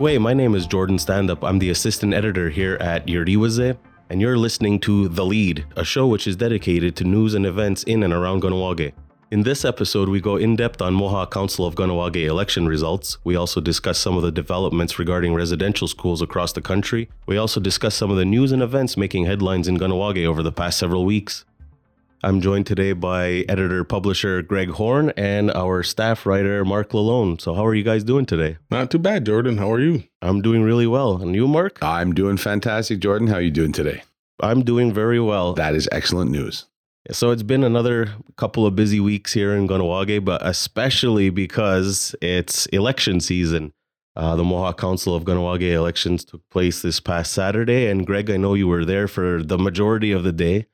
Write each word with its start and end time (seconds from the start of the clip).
Way, 0.00 0.16
my 0.16 0.32
name 0.32 0.54
is 0.54 0.68
Jordan 0.68 0.96
Standup. 0.96 1.42
I'm 1.42 1.58
the 1.58 1.70
assistant 1.70 2.14
editor 2.14 2.50
here 2.50 2.76
at 2.76 3.04
Iorì:wase, 3.08 3.76
and 4.08 4.20
you're 4.20 4.38
listening 4.38 4.78
to 4.80 5.08
The 5.08 5.26
Lead, 5.26 5.64
a 5.74 5.82
show 5.82 6.06
which 6.06 6.28
is 6.28 6.36
dedicated 6.36 6.94
to 6.96 7.04
news 7.04 7.34
and 7.34 7.44
events 7.44 7.82
in 7.82 8.04
and 8.04 8.12
around 8.12 8.42
Kahnawake. 8.42 8.92
In 9.32 9.42
this 9.42 9.64
episode, 9.64 10.08
we 10.08 10.20
go 10.20 10.36
in 10.36 10.54
depth 10.54 10.80
on 10.80 10.94
Mohawk 10.94 11.32
Council 11.32 11.66
of 11.66 11.74
Kahnawake 11.74 12.26
election 12.26 12.68
results. 12.68 13.18
We 13.24 13.34
also 13.34 13.60
discuss 13.60 13.98
some 13.98 14.16
of 14.16 14.22
the 14.22 14.30
developments 14.30 15.00
regarding 15.00 15.34
residential 15.34 15.88
schools 15.88 16.22
across 16.22 16.52
the 16.52 16.62
country. 16.62 17.08
We 17.26 17.36
also 17.36 17.58
discuss 17.58 17.96
some 17.96 18.12
of 18.12 18.16
the 18.16 18.24
news 18.24 18.52
and 18.52 18.62
events 18.62 18.96
making 18.96 19.24
headlines 19.24 19.66
in 19.66 19.78
Kahnawake 19.78 20.24
over 20.24 20.44
the 20.44 20.52
past 20.52 20.78
several 20.78 21.04
weeks. 21.06 21.44
I'm 22.20 22.40
joined 22.40 22.66
today 22.66 22.94
by 22.94 23.44
editor 23.48 23.84
publisher 23.84 24.42
Greg 24.42 24.70
Horn 24.70 25.12
and 25.16 25.52
our 25.52 25.84
staff 25.84 26.26
writer 26.26 26.64
Mark 26.64 26.90
Lalone. 26.90 27.40
So, 27.40 27.54
how 27.54 27.64
are 27.64 27.76
you 27.76 27.84
guys 27.84 28.02
doing 28.02 28.26
today? 28.26 28.56
Not 28.72 28.90
too 28.90 28.98
bad, 28.98 29.24
Jordan. 29.24 29.58
How 29.58 29.70
are 29.70 29.78
you? 29.78 30.02
I'm 30.20 30.42
doing 30.42 30.64
really 30.64 30.88
well. 30.88 31.22
And 31.22 31.36
you, 31.36 31.46
Mark? 31.46 31.78
I'm 31.80 32.12
doing 32.12 32.36
fantastic, 32.36 32.98
Jordan. 32.98 33.28
How 33.28 33.34
are 33.34 33.40
you 33.40 33.52
doing 33.52 33.70
today? 33.70 34.02
I'm 34.40 34.64
doing 34.64 34.92
very 34.92 35.20
well. 35.20 35.54
That 35.54 35.76
is 35.76 35.88
excellent 35.92 36.32
news. 36.32 36.66
So 37.12 37.30
it's 37.30 37.44
been 37.44 37.62
another 37.62 38.08
couple 38.36 38.66
of 38.66 38.74
busy 38.74 38.98
weeks 38.98 39.32
here 39.32 39.54
in 39.54 39.68
Kahnawake, 39.68 40.24
but 40.24 40.44
especially 40.44 41.30
because 41.30 42.16
it's 42.20 42.66
election 42.66 43.20
season. 43.20 43.72
Uh, 44.16 44.34
the 44.34 44.42
Mohawk 44.42 44.76
Council 44.80 45.14
of 45.14 45.22
Kahnawake 45.22 45.72
elections 45.72 46.24
took 46.24 46.42
place 46.50 46.82
this 46.82 46.98
past 46.98 47.32
Saturday, 47.32 47.86
and 47.86 48.04
Greg, 48.04 48.28
I 48.28 48.38
know 48.38 48.54
you 48.54 48.66
were 48.66 48.84
there 48.84 49.06
for 49.06 49.40
the 49.40 49.56
majority 49.56 50.10
of 50.10 50.24
the 50.24 50.32
day. 50.32 50.66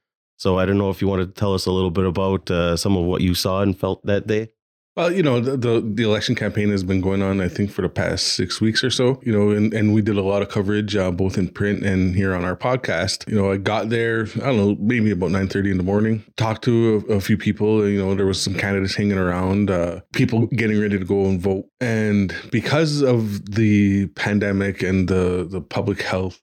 So 0.45 0.59
I 0.59 0.67
don't 0.67 0.77
know 0.77 0.91
if 0.91 1.01
you 1.01 1.09
wanted 1.09 1.35
to 1.35 1.41
tell 1.41 1.55
us 1.55 1.65
a 1.65 1.73
little 1.73 1.91
bit 1.91 2.05
about 2.05 2.51
uh, 2.51 2.77
some 2.77 2.99
of 2.99 3.07
what 3.07 3.23
you 3.23 3.35
saw 3.35 3.63
and 3.63 3.75
felt 3.75 4.05
that 4.05 4.27
day. 4.27 4.51
Well, 4.95 5.11
you 5.11 5.23
know, 5.23 5.41
the, 5.41 5.57
the, 5.57 5.81
the 5.81 6.03
election 6.03 6.35
campaign 6.35 6.69
has 6.69 6.85
been 6.85 7.01
going 7.01 7.23
on, 7.23 7.41
I 7.41 7.49
think, 7.49 7.71
for 7.71 7.81
the 7.81 7.89
past 7.89 8.35
six 8.35 8.61
weeks 8.61 8.85
or 8.85 8.91
so. 8.91 9.23
You 9.25 9.33
know, 9.33 9.53
and, 9.53 9.73
and 9.73 9.95
we 9.95 10.03
did 10.03 10.19
a 10.19 10.23
lot 10.23 10.43
of 10.43 10.51
coverage, 10.51 10.95
uh, 10.97 11.11
both 11.13 11.39
in 11.39 11.49
print 11.49 11.83
and 11.83 12.15
here 12.15 12.35
on 12.35 12.45
our 12.45 12.57
podcast. 12.57 13.27
You 13.27 13.37
know, 13.37 13.51
I 13.51 13.57
got 13.57 13.89
there, 13.89 14.27
I 14.35 14.53
don't 14.53 14.57
know, 14.59 14.77
maybe 14.79 15.13
about 15.13 15.31
nine 15.31 15.49
thirty 15.49 15.71
in 15.71 15.79
the 15.79 15.83
morning. 15.83 16.23
Talked 16.37 16.63
to 16.65 17.07
a, 17.09 17.15
a, 17.15 17.21
few 17.23 17.39
people. 17.39 17.89
You 17.89 18.05
know, 18.05 18.15
there 18.15 18.27
was 18.27 18.39
some 18.39 18.53
candidates 18.53 18.95
hanging 18.95 19.17
around, 19.17 19.71
uh, 19.71 20.01
people 20.13 20.47
getting 20.49 20.79
ready 20.79 20.99
to 20.99 21.07
go 21.07 21.25
and 21.25 21.41
vote. 21.41 21.65
And 21.81 22.35
because 22.53 23.01
of 23.01 23.55
the 23.55 24.09
pandemic 24.09 24.83
and 24.83 25.09
the 25.09 25.49
the 25.51 25.63
public 25.63 26.03
health 26.03 26.43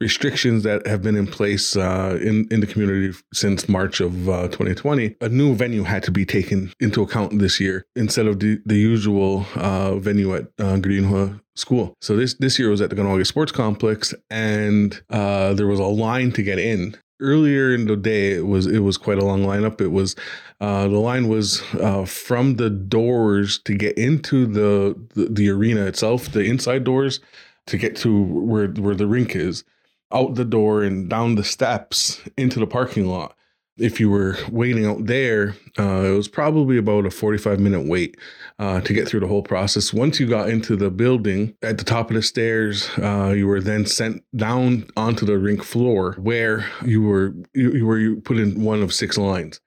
restrictions 0.00 0.62
that 0.62 0.86
have 0.86 1.02
been 1.02 1.16
in 1.16 1.26
place 1.26 1.76
uh, 1.76 2.18
in 2.22 2.46
in 2.50 2.60
the 2.60 2.66
community 2.66 3.16
since 3.32 3.68
March 3.68 4.00
of 4.00 4.28
uh, 4.28 4.48
2020, 4.48 5.16
a 5.20 5.28
new 5.28 5.54
venue 5.54 5.82
had 5.82 6.02
to 6.04 6.10
be 6.10 6.24
taken 6.24 6.72
into 6.80 7.02
account 7.02 7.38
this 7.38 7.58
year 7.60 7.86
instead 7.96 8.26
of 8.26 8.40
the, 8.40 8.60
the 8.64 8.76
usual 8.76 9.46
uh, 9.56 9.96
venue 9.96 10.34
at 10.34 10.44
uh, 10.58 10.76
Karonhianónhnha 10.76 11.40
School. 11.56 11.96
So 12.00 12.16
this 12.16 12.34
this 12.34 12.58
year 12.58 12.70
was 12.70 12.80
at 12.80 12.90
the 12.90 12.96
Kahnawake 12.96 13.26
Sports 13.26 13.52
Complex, 13.52 14.14
and 14.30 15.00
uh, 15.10 15.54
there 15.54 15.66
was 15.66 15.80
a 15.80 15.84
line 15.84 16.32
to 16.32 16.42
get 16.42 16.58
in. 16.58 16.96
Earlier 17.20 17.74
in 17.74 17.88
the 17.88 17.96
day, 17.96 18.34
it 18.34 18.46
was 18.46 18.66
it 18.66 18.78
was 18.78 18.96
quite 18.96 19.18
a 19.18 19.24
long 19.24 19.42
lineup. 19.42 19.80
It 19.80 19.88
was 19.88 20.14
uh, 20.60 20.86
the 20.86 20.98
line 20.98 21.26
was 21.26 21.62
uh, 21.74 22.04
from 22.04 22.56
the 22.56 22.70
doors 22.70 23.58
to 23.64 23.74
get 23.74 23.98
into 23.98 24.46
the, 24.46 24.94
the 25.14 25.26
the 25.28 25.50
arena 25.50 25.86
itself, 25.86 26.30
the 26.30 26.44
inside 26.44 26.84
doors 26.84 27.18
to 27.66 27.76
get 27.76 27.96
to 27.96 28.22
where 28.22 28.68
where 28.68 28.94
the 28.94 29.08
rink 29.08 29.34
is 29.34 29.64
out 30.12 30.34
the 30.34 30.44
door 30.44 30.82
and 30.82 31.08
down 31.08 31.34
the 31.34 31.44
steps 31.44 32.20
into 32.36 32.58
the 32.58 32.66
parking 32.66 33.06
lot. 33.06 33.34
If 33.76 34.00
you 34.00 34.10
were 34.10 34.36
waiting 34.50 34.86
out 34.86 35.06
there, 35.06 35.54
uh, 35.78 36.02
it 36.02 36.16
was 36.16 36.26
probably 36.26 36.78
about 36.78 37.06
a 37.06 37.10
45 37.12 37.60
minute 37.60 37.86
wait 37.86 38.16
uh, 38.58 38.80
to 38.80 38.92
get 38.92 39.06
through 39.06 39.20
the 39.20 39.28
whole 39.28 39.42
process. 39.42 39.94
Once 39.94 40.18
you 40.18 40.26
got 40.26 40.48
into 40.48 40.74
the 40.74 40.90
building, 40.90 41.54
at 41.62 41.78
the 41.78 41.84
top 41.84 42.10
of 42.10 42.16
the 42.16 42.22
stairs, 42.22 42.88
uh, 42.98 43.32
you 43.36 43.46
were 43.46 43.60
then 43.60 43.86
sent 43.86 44.24
down 44.34 44.84
onto 44.96 45.24
the 45.24 45.38
rink 45.38 45.62
floor 45.62 46.14
where 46.14 46.66
you 46.84 47.02
were 47.02 47.34
you, 47.54 47.72
you 47.72 47.86
were 47.86 48.16
put 48.22 48.38
in 48.38 48.64
one 48.64 48.82
of 48.82 48.92
six 48.92 49.16
lines 49.16 49.60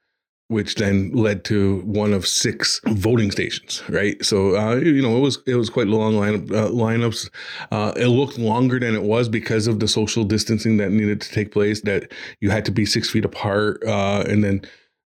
which 0.52 0.76
then 0.76 1.12
led 1.14 1.46
to 1.46 1.80
one 1.86 2.14
of 2.14 2.28
six 2.28 2.82
voting 2.88 3.32
stations. 3.32 3.82
Right, 3.88 4.24
so 4.24 4.58
uh, 4.58 4.76
you 4.76 5.02
know 5.02 5.16
it 5.16 5.22
was 5.22 5.40
it 5.48 5.56
was 5.56 5.70
quite 5.70 5.88
long 5.88 6.16
line 6.16 6.36
uh, 6.52 6.68
lineups. 6.68 7.30
Uh, 7.72 7.94
it 7.96 8.08
looked 8.08 8.38
longer 8.38 8.80
than 8.80 8.94
it 8.94 9.04
was 9.04 9.30
because 9.30 9.68
of 9.68 9.80
the 9.80 9.88
social 9.88 10.26
distancing 10.26 10.78
that 10.78 10.92
needed 10.92 11.22
to 11.22 11.32
take 11.32 11.52
place. 11.52 11.82
That 11.82 12.12
you 12.42 12.50
had 12.50 12.66
to 12.66 12.72
be 12.72 12.86
six 12.86 13.10
feet 13.10 13.24
apart, 13.24 13.82
uh, 13.88 14.26
and 14.28 14.44
then 14.44 14.62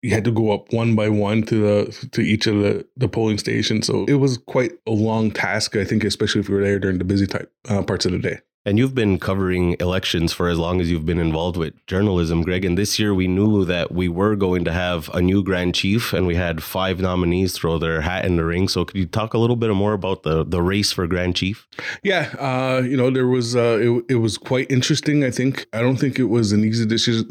you 0.03 0.11
had 0.11 0.25
to 0.25 0.31
go 0.31 0.51
up 0.51 0.71
one 0.71 0.95
by 0.95 1.09
one 1.09 1.41
to 1.43 1.55
the 1.55 2.07
to 2.11 2.21
each 2.21 2.45
of 2.45 2.57
the 2.57 2.85
the 2.95 3.07
polling 3.07 3.39
stations. 3.39 3.87
So 3.87 4.05
it 4.05 4.15
was 4.15 4.37
quite 4.37 4.73
a 4.85 4.91
long 4.91 5.31
task. 5.31 5.75
I 5.75 5.83
think, 5.83 6.03
especially 6.03 6.41
if 6.41 6.49
you 6.49 6.55
were 6.55 6.63
there 6.63 6.77
during 6.77 6.99
the 6.99 7.05
busy 7.05 7.25
type 7.25 7.51
uh, 7.67 7.81
parts 7.81 8.05
of 8.05 8.11
the 8.11 8.19
day. 8.19 8.39
And 8.65 8.77
you've 8.77 8.95
been 8.95 9.19
covering 9.19 9.75
elections 9.81 10.31
for 10.31 10.47
as 10.47 10.57
long 10.57 10.79
as 10.79 10.89
you've 10.89 11.05
been 11.05 11.19
involved 11.19 11.57
with 11.57 11.73
journalism, 11.85 12.43
Greg. 12.43 12.63
And 12.63 12.77
this 12.77 12.97
year 12.97 13.13
we 13.13 13.27
knew 13.27 13.65
that 13.65 13.91
we 13.91 14.07
were 14.07 14.37
going 14.37 14.63
to 14.63 14.71
have 14.71 15.09
a 15.13 15.21
new 15.21 15.43
Grand 15.43 15.75
Chief, 15.75 16.13
and 16.13 16.25
we 16.25 16.35
had 16.35 16.63
five 16.63 17.01
nominees 17.01 17.53
throw 17.53 17.77
their 17.77 17.99
hat 17.99 18.23
in 18.23 18.37
the 18.37 18.45
ring. 18.45 18.69
So 18.69 18.85
could 18.85 18.95
you 18.95 19.05
talk 19.05 19.33
a 19.33 19.37
little 19.37 19.57
bit 19.57 19.73
more 19.73 19.91
about 19.91 20.23
the 20.23 20.45
the 20.45 20.61
race 20.61 20.93
for 20.93 21.07
Grand 21.07 21.35
Chief? 21.35 21.67
Yeah, 22.03 22.33
uh, 22.39 22.81
you 22.85 22.95
know 22.95 23.09
there 23.09 23.27
was 23.27 23.53
uh, 23.53 23.79
it, 23.81 24.05
it 24.07 24.15
was 24.15 24.37
quite 24.37 24.71
interesting. 24.71 25.25
I 25.25 25.31
think 25.31 25.67
I 25.73 25.81
don't 25.81 25.97
think 25.97 26.17
it 26.17 26.29
was 26.29 26.53
an 26.53 26.63
easy 26.63 26.85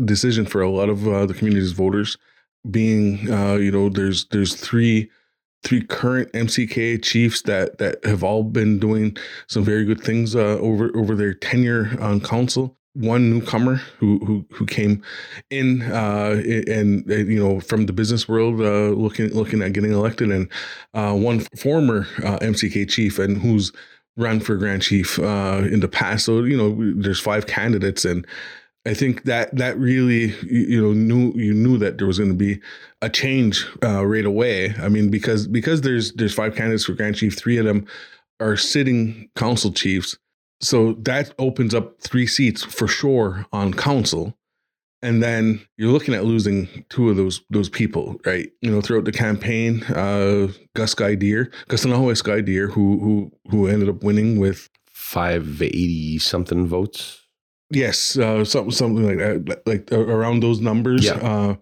decision 0.04 0.44
for 0.44 0.60
a 0.60 0.68
lot 0.68 0.90
of 0.90 1.08
uh, 1.08 1.24
the 1.24 1.34
community's 1.34 1.72
voters. 1.72 2.18
Being 2.70 3.30
uh, 3.32 3.54
you 3.54 3.72
know 3.72 3.88
there's 3.88 4.26
there's 4.26 4.54
three 4.54 5.10
three 5.62 5.82
current 5.82 6.32
MCK 6.32 7.02
chiefs 7.02 7.42
that 7.42 7.78
that 7.78 8.04
have 8.04 8.24
all 8.24 8.42
been 8.42 8.78
doing 8.78 9.16
some 9.46 9.64
very 9.64 9.84
good 9.84 10.00
things 10.00 10.34
uh, 10.34 10.58
over 10.60 10.90
over 10.96 11.14
their 11.14 11.34
tenure 11.34 11.96
on 12.00 12.20
council. 12.20 12.76
One 12.94 13.30
newcomer 13.30 13.76
who 13.98 14.18
who 14.18 14.44
who 14.50 14.66
came 14.66 15.02
in 15.50 15.80
uh, 15.80 16.42
and, 16.44 17.08
and, 17.10 17.28
you 17.28 17.38
know 17.42 17.60
from 17.60 17.86
the 17.86 17.92
business 17.92 18.28
world 18.28 18.60
uh, 18.60 18.90
looking 18.90 19.28
looking 19.30 19.62
at 19.62 19.72
getting 19.72 19.92
elected, 19.92 20.30
and 20.30 20.48
uh, 20.92 21.14
one 21.14 21.40
former 21.56 22.06
uh, 22.22 22.38
MCK 22.40 22.88
chief 22.90 23.18
and 23.18 23.38
who's 23.38 23.72
run 24.18 24.40
for 24.40 24.56
Grand 24.56 24.82
Chief 24.82 25.18
uh, 25.18 25.62
in 25.70 25.80
the 25.80 25.88
past. 25.88 26.26
So 26.26 26.42
you 26.44 26.56
know 26.56 27.00
there's 27.00 27.20
five 27.20 27.46
candidates 27.46 28.04
and 28.04 28.26
I 28.84 28.94
think 28.94 29.24
that 29.24 29.54
that 29.56 29.78
really 29.78 30.34
you 30.42 30.82
know 30.82 30.92
knew 30.92 31.32
you 31.36 31.54
knew 31.54 31.78
that 31.78 31.98
there 31.98 32.06
was 32.06 32.18
going 32.18 32.30
to 32.30 32.36
be 32.36 32.60
a 33.00 33.08
change 33.08 33.66
uh, 33.82 34.04
right 34.04 34.24
away. 34.24 34.74
I 34.80 34.88
mean 34.88 35.08
because 35.08 35.46
because 35.46 35.82
there's 35.82 36.12
there's 36.14 36.34
five 36.34 36.56
candidates 36.56 36.84
for 36.84 36.94
Grand 36.94 37.16
Chief, 37.16 37.36
three 37.36 37.58
of 37.58 37.64
them 37.64 37.86
are 38.40 38.56
sitting 38.56 39.30
council 39.36 39.72
chiefs, 39.72 40.18
so 40.60 40.94
that 40.94 41.32
opens 41.38 41.74
up 41.74 42.00
three 42.00 42.26
seats 42.26 42.64
for 42.64 42.88
sure 42.88 43.46
on 43.52 43.72
council. 43.72 44.36
And 45.04 45.20
then 45.20 45.60
you're 45.76 45.90
looking 45.90 46.14
at 46.14 46.24
losing 46.24 46.84
two 46.88 47.08
of 47.10 47.16
those 47.16 47.42
those 47.50 47.68
people, 47.68 48.20
right? 48.24 48.50
You 48.62 48.70
know, 48.70 48.80
throughout 48.80 49.04
the 49.04 49.12
campaign, 49.12 49.82
uh, 49.90 50.48
Kahsennenhawe 50.76 50.88
Sky-Deer, 50.88 51.52
Gus 51.68 52.22
Guy 52.22 52.40
Deer, 52.40 52.68
who 52.68 52.98
who 52.98 53.32
who 53.50 53.66
ended 53.68 53.88
up 53.88 54.02
winning 54.02 54.40
with 54.40 54.68
five 54.86 55.60
eighty 55.62 56.18
something 56.18 56.66
votes 56.66 57.21
Yes, 57.72 58.18
uh, 58.18 58.44
something 58.44 58.70
something 58.70 59.06
like 59.06 59.46
that, 59.46 59.66
like 59.66 59.90
around 59.92 60.40
those 60.40 60.60
numbers. 60.60 61.04
Yeah. 61.04 61.14
Uh, 61.14 61.56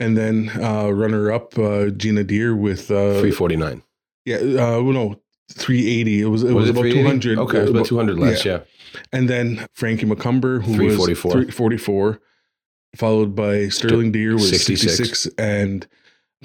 and 0.00 0.16
then 0.16 0.50
uh, 0.60 0.90
runner 0.90 1.30
up 1.30 1.58
uh, 1.58 1.90
Gina 1.90 2.24
Deer 2.24 2.56
with 2.56 2.90
uh, 2.90 3.20
three 3.20 3.30
forty 3.30 3.56
nine. 3.56 3.82
Yeah, 4.24 4.38
uh, 4.38 4.82
well, 4.82 4.92
no, 4.92 5.20
three 5.52 5.86
eighty. 5.86 6.22
It 6.22 6.26
was 6.26 6.42
it 6.42 6.52
was, 6.52 6.54
was 6.54 6.68
it 6.68 6.72
about 6.72 6.90
two 6.90 7.04
hundred. 7.04 7.38
Okay, 7.38 7.58
it 7.58 7.62
was 7.62 7.70
about 7.70 7.86
two 7.86 7.96
hundred 7.96 8.18
less. 8.18 8.44
Yeah. 8.44 8.52
yeah. 8.52 9.00
And 9.12 9.28
then 9.28 9.66
Frankie 9.72 10.06
McComber, 10.06 10.62
who 10.62 10.74
344. 10.74 11.28
was 11.28 11.44
three 11.44 11.50
forty 11.50 11.76
four, 11.76 12.20
followed 12.96 13.36
by 13.36 13.68
Sterling 13.68 14.12
Deer 14.12 14.34
with 14.34 14.48
sixty 14.48 14.76
six, 14.76 15.26
and 15.38 15.86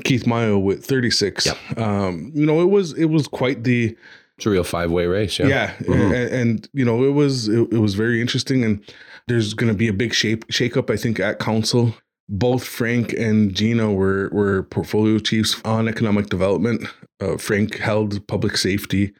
Keith 0.03 0.27
Mayo 0.27 0.57
with 0.59 0.85
thirty 0.85 1.11
six. 1.11 1.45
Yep. 1.45 1.77
Um, 1.77 2.31
you 2.33 2.45
know, 2.45 2.61
it 2.61 2.69
was 2.69 2.93
it 2.93 3.05
was 3.05 3.27
quite 3.27 3.63
the 3.63 3.95
it's 4.39 4.45
a 4.45 4.49
real 4.49 4.63
five 4.63 4.89
way 4.89 5.05
race. 5.05 5.37
Yeah. 5.37 5.47
Yeah. 5.47 5.73
Mm-hmm. 5.75 6.13
And, 6.13 6.33
and, 6.33 6.69
you 6.71 6.85
know, 6.85 7.03
it 7.03 7.11
was, 7.11 7.49
it, 7.49 7.73
it 7.73 7.79
was 7.79 7.93
very 7.93 8.21
interesting. 8.21 8.63
And 8.63 8.81
there's 9.27 9.53
going 9.53 9.71
to 9.71 9.77
be 9.77 9.89
a 9.89 9.93
big 9.93 10.13
shape, 10.13 10.45
shake 10.49 10.77
up, 10.77 10.89
I 10.89 10.95
think, 10.95 11.19
at 11.19 11.39
council. 11.39 11.93
Both 12.29 12.63
Frank 12.63 13.11
and 13.11 13.53
Gina 13.53 13.91
were, 13.91 14.29
were 14.31 14.63
portfolio 14.63 15.19
chiefs 15.19 15.59
on 15.65 15.89
economic 15.89 16.27
development. 16.27 16.87
Uh, 17.19 17.35
Frank 17.35 17.77
held 17.79 18.25
public 18.27 18.55
safety. 18.55 19.13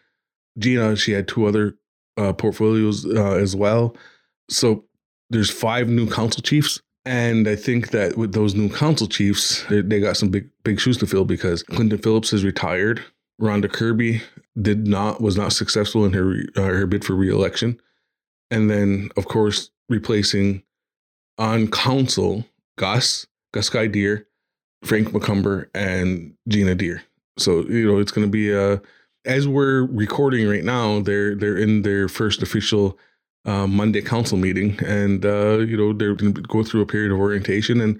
Gina, 0.58 0.96
she 0.96 1.12
had 1.12 1.28
two 1.28 1.46
other 1.46 1.76
uh, 2.16 2.32
portfolios 2.32 3.06
uh, 3.06 3.34
as 3.34 3.58
well. 3.58 3.94
So 4.50 4.86
there's 5.30 5.50
five 5.52 5.90
new 5.90 6.10
council 6.10 6.42
chiefs. 6.42 6.82
And 7.04 7.46
I 7.48 7.58
think 7.58 7.90
that 7.90 8.18
with 8.18 8.32
those 8.32 8.56
new 8.56 8.70
council 8.70 9.08
chiefs, 9.08 9.66
they, 9.66 9.82
they 9.82 10.00
got 10.00 10.16
some 10.16 10.30
big 10.30 10.50
big 10.64 10.80
shoes 10.80 10.98
to 10.98 11.08
fill 11.08 11.26
because 11.26 11.64
Clinton 11.64 11.98
Phillips 11.98 12.32
is 12.32 12.46
retired. 12.46 13.04
Rhonda 13.40 13.72
Kirby 13.72 14.22
did 14.62 14.88
not 14.88 15.22
was 15.22 15.38
not 15.38 15.54
successful 15.54 16.06
in 16.06 16.14
her 16.14 16.44
uh, 16.56 16.74
her 16.74 16.88
bid 16.88 17.06
for 17.06 17.14
reelection, 17.14 17.80
and 18.52 18.70
then 18.70 19.10
of 19.18 19.26
course 19.26 19.72
replacing 19.88 20.64
on 21.38 21.68
council 21.68 22.46
Gus 22.78 23.26
Kahsennenhawe 23.54 23.64
Sky-Deer, 23.64 24.28
Frank 24.84 25.10
McComber, 25.10 25.70
and 25.74 26.34
Gina 26.48 26.76
Deer. 26.76 27.04
So 27.38 27.62
you 27.62 27.88
know 27.88 28.00
it's 28.00 28.12
going 28.12 28.28
to 28.28 28.32
be 28.32 28.52
a 28.52 28.82
as 29.26 29.48
we're 29.48 29.84
recording 29.84 30.48
right 30.48 30.64
now, 30.64 31.00
they're 31.00 31.36
they're 31.36 31.58
in 31.58 31.82
their 31.84 32.08
first 32.08 32.42
official 32.42 32.98
uh, 33.46 33.68
Monday 33.68 34.02
council 34.02 34.38
meeting, 34.38 34.80
and 34.84 35.26
uh, 35.26 35.60
you 35.60 35.78
know 35.78 35.94
they're 35.94 36.16
going 36.16 36.34
to 36.34 36.42
go 36.42 36.64
through 36.64 36.82
a 36.82 36.86
period 36.86 37.12
of 37.12 37.20
orientation 37.20 37.82
and 37.82 38.00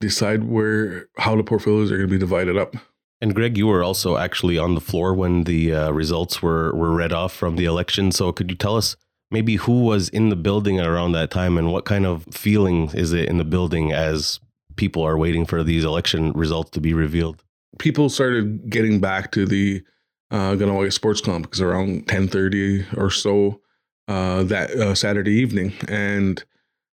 decide 0.00 0.44
where 0.44 1.08
how 1.18 1.36
the 1.36 1.42
portfolios 1.42 1.90
are 1.90 1.96
going 1.96 2.08
to 2.08 2.12
be 2.12 2.18
divided 2.18 2.56
up. 2.56 2.74
And 3.20 3.34
Greg, 3.34 3.58
you 3.58 3.66
were 3.66 3.84
also 3.84 4.16
actually 4.16 4.56
on 4.56 4.74
the 4.74 4.80
floor 4.80 5.14
when 5.14 5.44
the 5.44 5.74
uh, 5.74 5.90
results 5.90 6.40
were 6.40 6.74
were 6.74 6.94
read 6.94 7.12
off 7.12 7.34
from 7.34 7.56
the 7.56 7.66
election. 7.66 8.12
So 8.12 8.32
could 8.32 8.50
you 8.50 8.56
tell 8.56 8.76
us 8.76 8.96
maybe 9.30 9.56
who 9.56 9.84
was 9.84 10.08
in 10.08 10.30
the 10.30 10.36
building 10.36 10.80
around 10.80 11.12
that 11.12 11.30
time, 11.30 11.58
and 11.58 11.70
what 11.70 11.84
kind 11.84 12.06
of 12.06 12.24
feeling 12.30 12.90
is 12.94 13.12
it 13.12 13.28
in 13.28 13.38
the 13.38 13.44
building 13.44 13.92
as 13.92 14.40
people 14.76 15.02
are 15.02 15.18
waiting 15.18 15.44
for 15.44 15.62
these 15.62 15.84
election 15.84 16.32
results 16.32 16.70
to 16.70 16.80
be 16.80 16.94
revealed? 16.94 17.44
People 17.78 18.08
started 18.08 18.70
getting 18.70 19.00
back 19.00 19.32
to 19.32 19.44
the 19.46 19.82
uh, 20.30 20.54
Kahnawake 20.54 20.92
Sports 20.92 21.20
Complex 21.20 21.60
around 21.60 22.08
ten 22.08 22.26
thirty 22.26 22.86
or 22.96 23.10
so 23.10 23.60
uh, 24.08 24.42
that 24.44 24.70
uh, 24.70 24.94
Saturday 24.94 25.34
evening, 25.34 25.74
and 25.88 26.42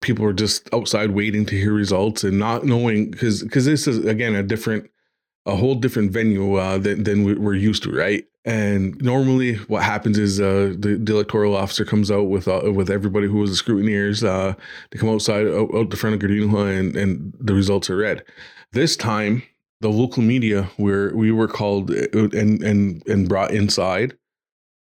people 0.01 0.23
were 0.23 0.33
just 0.33 0.71
outside 0.73 1.11
waiting 1.11 1.45
to 1.47 1.55
hear 1.55 1.73
results 1.73 2.23
and 2.23 2.37
not 2.37 2.63
knowing 2.63 3.09
because 3.09 3.41
because 3.41 3.65
this 3.65 3.87
is 3.87 4.05
again 4.05 4.35
a 4.35 4.43
different 4.43 4.89
a 5.45 5.55
whole 5.55 5.75
different 5.75 6.11
venue 6.11 6.55
uh, 6.55 6.77
than 6.77 7.03
than 7.03 7.23
we're 7.23 7.55
used 7.55 7.83
to, 7.83 7.91
right? 7.91 8.25
And 8.43 8.99
normally, 9.01 9.55
what 9.55 9.83
happens 9.83 10.17
is 10.17 10.41
uh, 10.41 10.73
the, 10.77 10.99
the, 11.01 11.13
electoral 11.13 11.55
officer 11.55 11.85
comes 11.85 12.09
out 12.09 12.23
with 12.23 12.47
uh, 12.47 12.71
with 12.73 12.89
everybody 12.89 13.27
who 13.27 13.37
was 13.37 13.51
the 13.51 13.63
scrutineers. 13.63 14.23
Uh, 14.23 14.55
they 14.89 14.97
come 14.97 15.09
outside 15.09 15.47
out, 15.47 15.73
out 15.75 15.91
the 15.91 15.97
front 15.97 16.15
of 16.15 16.21
Gardena 16.21 16.79
and 16.79 16.95
and 16.95 17.33
the 17.39 17.53
results 17.53 17.89
are 17.89 17.97
read. 17.97 18.23
This 18.71 18.95
time, 18.95 19.43
the 19.81 19.89
local 19.89 20.23
media 20.23 20.63
where 20.77 21.15
we 21.15 21.31
were 21.31 21.47
called 21.47 21.91
uh, 21.91 22.07
and 22.13 22.63
and 22.63 23.07
and 23.07 23.29
brought 23.29 23.51
inside 23.51 24.17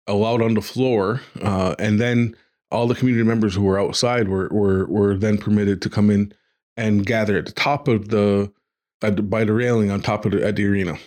allowed 0.07 0.41
on 0.41 0.55
the 0.55 0.63
floor, 0.63 1.21
uh, 1.43 1.75
and 1.79 2.01
then 2.01 2.37
all 2.71 2.87
the 2.87 2.95
community 2.95 3.25
members 3.25 3.55
who 3.55 3.63
were 3.63 3.81
outside 3.81 4.29
were 4.29 4.49
were 4.51 4.87
were 4.87 5.17
then 5.17 5.39
permitted 5.39 5.83
to 5.83 5.91
come 5.91 6.11
in 6.11 6.33
and 6.77 7.05
gather 7.05 7.37
at 7.37 7.47
the 7.47 7.53
top 7.53 7.89
of 7.89 8.09
the, 8.09 8.51
the 9.01 9.23
by 9.23 9.45
the 9.45 9.53
railing 9.53 9.91
on 9.91 10.01
top 10.01 10.25
of 10.25 10.33
the, 10.33 10.45
at 10.45 10.57
the 10.57 10.67
arena. 10.67 10.99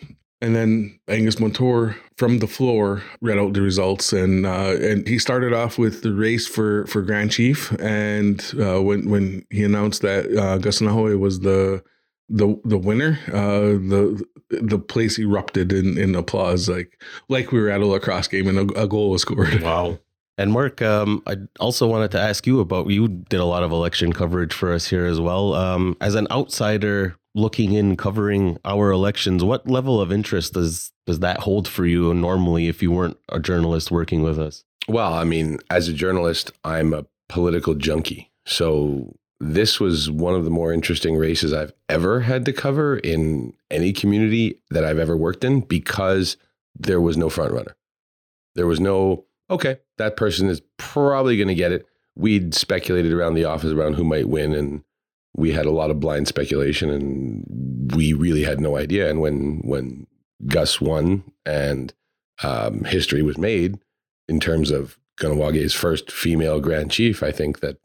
And 0.44 0.56
then 0.56 1.00
Angus 1.08 1.40
Montour 1.40 1.96
from 2.18 2.40
the 2.40 2.48
floor 2.48 3.04
read 3.22 3.38
out 3.38 3.54
the 3.54 3.62
results, 3.62 4.12
and 4.12 4.46
uh, 4.46 4.76
and 4.82 5.08
he 5.08 5.20
started 5.20 5.54
off 5.54 5.78
with 5.78 6.02
the 6.02 6.14
race 6.14 6.48
for 6.48 6.88
for 6.88 7.04
Grand 7.04 7.32
Chief. 7.32 7.72
And 7.80 8.44
uh, 8.60 8.82
when 8.82 9.08
when 9.10 9.46
he 9.52 9.64
announced 9.64 10.02
that 10.02 10.26
uh, 10.26 10.58
Kahsennenhawe 10.58 11.20
was 11.20 11.42
the 11.42 11.84
the 12.28 12.60
the 12.66 12.78
winner, 12.78 13.20
uh, 13.28 13.78
the 13.78 14.26
the 14.50 14.80
place 14.80 15.20
erupted 15.20 15.72
in, 15.72 15.98
in 15.98 16.16
applause, 16.16 16.68
like 16.68 17.00
like 17.30 17.52
we 17.52 17.62
were 17.62 17.70
at 17.70 17.82
a 17.82 17.86
lacrosse 17.86 18.28
game 18.28 18.48
and 18.48 18.72
a, 18.72 18.82
a 18.82 18.88
goal 18.88 19.12
was 19.12 19.22
scored. 19.22 19.62
Wow. 19.62 20.00
And 20.38 20.54
Mark, 20.54 20.82
um, 20.82 21.22
I 21.28 21.36
also 21.60 21.88
wanted 21.88 22.12
to 22.12 22.20
ask 22.20 22.48
you 22.48 22.62
about 22.62 22.90
you 22.90 23.08
did 23.08 23.40
a 23.40 23.46
lot 23.46 23.62
of 23.62 23.72
election 23.72 24.12
coverage 24.12 24.54
for 24.54 24.74
us 24.74 24.88
here 24.88 25.06
as 25.06 25.20
well. 25.20 25.54
Um, 25.54 25.96
as 26.02 26.16
an 26.16 26.26
outsider 26.32 27.16
looking 27.34 27.74
in, 27.74 27.98
covering 27.98 28.58
our 28.66 28.92
elections, 28.92 29.44
what 29.44 29.68
level 29.68 30.02
of 30.02 30.12
interest 30.12 30.54
does 30.54 30.92
does 31.06 31.20
that 31.20 31.40
hold 31.40 31.68
for 31.68 31.86
you 31.86 32.14
normally 32.14 32.68
if 32.68 32.82
you 32.82 32.92
weren't 32.92 33.18
a 33.30 33.40
journalist 33.40 33.92
working 33.92 34.22
with 34.22 34.40
us? 34.40 34.64
Well, 34.88 35.14
I 35.14 35.24
mean, 35.24 35.60
as 35.70 35.88
a 35.88 35.94
journalist, 35.94 36.52
I'm 36.64 36.94
a 36.94 37.06
political 37.30 37.76
junkie, 37.76 38.32
so 38.46 39.16
this 39.40 39.80
was 39.80 40.10
one 40.10 40.36
of 40.36 40.44
the 40.44 40.52
more 40.52 40.72
interesting 40.72 41.18
races 41.18 41.52
I've 41.52 41.74
ever 41.90 42.22
had 42.22 42.46
to 42.46 42.54
cover 42.54 42.98
in 42.98 43.54
any 43.72 43.92
community 43.92 44.62
that 44.70 44.86
I've 44.86 45.00
ever 45.00 45.18
worked 45.18 45.44
in 45.44 45.62
because 45.62 46.38
there 46.78 47.02
was 47.02 47.18
no 47.18 47.30
front 47.30 47.52
runner. 47.52 47.76
There 48.54 48.68
was 48.68 48.80
no, 48.80 49.26
okay, 49.50 49.80
that 49.98 50.16
person 50.16 50.48
is 50.48 50.62
probably 50.78 51.38
going 51.38 51.48
to 51.48 51.56
get 51.56 51.72
it. 51.72 51.88
We'd 52.16 52.54
speculated 52.54 53.14
around 53.14 53.34
the 53.34 53.46
office 53.46 53.72
around 53.72 53.96
who 53.96 54.04
might 54.04 54.30
win, 54.30 54.54
and 54.54 54.84
we 55.36 55.52
had 55.52 55.66
a 55.66 55.72
lot 55.72 55.92
of 55.92 56.00
blind 56.00 56.28
speculation, 56.28 56.90
and 56.90 57.96
we 57.96 58.14
really 58.14 58.44
had 58.44 58.60
no 58.60 58.78
idea. 58.78 59.10
And 59.10 59.22
when 59.22 59.62
when 59.64 60.08
Gus 60.48 60.82
won 60.82 61.24
and 61.46 61.94
um, 62.44 62.84
history 62.84 63.22
was 63.22 63.38
made 63.38 63.80
in 64.28 64.40
terms 64.40 64.72
of 64.72 64.98
Kahnawake's 65.20 65.74
first 65.74 66.12
female 66.12 66.60
Grand 66.60 66.92
Chief, 66.92 67.24
I 67.24 67.32
think 67.32 67.60
that 67.60 67.78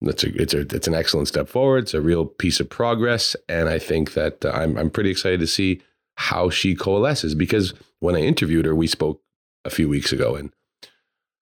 that's 0.00 0.24
a 0.24 0.40
it's 0.40 0.54
a 0.54 0.60
it's 0.60 0.88
an 0.88 0.94
excellent 0.94 1.28
step 1.28 1.48
forward. 1.48 1.84
It's 1.84 1.94
a 1.94 2.00
real 2.00 2.26
piece 2.26 2.60
of 2.60 2.68
progress, 2.68 3.36
and 3.48 3.68
I 3.68 3.78
think 3.78 4.14
that 4.14 4.44
uh, 4.44 4.50
I'm 4.50 4.76
I'm 4.76 4.90
pretty 4.90 5.10
excited 5.10 5.40
to 5.40 5.46
see 5.46 5.80
how 6.16 6.50
she 6.50 6.74
coalesces 6.74 7.34
because 7.34 7.72
when 8.00 8.14
I 8.14 8.20
interviewed 8.20 8.66
her, 8.66 8.74
we 8.74 8.86
spoke 8.86 9.22
a 9.64 9.70
few 9.70 9.88
weeks 9.88 10.12
ago, 10.12 10.34
and 10.34 10.52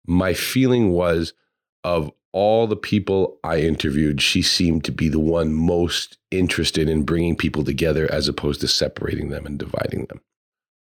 my 0.05 0.33
feeling 0.33 0.91
was 0.91 1.33
of 1.83 2.11
all 2.31 2.67
the 2.67 2.75
people 2.75 3.39
I 3.43 3.59
interviewed, 3.59 4.21
she 4.21 4.41
seemed 4.41 4.83
to 4.85 4.91
be 4.91 5.09
the 5.09 5.19
one 5.19 5.53
most 5.53 6.17
interested 6.31 6.87
in 6.87 7.03
bringing 7.03 7.35
people 7.35 7.63
together 7.63 8.11
as 8.11 8.27
opposed 8.27 8.61
to 8.61 8.67
separating 8.67 9.29
them 9.29 9.45
and 9.45 9.57
dividing 9.57 10.05
them. 10.05 10.21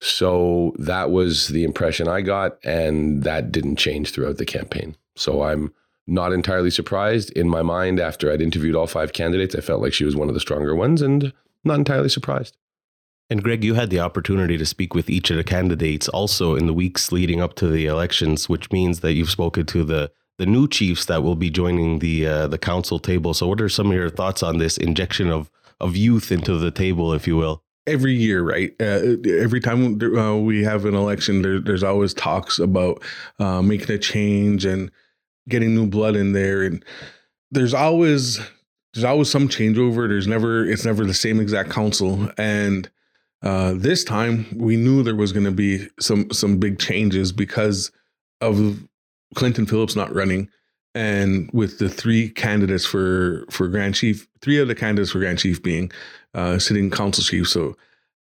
So 0.02 0.74
that 0.78 1.12
was 1.12 1.50
the 1.50 1.64
impression 1.64 2.08
I 2.08 2.22
got, 2.22 2.58
and 2.64 3.24
that 3.24 3.52
didn't 3.52 3.78
change 3.78 4.12
throughout 4.12 4.38
the 4.38 4.46
campaign. 4.46 4.96
So 5.16 5.44
I'm 5.44 5.74
not 6.08 6.34
entirely 6.34 6.70
surprised. 6.70 7.32
In 7.32 7.50
my 7.50 7.62
mind, 7.62 8.00
after 8.00 8.32
I'd 8.32 8.42
interviewed 8.42 8.76
all 8.76 8.88
five 8.88 9.14
candidates, 9.14 9.56
I 9.56 9.62
felt 9.62 9.82
like 9.82 9.94
she 9.94 10.06
was 10.06 10.16
one 10.16 10.28
of 10.28 10.34
the 10.34 10.40
stronger 10.40 10.76
ones 10.76 11.02
and 11.02 11.34
not 11.64 11.80
entirely 11.80 12.10
surprised. 12.10 12.58
And 13.30 13.42
Greg, 13.42 13.64
you 13.64 13.74
had 13.74 13.90
the 13.90 14.00
opportunity 14.00 14.58
to 14.58 14.66
speak 14.66 14.94
with 14.94 15.10
each 15.10 15.32
of 15.32 15.38
the 15.38 15.44
candidates 15.44 16.08
also 16.08 16.56
in 16.56 16.68
the 16.68 16.74
weeks 16.74 17.12
leading 17.12 17.42
up 17.42 17.56
to 17.56 17.68
the 17.68 17.88
elections, 17.88 18.48
which 18.48 18.72
means 18.72 19.00
that 19.00 19.14
you've 19.14 19.32
spoken 19.32 19.66
to 19.68 19.84
the 19.84 20.12
the 20.38 20.46
new 20.46 20.68
chiefs 20.68 21.06
that 21.06 21.24
will 21.24 21.36
be 21.36 21.50
joining 21.50 22.00
the 22.00 22.28
uh, 22.28 22.48
the 22.48 22.58
council 22.58 23.00
table. 23.00 23.34
So, 23.34 23.48
what 23.48 23.62
are 23.62 23.70
some 23.70 23.88
of 23.88 23.94
your 23.94 24.10
thoughts 24.10 24.44
on 24.44 24.58
this 24.58 24.78
injection 24.78 25.30
of 25.30 25.50
of 25.80 25.96
youth 25.96 26.32
into 26.32 26.58
the 26.58 26.72
table, 26.72 27.14
if 27.14 27.28
you 27.28 27.38
will? 27.38 27.64
Every 27.88 28.14
year, 28.14 28.42
right? 28.42 28.74
Uh, 28.80 29.18
every 29.30 29.60
time 29.60 30.02
uh, 30.02 30.38
we 30.38 30.64
have 30.64 30.86
an 30.86 30.96
election, 30.96 31.44
there, 31.44 31.60
there's 31.60 31.84
always 31.84 32.16
talks 32.16 32.58
about 32.58 33.04
uh, 33.38 33.62
making 33.62 33.94
a 33.94 34.00
change 34.00 34.66
and 34.66 34.90
getting 35.48 35.76
new 35.76 35.88
blood 35.88 36.16
in 36.16 36.34
there 36.34 36.64
and 36.64 36.84
there's 37.52 37.74
always 37.74 38.40
there's 38.94 39.04
always 39.04 39.30
some 39.30 39.48
changeover 39.48 40.08
there's 40.08 40.28
never 40.28 40.66
it's 40.66 40.86
never 40.86 41.06
the 41.06 41.14
same 41.14 41.40
exact 41.40 41.70
council 41.70 42.30
and 42.38 42.90
uh, 43.44 43.74
this 43.76 44.04
time 44.04 44.48
we 44.56 44.76
knew 44.76 45.04
there 45.04 45.16
was 45.16 45.32
going 45.32 45.46
to 45.46 45.52
be 45.52 45.88
some 46.00 46.32
some 46.32 46.58
big 46.58 46.80
changes 46.80 47.32
because 47.32 47.92
of 48.42 48.88
Clinton 49.34 49.66
Phillips 49.66 49.96
not 49.96 50.14
running 50.14 50.50
and 50.94 51.50
with 51.54 51.80
the 51.80 51.90
three 51.90 52.30
candidates 52.30 52.86
for 52.86 53.46
for 53.50 53.68
grand 53.68 53.96
chief 53.96 54.28
three 54.42 54.60
of 54.60 54.68
the 54.68 54.76
candidates 54.76 55.12
for 55.12 55.20
grand 55.20 55.40
chief 55.40 55.62
being 55.62 55.92
uh, 56.34 56.58
sitting 56.60 56.90
council 56.90 57.24
chief 57.24 57.48
so 57.48 57.76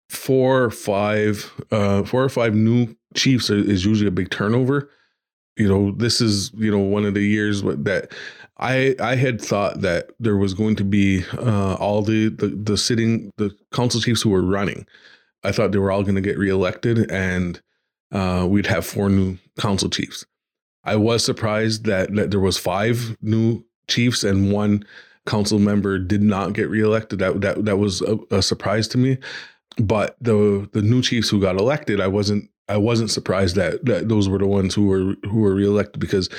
four 0.09 0.63
or 0.63 0.71
five 0.71 1.51
uh, 1.71 2.03
four 2.03 2.23
or 2.23 2.29
five 2.29 2.53
new 2.53 2.95
chiefs 3.13 3.49
is 3.49 3.85
usually 3.85 4.07
a 4.07 4.11
big 4.11 4.29
turnover 4.29 4.89
you 5.57 5.67
know, 5.67 5.91
this 5.91 6.21
is 6.21 6.51
you 6.53 6.71
know 6.71 6.79
one 6.79 7.05
of 7.05 7.13
the 7.13 7.21
years 7.21 7.61
that 7.61 8.11
I 8.57 8.95
I 8.99 9.15
had 9.15 9.41
thought 9.41 9.81
that 9.81 10.11
there 10.19 10.37
was 10.37 10.53
going 10.53 10.75
to 10.77 10.83
be 10.83 11.23
uh, 11.37 11.75
all 11.75 12.01
the, 12.01 12.29
the 12.29 12.47
the 12.47 12.77
sitting 12.77 13.31
the 13.37 13.55
council 13.71 14.01
chiefs 14.01 14.21
who 14.21 14.29
were 14.29 14.41
running. 14.41 14.85
I 15.43 15.51
thought 15.51 15.71
they 15.71 15.77
were 15.77 15.91
all 15.91 16.03
going 16.03 16.15
to 16.15 16.21
get 16.21 16.37
reelected, 16.37 17.09
and 17.09 17.61
uh, 18.11 18.45
we'd 18.49 18.65
have 18.65 18.85
four 18.85 19.09
new 19.09 19.37
council 19.59 19.89
chiefs. 19.89 20.25
I 20.85 20.95
was 20.95 21.23
surprised 21.23 21.85
that 21.85 22.13
that 22.15 22.31
there 22.31 22.39
was 22.39 22.57
five 22.57 23.17
new 23.21 23.63
chiefs 23.87 24.23
and 24.23 24.51
one 24.51 24.85
council 25.25 25.59
member 25.59 25.97
did 25.97 26.21
not 26.21 26.53
get 26.53 26.69
reelected. 26.69 27.19
That 27.19 27.41
that 27.41 27.65
that 27.65 27.77
was 27.77 28.01
a, 28.01 28.17
a 28.31 28.41
surprise 28.41 28.87
to 28.89 28.97
me. 28.97 29.17
But 29.77 30.15
the 30.21 30.69
the 30.73 30.81
new 30.81 31.01
chiefs 31.01 31.29
who 31.29 31.41
got 31.41 31.59
elected, 31.59 31.99
I 31.99 32.07
wasn't 32.07 32.49
I 32.67 32.77
wasn't 32.77 33.11
surprised 33.11 33.55
that, 33.55 33.85
that 33.85 34.09
those 34.09 34.27
were 34.27 34.39
the 34.39 34.47
ones 34.47 34.73
who 34.73 34.87
were 34.87 35.15
who 35.29 35.41
were 35.41 35.53
reelected 35.53 35.99
because 35.99 36.29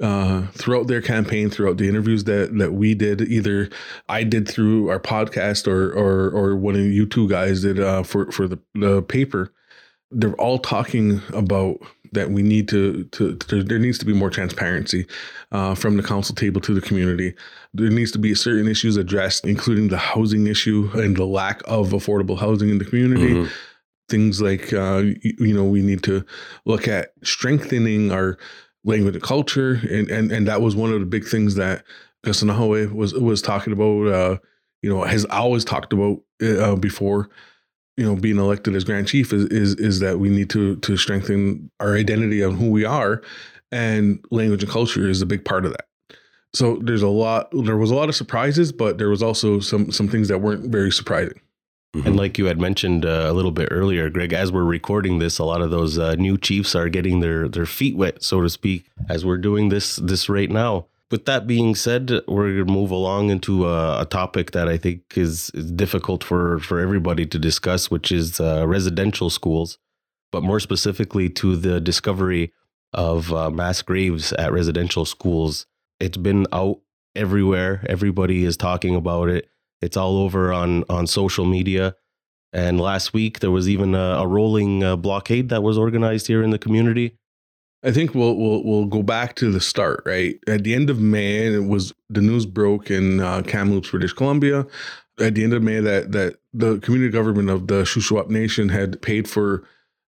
uh, 0.00 0.46
throughout 0.52 0.86
their 0.86 1.02
campaign, 1.02 1.50
throughout 1.50 1.76
the 1.76 1.88
interviews 1.88 2.24
that 2.24 2.56
that 2.58 2.72
we 2.72 2.94
did, 2.94 3.20
either 3.22 3.68
I 4.08 4.24
did 4.24 4.48
through 4.48 4.90
our 4.90 5.00
podcast 5.00 5.66
or 5.66 5.90
or 5.92 6.30
or 6.30 6.56
one 6.56 6.74
of 6.74 6.80
you 6.80 7.06
two 7.06 7.28
guys 7.28 7.62
did 7.62 7.80
uh, 7.80 8.02
for 8.02 8.30
for 8.30 8.48
the 8.48 8.58
the 8.74 9.02
paper, 9.02 9.52
they're 10.10 10.34
all 10.34 10.58
talking 10.58 11.20
about 11.32 11.78
that 12.12 12.30
we 12.30 12.42
need 12.42 12.68
to, 12.68 13.04
to, 13.04 13.36
to 13.36 13.62
there 13.62 13.78
needs 13.78 13.98
to 13.98 14.04
be 14.04 14.12
more 14.12 14.30
transparency 14.30 15.06
uh, 15.52 15.74
from 15.74 15.96
the 15.96 16.02
council 16.02 16.34
table 16.34 16.60
to 16.62 16.74
the 16.74 16.80
community. 16.80 17.34
There 17.74 17.90
needs 17.90 18.12
to 18.12 18.18
be 18.18 18.34
certain 18.34 18.68
issues 18.68 18.96
addressed, 18.96 19.44
including 19.44 19.88
the 19.88 19.98
housing 19.98 20.46
issue 20.46 20.90
and 20.94 21.16
the 21.16 21.26
lack 21.26 21.62
of 21.66 21.90
affordable 21.90 22.38
housing 22.38 22.70
in 22.70 22.78
the 22.78 22.84
community. 22.84 23.34
Mm-hmm 23.34 23.52
things 24.08 24.40
like 24.40 24.72
uh, 24.72 25.02
you, 25.22 25.34
you, 25.38 25.54
know 25.54 25.64
we 25.64 25.82
need 25.82 26.02
to 26.02 26.24
look 26.64 26.88
at 26.88 27.12
strengthening 27.22 28.10
our 28.10 28.38
language 28.84 29.14
and 29.14 29.22
culture 29.22 29.80
and 29.90 30.10
and 30.10 30.32
and 30.32 30.48
that 30.48 30.62
was 30.62 30.74
one 30.74 30.92
of 30.92 31.00
the 31.00 31.06
big 31.06 31.26
things 31.26 31.54
that 31.56 31.84
Kahsennenhawe 32.24 32.92
was 32.92 33.14
was 33.14 33.42
talking 33.42 33.72
about 33.72 34.06
uh, 34.06 34.38
you 34.82 34.90
know 34.90 35.02
has 35.04 35.24
always 35.26 35.64
talked 35.64 35.92
about 35.92 36.20
uh, 36.42 36.76
before 36.76 37.28
you 37.98 38.04
know 38.04 38.14
being 38.14 38.38
elected 38.38 38.76
as 38.76 38.84
Grand 38.84 39.08
Chief 39.08 39.32
is 39.32 39.44
is 39.46 39.74
is 39.74 40.00
that 40.00 40.20
we 40.20 40.30
need 40.30 40.48
to 40.50 40.76
to 40.76 40.96
strengthen 40.96 41.68
our 41.80 41.96
identity 41.96 42.40
of 42.40 42.56
who 42.56 42.70
we 42.70 42.84
are, 42.84 43.20
and 43.72 44.24
language 44.30 44.62
and 44.62 44.70
culture 44.70 45.08
is 45.08 45.20
a 45.20 45.26
big 45.26 45.44
part 45.44 45.66
of 45.66 45.72
that. 45.72 45.86
So 46.54 46.76
there's 46.80 47.02
a 47.02 47.08
lot. 47.08 47.50
There 47.52 47.76
was 47.76 47.90
a 47.90 47.96
lot 47.96 48.08
of 48.08 48.14
surprises, 48.14 48.70
but 48.70 48.98
there 48.98 49.10
was 49.10 49.22
also 49.22 49.58
some 49.58 49.90
some 49.90 50.08
things 50.08 50.28
that 50.28 50.38
weren't 50.38 50.70
very 50.70 50.92
surprising. 50.92 51.40
And 51.94 52.16
like 52.16 52.38
you 52.38 52.46
had 52.46 52.60
mentioned 52.60 53.04
uh, 53.04 53.26
a 53.28 53.32
little 53.32 53.50
bit 53.50 53.68
earlier, 53.70 54.10
Greg, 54.10 54.32
as 54.32 54.52
we're 54.52 54.62
recording 54.62 55.18
this, 55.18 55.38
a 55.38 55.44
lot 55.44 55.62
of 55.62 55.70
those 55.70 55.98
uh, 55.98 56.14
new 56.14 56.38
chiefs 56.38 56.76
are 56.76 56.88
getting 56.88 57.18
their 57.18 57.48
their 57.48 57.66
feet 57.66 57.96
wet, 57.96 58.22
so 58.22 58.40
to 58.40 58.48
speak, 58.48 58.84
as 59.08 59.26
we're 59.26 59.38
doing 59.38 59.70
this 59.70 59.96
this 59.96 60.28
right 60.28 60.50
now. 60.50 60.86
With 61.10 61.24
that 61.24 61.46
being 61.46 61.74
said, 61.74 62.10
we're 62.28 62.52
going 62.52 62.66
to 62.66 62.72
move 62.72 62.90
along 62.90 63.30
into 63.30 63.66
a, 63.66 64.02
a, 64.02 64.04
topic 64.04 64.50
that 64.50 64.68
I 64.68 64.76
think 64.76 65.16
is, 65.16 65.50
is, 65.54 65.72
difficult 65.72 66.22
for 66.22 66.58
for 66.58 66.80
everybody 66.80 67.24
to 67.24 67.38
discuss, 67.38 67.90
which 67.90 68.12
is 68.12 68.40
uh, 68.40 68.66
residential 68.66 69.30
schools, 69.30 69.78
but 70.32 70.42
more 70.42 70.60
specifically 70.60 71.30
to 71.30 71.56
the 71.56 71.80
discovery 71.80 72.52
of 72.92 73.32
uh, 73.32 73.48
mass 73.50 73.80
graves 73.80 74.32
at 74.34 74.52
residential 74.52 75.06
schools. 75.06 75.66
It's 75.98 76.18
been 76.18 76.46
out 76.52 76.80
everywhere. 77.16 77.84
Everybody 77.88 78.44
is 78.44 78.58
talking 78.58 78.94
about 78.94 79.30
it 79.30 79.48
it's 79.80 79.96
all 79.96 80.18
over 80.18 80.52
on 80.52 80.84
on 80.88 81.06
social 81.06 81.44
media. 81.44 81.94
And 82.52 82.80
last 82.80 83.12
week 83.12 83.40
there 83.40 83.50
was 83.50 83.68
even 83.68 83.94
a, 83.94 84.20
a 84.22 84.26
rolling 84.26 84.82
uh, 84.82 84.96
blockade 84.96 85.50
that 85.50 85.62
was 85.62 85.76
organized 85.76 86.26
here 86.26 86.42
in 86.42 86.50
the 86.50 86.58
community. 86.58 87.18
I 87.84 87.92
think 87.92 88.14
we'll 88.14 88.34
we'll 88.34 88.64
we'll 88.64 88.86
go 88.86 89.02
back 89.02 89.36
to 89.36 89.52
the 89.52 89.60
start, 89.60 90.02
right? 90.04 90.38
At 90.48 90.64
the 90.64 90.74
end 90.74 90.90
of 90.90 91.00
May, 91.00 91.46
it 91.54 91.66
was 91.66 91.94
the 92.10 92.20
news 92.20 92.44
broke 92.44 92.90
in 92.90 93.20
uh, 93.20 93.42
Kamloops, 93.42 93.90
British 93.90 94.12
Columbia. 94.12 94.66
At 95.20 95.34
the 95.34 95.44
end 95.44 95.52
of 95.52 95.62
May, 95.62 95.80
that 95.80 96.12
that 96.12 96.38
the 96.52 96.78
community 96.78 97.12
government 97.12 97.50
of 97.50 97.68
the 97.68 97.82
Shuswap 97.82 98.30
Nation 98.30 98.68
had 98.68 99.00
paid 99.00 99.28
for 99.28 99.62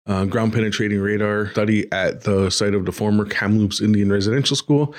uh, 0.07 0.25
ground 0.25 0.53
penetrating 0.53 1.01
radar 1.01 1.51
study 1.53 1.91
at 1.93 2.23
the 2.23 2.51
site 2.51 2.75
of 2.75 2.87
the 2.87 2.93
former 2.93 3.25
Kamloops 3.25 3.81
Indian 3.81 4.11
Residential 4.11 4.57
School, 4.57 4.93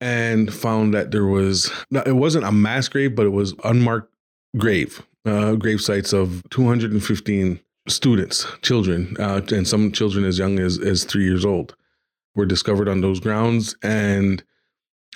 and 0.00 0.52
found 0.52 0.92
that 0.92 1.12
there 1.12 1.26
was 1.26 1.72
it 2.04 2.16
wasn't 2.16 2.44
a 2.44 2.52
mass 2.52 2.88
grave, 2.88 3.14
but 3.14 3.24
it 3.24 3.30
was 3.30 3.54
unmarked 3.64 4.12
grave 4.58 5.02
uh, 5.24 5.54
grave 5.54 5.80
sites 5.80 6.12
of 6.12 6.42
215 6.50 7.58
students, 7.88 8.46
children, 8.60 9.16
uh, 9.18 9.40
and 9.50 9.66
some 9.66 9.92
children 9.92 10.26
as 10.26 10.38
young 10.38 10.58
as 10.58 10.78
as 10.78 11.04
three 11.04 11.24
years 11.24 11.46
old 11.46 11.74
were 12.34 12.46
discovered 12.46 12.88
on 12.88 13.00
those 13.00 13.20
grounds, 13.20 13.76
and 13.82 14.42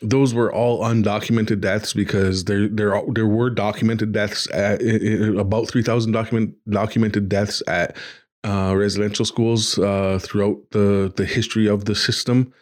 those 0.03 0.35
were 0.35 0.53
all 0.53 0.83
undocumented 0.83 1.61
deaths 1.61 1.93
because 1.93 2.45
there 2.45 2.69
there 2.69 3.01
there 3.13 3.27
were 3.27 3.51
documented 3.51 4.13
deaths 4.13 4.49
at 4.53 4.83
about 4.83 5.69
3,000 5.69 6.13
document 6.13 6.55
documented 6.69 7.29
deaths 7.29 7.63
at 7.67 7.97
uh, 8.45 8.75
residential 8.77 9.25
schools 9.25 9.79
uh, 9.79 10.19
throughout 10.23 10.59
the 10.71 11.13
the 11.17 11.25
history 11.25 11.67
of 11.67 11.87
the 11.87 11.95
system, 11.95 12.53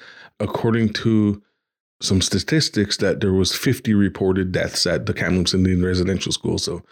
according 0.40 0.92
to 0.92 1.42
some 2.00 2.20
statistics 2.20 2.99
that 2.99 3.20
there 3.20 3.32
was 3.32 3.54
50 3.54 3.94
reported 3.94 4.52
deaths 4.52 4.87
at 4.87 5.06
the 5.06 5.14
Kamloops 5.14 5.54
Indian 5.54 5.84
Residential 5.84 6.32
School. 6.32 6.58
So 6.58 6.82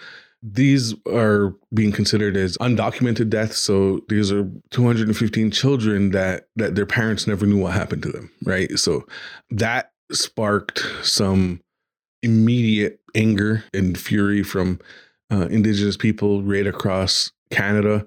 these 0.43 0.95
are 1.07 1.55
being 1.73 1.93
considered 1.93 2.37
as 2.37 2.59
undocumented 2.59 3.31
deaths. 3.31 3.59
So 3.59 4.01
these 4.09 4.33
are 4.33 4.51
215 4.71 5.51
children 5.53 6.11
that 6.11 6.49
that 6.57 6.75
their 6.75 6.87
parents 6.87 7.27
never 7.27 7.47
knew 7.47 7.59
what 7.59 7.75
happened 7.75 8.03
to 8.03 8.11
them, 8.11 8.31
right? 8.45 8.71
So 8.79 9.07
that 9.51 9.93
sparked 10.11 10.85
some 11.03 11.61
immediate 12.23 13.01
anger 13.15 13.65
and 13.73 13.99
fury 13.99 14.43
from 14.43 14.81
uh, 15.31 15.47
Indigenous 15.47 15.97
people 15.97 16.43
right 16.43 16.67
across 16.67 17.31
Canada. 17.51 18.07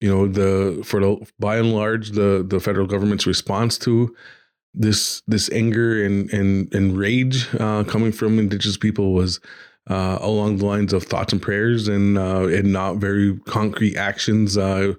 You 0.00 0.14
know, 0.14 0.28
the 0.28 0.82
for 0.84 1.00
the 1.00 1.26
by 1.38 1.56
and 1.56 1.72
large, 1.72 2.10
the 2.10 2.44
the 2.46 2.60
federal 2.60 2.86
government's 2.86 3.26
response 3.26 3.78
to 3.78 4.14
this 4.74 5.22
this 5.26 5.50
anger 5.52 6.04
and 6.04 6.30
and 6.32 6.72
and 6.74 6.98
rage 6.98 7.46
uh, 7.58 7.84
coming 7.84 8.12
from 8.12 8.38
indigenous 8.38 8.76
people 8.76 9.14
was 9.14 9.40
uh, 9.88 10.18
along 10.20 10.58
the 10.58 10.66
lines 10.66 10.92
of 10.92 11.04
thoughts 11.04 11.32
and 11.32 11.40
prayers 11.40 11.88
and 11.88 12.18
uh, 12.18 12.46
and 12.46 12.72
not 12.72 12.96
very 12.96 13.38
concrete 13.46 13.96
actions. 13.96 14.56
Uh, 14.56 14.94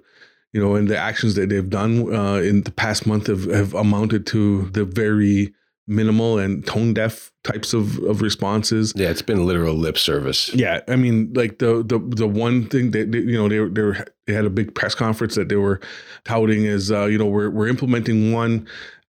you 0.52 0.62
know, 0.62 0.74
and 0.74 0.88
the 0.88 0.96
actions 0.96 1.34
that 1.34 1.50
they've 1.50 1.68
done 1.68 2.14
uh, 2.14 2.36
in 2.36 2.62
the 2.62 2.70
past 2.70 3.06
month 3.06 3.26
have, 3.26 3.44
have 3.44 3.74
amounted 3.74 4.26
to 4.28 4.70
the 4.70 4.84
very 4.84 5.52
minimal 5.88 6.38
and 6.38 6.66
tone 6.66 6.92
deaf 6.92 7.32
types 7.44 7.72
of, 7.72 7.98
of 8.04 8.20
responses. 8.20 8.92
Yeah, 8.94 9.08
it's 9.08 9.22
been 9.22 9.46
literal 9.46 9.74
lip 9.74 9.98
service. 9.98 10.54
Yeah, 10.54 10.80
I 10.86 10.96
mean, 10.96 11.32
like 11.34 11.58
the 11.58 11.82
the 11.82 11.98
the 11.98 12.28
one 12.28 12.66
thing 12.68 12.92
that 12.92 13.10
they, 13.10 13.18
you 13.18 13.36
know 13.36 13.48
they 13.48 13.56
they, 13.72 13.82
were, 13.82 14.06
they 14.26 14.34
had 14.34 14.44
a 14.44 14.50
big 14.50 14.74
press 14.74 14.94
conference 14.94 15.34
that 15.34 15.48
they 15.48 15.56
were 15.56 15.80
touting 16.24 16.64
is 16.64 16.92
uh, 16.92 17.06
you 17.06 17.18
know 17.18 17.26
we're 17.26 17.50
we're 17.50 17.68
implementing 17.68 18.32
one 18.32 18.68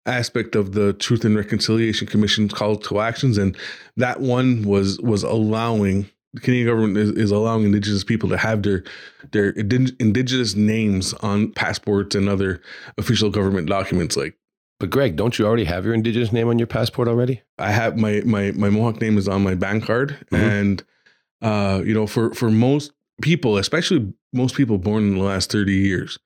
aspect 0.10 0.56
of 0.56 0.74
the 0.74 0.94
Truth 0.94 1.26
and 1.26 1.36
Reconciliation 1.36 2.08
Commission's 2.08 2.54
call 2.54 2.76
to 2.78 3.00
actions, 3.00 3.38
and 3.38 3.56
that 3.98 4.22
one 4.22 4.64
was 4.64 5.00
was 5.00 5.24
allowing 5.24 6.10
the 6.34 6.42
Canadian 6.42 6.68
government 6.68 6.98
is, 6.98 7.10
is 7.12 7.32
allowing 7.32 7.64
Indigenous 7.64 8.04
people 8.04 8.30
to 8.30 8.38
have 8.38 8.64
their 8.64 8.84
their 9.32 9.50
Indigenous 9.50 10.56
names 10.56 11.14
on 11.16 11.52
passports 11.52 12.16
and 12.16 12.30
other 12.30 12.62
official 12.98 13.30
government 13.30 13.68
documents. 13.68 14.16
Like, 14.16 14.38
but 14.80 14.90
Greg, 14.90 15.16
don't 15.16 15.40
you 15.40 15.46
already 15.46 15.66
have 15.66 15.86
your 15.86 15.94
Indigenous 15.94 16.32
name 16.32 16.48
on 16.48 16.60
your 16.60 16.68
passport 16.68 17.08
already? 17.08 17.42
I 17.58 17.72
have 17.72 17.98
my 17.98 18.22
my 18.26 18.52
my 18.52 18.70
Mohawk 18.70 19.02
name 19.02 19.18
is 19.18 19.28
on 19.28 19.44
my 19.44 19.56
bank 19.56 19.86
card, 19.86 20.18
mm-hmm. 20.32 20.36
and 20.36 20.84
uh, 21.42 21.82
you 21.84 21.94
know, 21.94 22.06
for 22.06 22.34
for 22.34 22.52
most 22.52 22.92
people, 23.22 23.58
especially 23.58 24.14
most 24.32 24.56
people 24.56 24.78
born 24.78 25.04
in 25.04 25.16
the 25.18 25.24
last 25.24 25.52
thirty 25.52 25.76
years, 25.76 26.20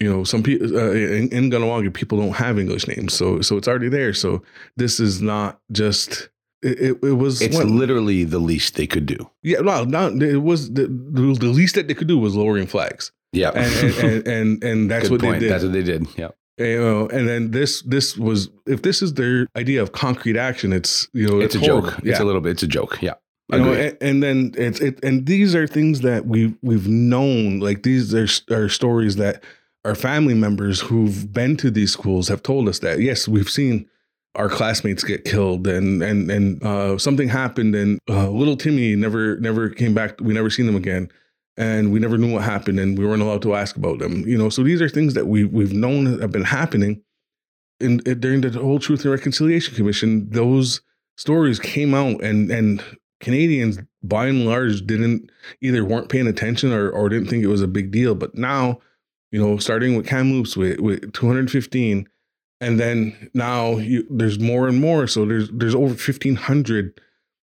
you 0.00 0.12
know 0.12 0.24
some 0.24 0.42
people 0.42 0.76
uh, 0.76 0.90
in, 0.90 1.28
in 1.30 1.92
people 1.92 2.18
don't 2.18 2.36
have 2.36 2.58
English 2.58 2.86
names, 2.86 3.14
so 3.14 3.40
so 3.40 3.56
it's 3.56 3.68
already 3.68 3.88
there. 3.88 4.12
So 4.12 4.42
this 4.76 5.00
is 5.00 5.22
not 5.22 5.60
just 5.72 6.28
it, 6.62 6.98
it, 7.02 7.12
was 7.12 7.40
it's 7.40 7.56
what, 7.56 7.66
literally 7.66 8.24
the 8.24 8.38
least 8.38 8.74
they 8.76 8.86
could 8.86 9.06
do. 9.06 9.30
Yeah, 9.42 9.60
no, 9.60 9.84
not 9.84 10.22
it 10.22 10.38
was 10.38 10.72
the, 10.72 10.86
the, 10.86 11.46
least 11.46 11.74
that 11.76 11.88
they 11.88 11.94
could 11.94 12.08
do 12.08 12.18
was 12.18 12.34
lowering 12.34 12.66
flags. 12.66 13.12
Yeah, 13.32 13.50
and 13.54 13.72
and, 13.72 14.04
and, 14.04 14.28
and, 14.28 14.64
and 14.64 14.90
that's 14.90 15.08
Good 15.08 15.12
what 15.12 15.20
point. 15.22 15.34
they 15.34 15.46
did. 15.46 15.52
That's 15.52 15.64
what 15.64 15.72
they 15.72 15.82
did. 15.82 16.06
Yeah. 16.16 16.28
You 16.58 16.80
know, 16.80 17.08
and 17.08 17.28
then 17.28 17.50
this 17.50 17.82
this 17.82 18.16
was 18.16 18.48
if 18.66 18.82
this 18.82 19.02
is 19.02 19.14
their 19.14 19.46
idea 19.56 19.82
of 19.82 19.92
concrete 19.92 20.36
action, 20.38 20.72
it's 20.72 21.06
you 21.12 21.28
know 21.28 21.40
it's, 21.40 21.54
it's 21.54 21.64
a 21.64 21.68
horrible. 21.68 21.90
joke. 21.90 22.00
Yeah. 22.02 22.12
It's 22.12 22.20
a 22.20 22.24
little 22.24 22.40
bit. 22.40 22.52
It's 22.52 22.62
a 22.62 22.66
joke. 22.68 22.98
Yeah. 23.02 23.14
You 23.52 23.58
know, 23.60 23.72
and, 23.74 23.96
and, 24.00 24.22
then 24.22 24.54
it's 24.56 24.80
it, 24.80 24.98
and 25.04 25.24
these 25.24 25.54
are 25.54 25.68
things 25.68 26.00
that 26.00 26.26
we've 26.26 26.56
we've 26.62 26.88
known. 26.88 27.60
Like 27.60 27.84
these 27.84 28.12
are, 28.12 28.26
are 28.50 28.68
stories 28.68 29.16
that 29.16 29.44
our 29.86 29.94
family 29.94 30.34
members 30.34 30.80
who've 30.80 31.32
been 31.32 31.56
to 31.58 31.70
these 31.70 31.92
schools 31.92 32.26
have 32.26 32.42
told 32.42 32.68
us 32.68 32.80
that 32.80 33.00
yes, 33.00 33.28
we've 33.28 33.48
seen 33.48 33.88
our 34.34 34.48
classmates 34.48 35.04
get 35.04 35.24
killed 35.24 35.66
and 35.66 36.02
and 36.02 36.30
and 36.30 36.62
uh, 36.62 36.98
something 36.98 37.28
happened 37.28 37.74
and 37.74 38.00
uh, 38.10 38.28
little 38.28 38.56
Timmy 38.56 38.96
never 38.96 39.38
never 39.38 39.70
came 39.70 39.94
back. 39.94 40.20
We 40.20 40.34
never 40.34 40.50
seen 40.50 40.66
them 40.66 40.76
again, 40.76 41.08
and 41.56 41.92
we 41.92 42.00
never 42.00 42.18
knew 42.18 42.32
what 42.32 42.42
happened, 42.42 42.80
and 42.80 42.98
we 42.98 43.06
weren't 43.06 43.22
allowed 43.22 43.42
to 43.42 43.54
ask 43.54 43.76
about 43.76 44.00
them. 44.00 44.26
You 44.26 44.36
know, 44.36 44.48
so 44.48 44.62
these 44.62 44.82
are 44.82 44.88
things 44.88 45.14
that 45.14 45.28
we 45.28 45.44
we've 45.44 45.72
known 45.72 46.20
have 46.20 46.32
been 46.32 46.44
happening. 46.44 47.02
In, 47.78 48.00
in 48.06 48.20
during 48.20 48.40
the 48.40 48.50
whole 48.50 48.78
Truth 48.78 49.04
and 49.04 49.12
Reconciliation 49.12 49.74
Commission, 49.74 50.28
those 50.30 50.80
stories 51.16 51.60
came 51.60 51.94
out, 51.94 52.22
and 52.22 52.50
and 52.50 52.82
Canadians 53.20 53.78
by 54.02 54.26
and 54.26 54.46
large 54.46 54.84
didn't 54.84 55.30
either 55.60 55.84
weren't 55.84 56.08
paying 56.08 56.26
attention 56.26 56.72
or 56.72 56.90
or 56.90 57.08
didn't 57.08 57.28
think 57.28 57.44
it 57.44 57.48
was 57.48 57.62
a 57.62 57.68
big 57.68 57.92
deal. 57.92 58.14
But 58.14 58.34
now 58.34 58.80
you 59.36 59.42
know, 59.42 59.58
starting 59.58 59.94
with 59.94 60.06
Kamloops 60.06 60.56
with, 60.56 60.80
with 60.80 61.12
215. 61.12 62.08
And 62.62 62.80
then 62.80 63.30
now 63.34 63.76
you, 63.76 64.06
there's 64.08 64.40
more 64.40 64.66
and 64.66 64.80
more. 64.80 65.06
So 65.06 65.26
there's 65.26 65.50
there's 65.50 65.74
over 65.74 65.88
1,500 65.88 66.98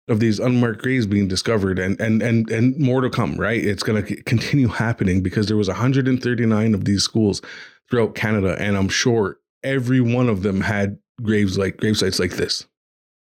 of 0.08 0.20
these 0.20 0.40
unmarked 0.40 0.82
graves 0.82 1.06
being 1.06 1.28
discovered 1.28 1.78
and 1.78 2.02
and 2.02 2.24
and 2.24 2.50
and 2.50 2.78
more 2.80 3.00
to 3.00 3.10
come 3.10 3.36
right 3.36 3.64
it's 3.64 3.84
going 3.84 4.04
to 4.04 4.22
continue 4.24 4.68
happening 4.68 5.22
because 5.24 5.48
there 5.48 5.56
was 5.56 5.70
139 5.70 6.74
of 6.74 6.84
these 6.84 7.04
schools 7.04 7.42
throughout 7.90 8.14
canada 8.14 8.58
and 8.60 8.76
i'm 8.76 8.90
sure 8.90 9.40
every 9.64 10.02
one 10.02 10.28
of 10.28 10.44
them 10.44 10.60
had 10.60 10.98
graves 11.22 11.58
like 11.58 11.78
grave 11.78 11.96
sites 11.96 12.20
like 12.20 12.32
this 12.32 12.68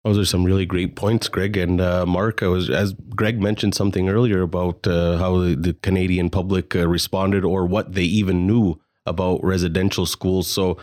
those 0.03 0.17
are 0.17 0.25
some 0.25 0.43
really 0.43 0.65
great 0.65 0.95
points, 0.95 1.27
Greg 1.27 1.57
and 1.57 1.79
uh, 1.79 2.05
Mark. 2.05 2.41
I 2.41 2.47
was 2.47 2.69
as 2.69 2.93
Greg 3.15 3.41
mentioned 3.41 3.75
something 3.75 4.09
earlier 4.09 4.41
about 4.41 4.87
uh, 4.87 5.17
how 5.17 5.37
the, 5.37 5.75
Canadian 5.81 6.29
public 6.29 6.75
uh, 6.75 6.87
responded 6.87 7.45
or 7.45 7.65
what 7.65 7.93
they 7.93 8.03
even 8.03 8.47
knew 8.47 8.79
about 9.05 9.43
residential 9.43 10.05
schools. 10.05 10.47
So, 10.47 10.77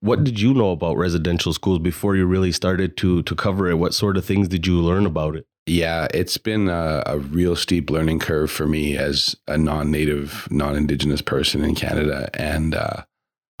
what 0.00 0.24
did 0.24 0.38
you 0.38 0.52
know 0.52 0.72
about 0.72 0.96
residential 0.96 1.52
schools 1.52 1.78
before 1.78 2.14
you 2.14 2.26
really 2.26 2.52
started 2.52 2.96
to 2.98 3.22
to 3.22 3.34
cover 3.34 3.70
it? 3.70 3.78
What 3.78 3.94
sort 3.94 4.16
of 4.16 4.24
things 4.24 4.48
did 4.48 4.66
you 4.66 4.80
learn 4.80 5.06
about 5.06 5.36
it? 5.36 5.46
Yeah, 5.66 6.08
it's 6.12 6.38
been 6.38 6.68
a, 6.68 7.04
a 7.06 7.18
real 7.18 7.54
steep 7.54 7.88
learning 7.88 8.18
curve 8.18 8.50
for 8.50 8.66
me 8.66 8.96
as 8.96 9.36
a 9.46 9.56
non-native, 9.56 10.48
non-indigenous 10.50 11.22
person 11.22 11.64
in 11.64 11.76
Canada, 11.76 12.28
and 12.34 12.74
uh, 12.74 13.04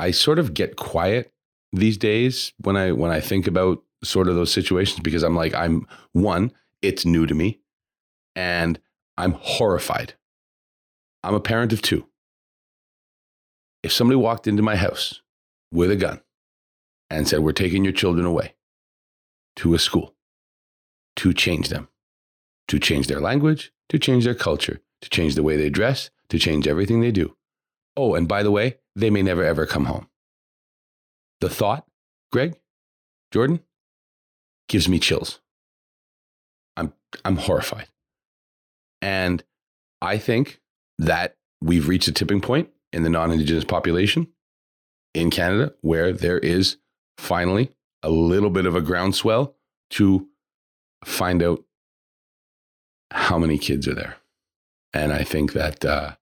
I 0.00 0.10
sort 0.10 0.40
of 0.40 0.52
get 0.52 0.76
quiet 0.76 1.32
these 1.72 1.96
days 1.96 2.52
when 2.58 2.76
I 2.76 2.92
when 2.92 3.10
I 3.10 3.20
think 3.20 3.46
about 3.46 3.82
sort 4.04 4.28
of 4.28 4.34
those 4.34 4.52
situations 4.52 5.00
because 5.00 5.22
I'm 5.22 5.36
like, 5.36 5.54
I'm 5.54 5.86
one, 6.12 6.52
it's 6.80 7.04
new 7.04 7.26
to 7.26 7.34
me, 7.34 7.60
and 8.34 8.78
I'm 9.16 9.32
horrified. 9.32 10.14
I'm 11.22 11.34
a 11.34 11.40
parent 11.40 11.72
of 11.72 11.82
two. 11.82 12.06
if 13.82 13.92
somebody 13.92 14.16
walked 14.16 14.46
into 14.46 14.62
my 14.62 14.76
house 14.76 15.20
with 15.72 15.90
a 15.90 15.96
gun 15.96 16.20
and 17.10 17.26
said, 17.28 17.40
We're 17.40 17.52
taking 17.52 17.84
your 17.84 17.92
children 17.92 18.26
away 18.26 18.54
to 19.56 19.74
a 19.74 19.78
school 19.78 20.14
to 21.16 21.32
change 21.32 21.68
them, 21.68 21.88
to 22.68 22.78
change 22.78 23.06
their 23.06 23.20
language, 23.20 23.72
to 23.88 23.98
change 23.98 24.24
their 24.24 24.34
culture, 24.34 24.80
to 25.00 25.10
change 25.10 25.34
the 25.34 25.42
way 25.42 25.56
they 25.56 25.70
dress, 25.70 26.10
to 26.28 26.38
change 26.38 26.66
everything 26.66 27.00
they 27.00 27.10
do. 27.10 27.36
Oh, 27.96 28.14
and 28.14 28.26
by 28.26 28.42
the 28.42 28.50
way, 28.50 28.78
they 28.96 29.10
may 29.10 29.22
never 29.22 29.44
ever 29.44 29.66
come 29.66 29.86
home. 29.86 30.08
The 31.40 31.50
thought, 31.50 31.86
Greg, 32.30 32.58
Jordan, 33.30 33.60
gives 34.68 34.88
me 34.88 34.98
chills. 34.98 35.40
I'm, 36.76 36.92
I'm 37.24 37.36
horrified. 37.36 37.88
And 39.00 39.42
I 40.00 40.18
think 40.18 40.60
that 40.98 41.36
we've 41.60 41.88
reached 41.88 42.08
a 42.08 42.12
tipping 42.12 42.40
point 42.40 42.70
in 42.92 43.02
the 43.02 43.10
non 43.10 43.30
Indigenous 43.30 43.64
population 43.64 44.28
in 45.14 45.30
Canada 45.30 45.74
where 45.80 46.12
there 46.12 46.38
is 46.38 46.78
finally 47.18 47.70
a 48.02 48.10
little 48.10 48.50
bit 48.50 48.66
of 48.66 48.74
a 48.74 48.80
groundswell 48.80 49.54
to 49.90 50.28
find 51.04 51.42
out 51.42 51.62
how 53.10 53.38
many 53.38 53.58
kids 53.58 53.86
are 53.86 53.94
there. 53.94 54.16
And 54.94 55.12
I 55.12 55.22
think 55.24 55.52
that 55.52 55.84
uh, 55.84 56.12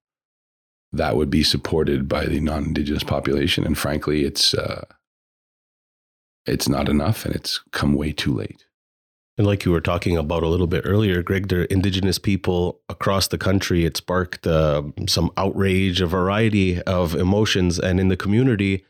that 0.91 1.15
would 1.15 1.29
be 1.29 1.43
supported 1.43 2.07
by 2.07 2.25
the 2.25 2.39
non 2.39 2.65
Indigenous 2.65 3.03
population. 3.03 3.65
And 3.65 3.77
frankly, 3.77 4.23
it's, 4.23 4.53
uh, 4.53 4.85
it's 6.45 6.69
not 6.69 6.89
enough 6.89 7.25
and 7.25 7.35
it's 7.35 7.59
come 7.71 7.93
way 7.93 8.11
too 8.11 8.33
late. 8.33 8.65
And 9.37 9.47
like 9.47 9.65
you 9.65 9.71
were 9.71 9.81
talking 9.81 10.17
about 10.17 10.43
a 10.43 10.47
little 10.47 10.67
bit 10.67 10.83
earlier, 10.85 11.23
Greg, 11.23 11.47
the 11.47 11.71
indigenous 11.71 12.19
people 12.19 12.81
across 12.89 13.27
the 13.27 13.37
country, 13.37 13.85
it 13.85 13.97
sparked 13.97 14.45
uh, 14.45 14.83
some 15.07 15.31
outrage, 15.37 16.01
a 16.01 16.05
variety 16.05 16.81
of 16.83 17.15
emotions. 17.15 17.79
And 17.79 17.99
in 17.99 18.09
the 18.09 18.17
community, 18.17 18.85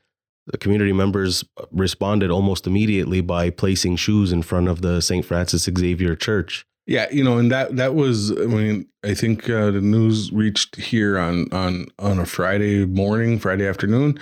the 0.47 0.57
community 0.57 0.93
members 0.93 1.45
responded 1.71 2.31
almost 2.31 2.65
immediately 2.65 3.21
by 3.21 3.49
placing 3.49 3.97
shoes 3.97 4.31
in 4.31 4.41
front 4.41 4.67
of 4.67 4.81
the 4.81 5.01
St. 5.01 5.23
Francis 5.23 5.63
Xavier 5.63 6.15
Church. 6.15 6.65
Yeah, 6.87 7.07
you 7.11 7.23
know, 7.23 7.37
and 7.37 7.51
that 7.51 7.75
that 7.75 7.93
was. 7.93 8.31
I 8.31 8.45
mean, 8.45 8.87
I 9.03 9.13
think 9.13 9.47
uh, 9.47 9.69
the 9.69 9.81
news 9.81 10.31
reached 10.31 10.77
here 10.77 11.19
on 11.19 11.47
on 11.53 11.85
on 11.99 12.17
a 12.19 12.25
Friday 12.25 12.85
morning, 12.85 13.37
Friday 13.37 13.67
afternoon. 13.67 14.19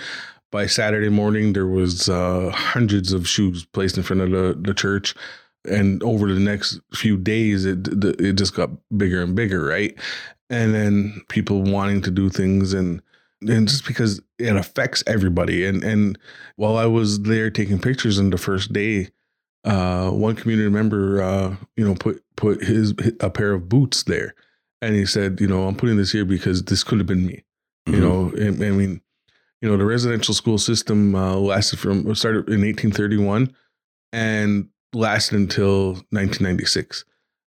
By 0.50 0.66
Saturday 0.66 1.10
morning, 1.10 1.52
there 1.52 1.66
was 1.66 2.08
uh, 2.08 2.50
hundreds 2.52 3.12
of 3.12 3.28
shoes 3.28 3.64
placed 3.64 3.96
in 3.96 4.02
front 4.02 4.22
of 4.22 4.30
the, 4.30 4.58
the 4.60 4.74
church. 4.74 5.14
And 5.68 6.02
over 6.02 6.32
the 6.32 6.40
next 6.40 6.80
few 6.94 7.16
days 7.18 7.66
it 7.66 7.86
it 8.18 8.32
just 8.34 8.54
got 8.54 8.70
bigger 8.96 9.22
and 9.22 9.34
bigger 9.34 9.62
right? 9.62 9.94
And 10.48 10.74
then 10.74 11.22
people 11.28 11.62
wanting 11.62 12.00
to 12.02 12.10
do 12.10 12.30
things 12.30 12.72
and 12.72 13.02
and 13.42 13.68
just 13.68 13.86
because 13.86 14.20
it 14.38 14.56
affects 14.56 15.04
everybody. 15.06 15.66
And 15.66 15.84
and 15.84 16.18
while 16.56 16.78
i 16.78 16.86
was 16.86 17.20
there 17.22 17.50
taking 17.50 17.78
pictures 17.78 18.18
on 18.18 18.30
the 18.30 18.38
first 18.38 18.72
day 18.72 19.08
uh 19.64 20.10
one 20.10 20.34
community 20.34 20.70
member 20.70 21.22
uh 21.22 21.54
you 21.76 21.86
know 21.86 21.94
put 21.94 22.24
put 22.36 22.64
his 22.64 22.94
a 23.20 23.28
pair 23.28 23.52
of 23.52 23.68
boots 23.68 24.04
there. 24.04 24.34
And 24.80 24.94
he 24.94 25.04
said 25.04 25.40
you 25.42 25.46
know 25.46 25.68
i'm 25.68 25.76
putting 25.76 25.98
this 25.98 26.12
here 26.12 26.24
because 26.24 26.64
this 26.64 26.82
could 26.82 26.98
have 26.98 27.06
been 27.06 27.26
me. 27.26 27.44
Mm-hmm. 27.86 27.94
you 27.94 28.00
know 28.00 28.32
I, 28.38 28.66
I 28.66 28.70
mean 28.70 29.02
you 29.60 29.68
know 29.68 29.76
the 29.76 29.84
residential 29.84 30.34
school 30.34 30.58
system 30.58 31.14
uh, 31.14 31.34
lasted 31.36 31.78
from 31.78 32.14
started 32.14 32.48
in 32.48 32.62
1831 32.62 33.54
and 34.12 34.68
lasted 34.92 35.36
until 35.36 35.92
1996. 36.10 37.04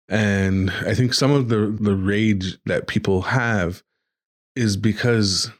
And 0.09 0.71
I 0.71 0.95
think 0.95 1.15
some 1.15 1.31
of 1.31 1.49
the, 1.49 1.75
the 1.81 1.97
rage 1.97 2.59
that 2.67 2.87
people 2.87 3.23
have 3.23 3.83
is 4.55 4.77
because 4.77 5.51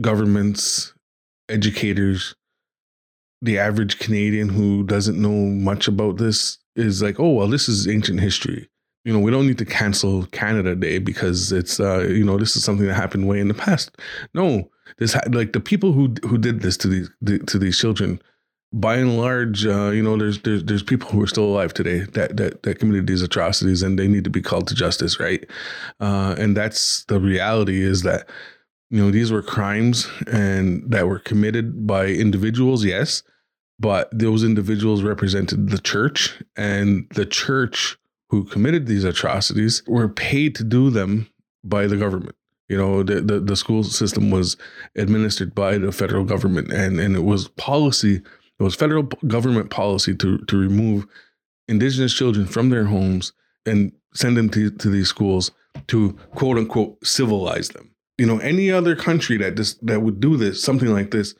governments, 0.00 0.94
educators, 1.48 2.34
the 3.42 3.58
average 3.58 3.98
Canadian 3.98 4.48
who 4.48 4.84
doesn't 4.84 5.20
know 5.20 5.30
much 5.30 5.88
about 5.88 6.16
this 6.18 6.58
is 6.76 7.02
like, 7.02 7.18
oh, 7.18 7.32
well, 7.32 7.48
this 7.48 7.68
is 7.68 7.88
ancient 7.88 8.20
history. 8.20 8.68
You 9.04 9.12
know, 9.12 9.18
we 9.18 9.30
don't 9.30 9.46
need 9.46 9.58
to 9.58 9.66
cancel 9.66 10.26
Canada 10.26 10.74
Day 10.74 10.98
because 10.98 11.52
it's, 11.52 11.78
uh, 11.78 12.06
you 12.08 12.24
know, 12.24 12.38
this 12.38 12.56
is 12.56 12.64
something 12.64 12.86
that 12.86 12.94
happened 12.94 13.28
way 13.28 13.38
in 13.38 13.48
the 13.48 13.54
past. 13.54 13.98
No, 14.32 14.70
this 14.98 15.16
like 15.30 15.52
the 15.52 15.60
people 15.60 15.92
who 15.92 16.14
who 16.26 16.38
did 16.38 16.60
this 16.60 16.76
to 16.78 16.88
these 16.88 17.10
to 17.46 17.58
these 17.58 17.78
children 17.78 18.20
by 18.74 18.96
and 18.96 19.16
large, 19.16 19.64
uh, 19.64 19.90
you 19.90 20.02
know, 20.02 20.16
there's, 20.16 20.40
there's 20.40 20.64
there's 20.64 20.82
people 20.82 21.08
who 21.08 21.22
are 21.22 21.28
still 21.28 21.44
alive 21.44 21.72
today 21.72 22.00
that 22.12 22.36
that 22.36 22.64
that 22.64 22.80
committed 22.80 23.06
these 23.06 23.22
atrocities, 23.22 23.82
and 23.82 23.98
they 23.98 24.08
need 24.08 24.24
to 24.24 24.30
be 24.30 24.42
called 24.42 24.66
to 24.66 24.74
justice, 24.74 25.20
right? 25.20 25.48
Uh, 26.00 26.34
and 26.36 26.56
that's 26.56 27.04
the 27.04 27.20
reality 27.20 27.82
is 27.82 28.02
that 28.02 28.28
you 28.90 29.00
know 29.00 29.12
these 29.12 29.30
were 29.30 29.42
crimes 29.42 30.08
and 30.26 30.90
that 30.90 31.06
were 31.06 31.20
committed 31.20 31.86
by 31.86 32.06
individuals, 32.06 32.84
yes, 32.84 33.22
but 33.78 34.08
those 34.12 34.42
individuals 34.42 35.04
represented 35.04 35.70
the 35.70 35.78
church, 35.78 36.42
and 36.56 37.06
the 37.14 37.26
church 37.26 37.96
who 38.30 38.42
committed 38.42 38.86
these 38.86 39.04
atrocities 39.04 39.84
were 39.86 40.08
paid 40.08 40.56
to 40.56 40.64
do 40.64 40.90
them 40.90 41.30
by 41.62 41.86
the 41.86 41.96
government. 41.96 42.34
You 42.68 42.78
know, 42.78 43.02
the, 43.02 43.20
the, 43.20 43.40
the 43.40 43.56
school 43.56 43.84
system 43.84 44.30
was 44.30 44.56
administered 44.96 45.54
by 45.54 45.78
the 45.78 45.92
federal 45.92 46.24
government, 46.24 46.72
and 46.72 46.98
and 46.98 47.14
it 47.14 47.24
was 47.24 47.48
policy 47.48 48.22
it 48.58 48.62
was 48.62 48.74
federal 48.74 49.04
government 49.26 49.70
policy 49.70 50.14
to, 50.16 50.38
to 50.38 50.56
remove 50.56 51.06
indigenous 51.68 52.14
children 52.14 52.46
from 52.46 52.70
their 52.70 52.84
homes 52.84 53.32
and 53.66 53.92
send 54.14 54.36
them 54.36 54.48
to, 54.50 54.70
to 54.70 54.88
these 54.88 55.08
schools 55.08 55.50
to 55.88 56.12
quote 56.34 56.56
unquote 56.56 57.04
civilize 57.04 57.70
them. 57.70 57.90
You 58.16 58.26
know, 58.26 58.38
any 58.38 58.70
other 58.70 58.94
country 58.94 59.36
that 59.38 59.56
just 59.56 59.84
that 59.84 60.02
would 60.02 60.20
do 60.20 60.36
this, 60.36 60.62
something 60.62 60.88
like 60.88 61.10
this, 61.10 61.34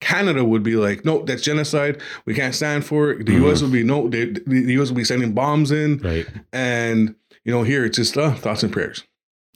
Canada 0.00 0.44
would 0.44 0.62
be 0.62 0.76
like, 0.76 1.04
no, 1.04 1.24
that's 1.24 1.42
genocide. 1.42 2.00
We 2.24 2.34
can't 2.34 2.54
stand 2.54 2.84
for 2.84 3.10
it. 3.10 3.26
The 3.26 3.32
mm-hmm. 3.32 3.44
U.S. 3.44 3.62
would 3.62 3.72
be 3.72 3.82
no, 3.82 4.08
the, 4.08 4.40
the 4.46 4.72
U.S. 4.74 4.90
would 4.90 4.96
be 4.96 5.04
sending 5.04 5.32
bombs 5.32 5.72
in, 5.72 5.98
right? 5.98 6.26
And 6.52 7.16
you 7.44 7.52
know, 7.52 7.64
here 7.64 7.84
it's 7.84 7.96
just 7.96 8.16
uh, 8.16 8.34
thoughts 8.34 8.62
and 8.62 8.72
prayers. 8.72 9.04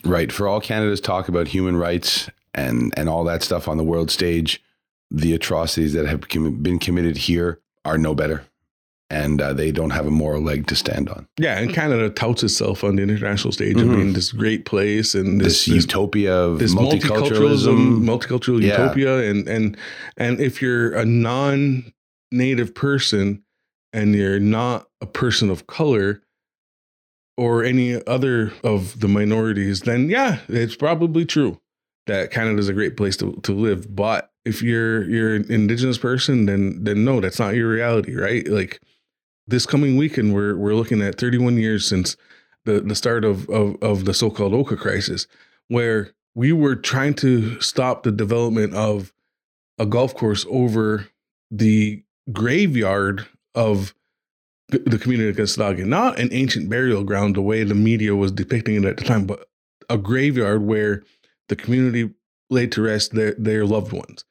Right. 0.04 0.30
For 0.30 0.48
all 0.48 0.60
Canada's 0.60 1.00
talk 1.00 1.28
about 1.28 1.48
human 1.48 1.76
rights 1.76 2.28
and 2.54 2.92
and 2.96 3.08
all 3.08 3.24
that 3.24 3.42
stuff 3.42 3.68
on 3.68 3.76
the 3.76 3.84
world 3.84 4.10
stage, 4.10 4.62
the 5.10 5.34
atrocities 5.34 5.92
that 5.94 6.06
have 6.06 6.20
been 6.62 6.78
committed 6.78 7.16
here 7.16 7.60
are 7.84 7.98
no 7.98 8.14
better 8.14 8.44
and 9.10 9.40
uh, 9.40 9.52
they 9.52 9.70
don't 9.70 9.90
have 9.90 10.06
a 10.06 10.10
moral 10.10 10.42
leg 10.42 10.66
to 10.66 10.74
stand 10.74 11.08
on. 11.08 11.28
Yeah, 11.38 11.58
and 11.58 11.72
Canada 11.72 12.10
touts 12.10 12.42
itself 12.42 12.82
on 12.82 12.96
the 12.96 13.02
international 13.02 13.52
stage 13.52 13.76
mm-hmm. 13.76 13.90
of 13.90 13.96
being 13.96 14.12
this 14.14 14.32
great 14.32 14.64
place 14.64 15.14
and 15.14 15.40
this, 15.40 15.66
this 15.66 15.68
utopia 15.68 16.34
of 16.34 16.58
this 16.58 16.74
multiculturalism, 16.74 18.00
multicultural 18.00 18.60
yeah. 18.60 18.70
utopia, 18.70 19.30
and 19.30 19.46
and 19.46 19.76
and 20.16 20.40
if 20.40 20.62
you're 20.62 20.94
a 20.94 21.04
non-native 21.04 22.74
person 22.74 23.42
and 23.92 24.14
you're 24.14 24.40
not 24.40 24.88
a 25.00 25.06
person 25.06 25.50
of 25.50 25.66
color 25.66 26.20
or 27.36 27.64
any 27.64 28.04
other 28.06 28.52
of 28.62 29.00
the 29.00 29.08
minorities, 29.08 29.80
then 29.80 30.08
yeah, 30.08 30.40
it's 30.48 30.76
probably 30.76 31.24
true 31.24 31.60
that 32.06 32.30
Canada 32.30 32.58
is 32.58 32.68
a 32.68 32.74
great 32.74 32.96
place 32.96 33.16
to, 33.16 33.32
to 33.42 33.52
live. 33.52 33.94
But 33.94 34.30
if 34.44 34.62
you're 34.62 35.04
you're 35.08 35.34
an 35.34 35.50
indigenous 35.50 35.98
person, 35.98 36.46
then 36.46 36.84
then 36.84 37.04
no, 37.04 37.20
that's 37.20 37.38
not 37.38 37.54
your 37.54 37.70
reality, 37.70 38.14
right? 38.14 38.46
Like 38.46 38.80
this 39.46 39.66
coming 39.66 39.96
weekend, 39.96 40.34
we're 40.34 40.56
we're 40.56 40.74
looking 40.74 41.02
at 41.02 41.18
31 41.18 41.56
years 41.58 41.86
since 41.86 42.16
the 42.64 42.80
the 42.80 42.94
start 42.94 43.24
of 43.24 43.48
of, 43.48 43.76
of 43.82 44.04
the 44.04 44.14
so-called 44.14 44.54
Oka 44.54 44.76
crisis, 44.76 45.26
where 45.68 46.10
we 46.34 46.52
were 46.52 46.76
trying 46.76 47.14
to 47.14 47.60
stop 47.60 48.02
the 48.02 48.12
development 48.12 48.74
of 48.74 49.12
a 49.78 49.86
golf 49.86 50.14
course 50.14 50.46
over 50.48 51.08
the 51.50 52.02
graveyard 52.32 53.26
of 53.54 53.94
the 54.78 54.98
community 54.98 55.30
of 55.30 55.36
Kanesatake, 55.36 55.84
not 55.84 56.18
an 56.18 56.28
ancient 56.32 56.68
burial 56.68 57.04
ground 57.04 57.36
the 57.36 57.42
way 57.42 57.64
the 57.64 57.74
media 57.74 58.14
was 58.14 58.32
depicting 58.32 58.76
it 58.76 58.84
at 58.84 58.96
the 58.96 59.04
time, 59.04 59.26
but 59.26 59.48
a 59.88 59.98
graveyard 59.98 60.62
where 60.62 61.02
the 61.48 61.56
community 61.56 62.10
laid 62.50 62.72
to 62.72 62.82
rest 62.82 63.14
their, 63.14 63.34
their 63.34 63.64
loved 63.64 63.92
ones. 63.92 64.24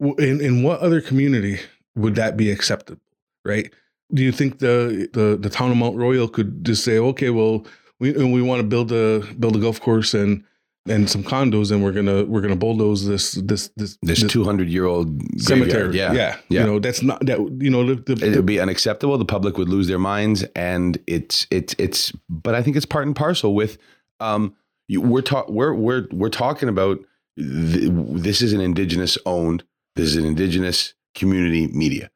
In, 0.00 0.40
in 0.40 0.62
what 0.62 0.80
other 0.80 1.00
community 1.00 1.60
would 1.96 2.14
that 2.14 2.36
be 2.36 2.50
acceptable, 2.50 3.02
right? 3.44 3.72
Do 4.14 4.22
you 4.22 4.32
think 4.32 4.60
the, 4.60 5.08
the, 5.12 5.36
the 5.36 5.50
town 5.50 5.70
of 5.70 5.76
Mount 5.76 5.96
Royal 5.96 6.28
could 6.28 6.64
just 6.64 6.84
say, 6.84 6.98
okay, 6.98 7.30
well, 7.30 7.66
we, 7.98 8.12
we 8.12 8.42
want 8.42 8.60
to 8.60 8.66
build 8.66 8.92
a 8.92 9.20
build 9.34 9.56
a 9.56 9.58
golf 9.58 9.80
course 9.80 10.14
and 10.14 10.44
and 10.90 11.08
some 11.08 11.22
condos 11.22 11.70
and 11.70 11.82
we're 11.82 11.92
gonna 11.92 12.24
we're 12.24 12.40
gonna 12.40 12.56
bulldoze 12.56 13.06
this 13.06 13.32
this 13.32 13.70
this 13.76 13.98
this 14.02 14.22
two 14.24 14.44
hundred 14.44 14.68
year 14.68 14.86
old 14.86 15.20
cemetery. 15.40 15.96
Yeah. 15.96 16.12
yeah, 16.12 16.36
yeah. 16.48 16.60
You 16.60 16.66
know 16.66 16.78
that's 16.78 17.02
not 17.02 17.24
that 17.26 17.38
you 17.60 17.70
know 17.70 17.94
the, 17.94 18.14
the, 18.14 18.26
it 18.26 18.36
would 18.36 18.46
be 18.46 18.60
unacceptable. 18.60 19.18
The 19.18 19.24
public 19.24 19.58
would 19.58 19.68
lose 19.68 19.88
their 19.88 19.98
minds, 19.98 20.44
and 20.56 20.98
it's 21.06 21.46
it's 21.50 21.74
it's. 21.78 22.12
But 22.28 22.54
I 22.54 22.62
think 22.62 22.76
it's 22.76 22.86
part 22.86 23.06
and 23.06 23.14
parcel 23.14 23.54
with 23.54 23.78
um 24.20 24.54
you, 24.88 25.00
we're 25.00 25.22
talk 25.22 25.48
we're 25.48 25.74
we're 25.74 26.08
we're 26.10 26.30
talking 26.30 26.68
about 26.68 26.98
th- 27.36 27.90
this 27.92 28.42
is 28.42 28.52
an 28.52 28.60
indigenous 28.60 29.18
owned, 29.26 29.64
this 29.96 30.08
is 30.08 30.16
an 30.16 30.24
indigenous 30.24 30.94
community 31.14 31.68
media. 31.68 32.10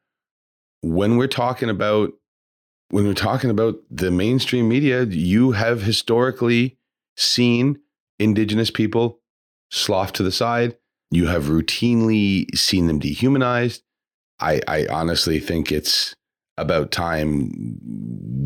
When 0.81 1.17
we're 1.17 1.27
talking 1.27 1.69
about 1.69 2.13
when 2.89 3.05
we're 3.05 3.13
talking 3.13 3.49
about 3.49 3.75
the 3.89 4.11
mainstream 4.11 4.67
media, 4.67 5.03
you 5.05 5.51
have 5.51 5.81
historically 5.81 6.77
seen 7.15 7.79
indigenous 8.19 8.69
people 8.71 9.19
sloughed 9.71 10.15
to 10.15 10.23
the 10.23 10.31
side 10.31 10.77
You 11.11 11.27
have 11.27 11.45
routinely 11.45 12.45
seen 12.57 12.87
them 12.87 12.99
dehumanized. 12.99 13.83
I, 14.39 14.61
I 14.67 14.87
honestly 14.87 15.39
think 15.39 15.71
it's 15.71 16.15
about 16.57 16.91
time 16.91 17.79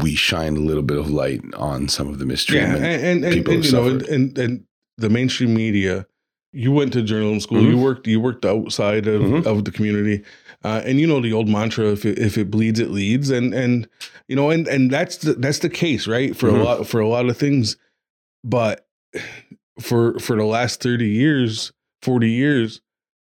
we 0.02 0.16
shine 0.16 0.56
a 0.56 0.60
little 0.60 0.84
bit 0.84 0.98
of 0.98 1.10
light 1.10 1.42
on 1.56 1.88
some 1.90 2.08
of 2.08 2.20
the 2.20 2.26
Yeah, 2.26 2.30
mistreatment. 2.30 2.84
and 2.86 3.04
and, 3.06 3.26
and, 3.26 3.34
people 3.34 3.54
and, 3.56 3.66
you 3.66 3.72
know, 3.72 3.88
and, 3.88 4.38
and 4.38 4.64
the 4.98 5.10
mainstream 5.10 5.54
media. 5.54 6.06
You 6.54 6.72
went 6.72 6.94
to 6.94 7.02
journalism 7.04 7.40
school. 7.42 7.62
Mhm. 7.62 7.70
You 7.72 7.78
worked. 7.78 8.08
You 8.08 8.20
worked 8.22 8.46
outside 8.46 9.06
of, 9.08 9.22
Mhm. 9.22 9.46
of 9.46 9.66
the 9.66 9.72
community, 9.72 10.24
uh, 10.64 10.82
and 10.86 11.00
you 11.00 11.06
know 11.06 11.20
the 11.22 11.34
old 11.34 11.50
mantra: 11.50 11.92
if 11.92 12.06
it, 12.06 12.18
if 12.18 12.38
it 12.38 12.50
bleeds, 12.50 12.80
it 12.80 12.90
leads. 12.90 13.30
And 13.30 13.54
and 13.54 13.88
you 14.30 14.36
know, 14.36 14.50
and 14.50 14.66
and 14.68 14.90
that's 14.90 15.18
the, 15.18 15.34
that's 15.34 15.60
the 15.60 15.70
case, 15.70 16.08
right? 16.08 16.36
For 16.36 16.50
Mhm. 16.50 16.60
a 16.60 16.64
lot 16.64 16.88
for 16.88 17.00
a 17.02 17.08
lot 17.08 17.28
of 17.30 17.38
things, 17.38 17.76
but 18.44 18.88
for 19.80 20.18
for 20.20 20.36
the 20.36 20.44
last 20.46 20.82
thirty 20.82 21.08
years, 21.10 21.72
forty 22.02 22.30
years, 22.32 22.82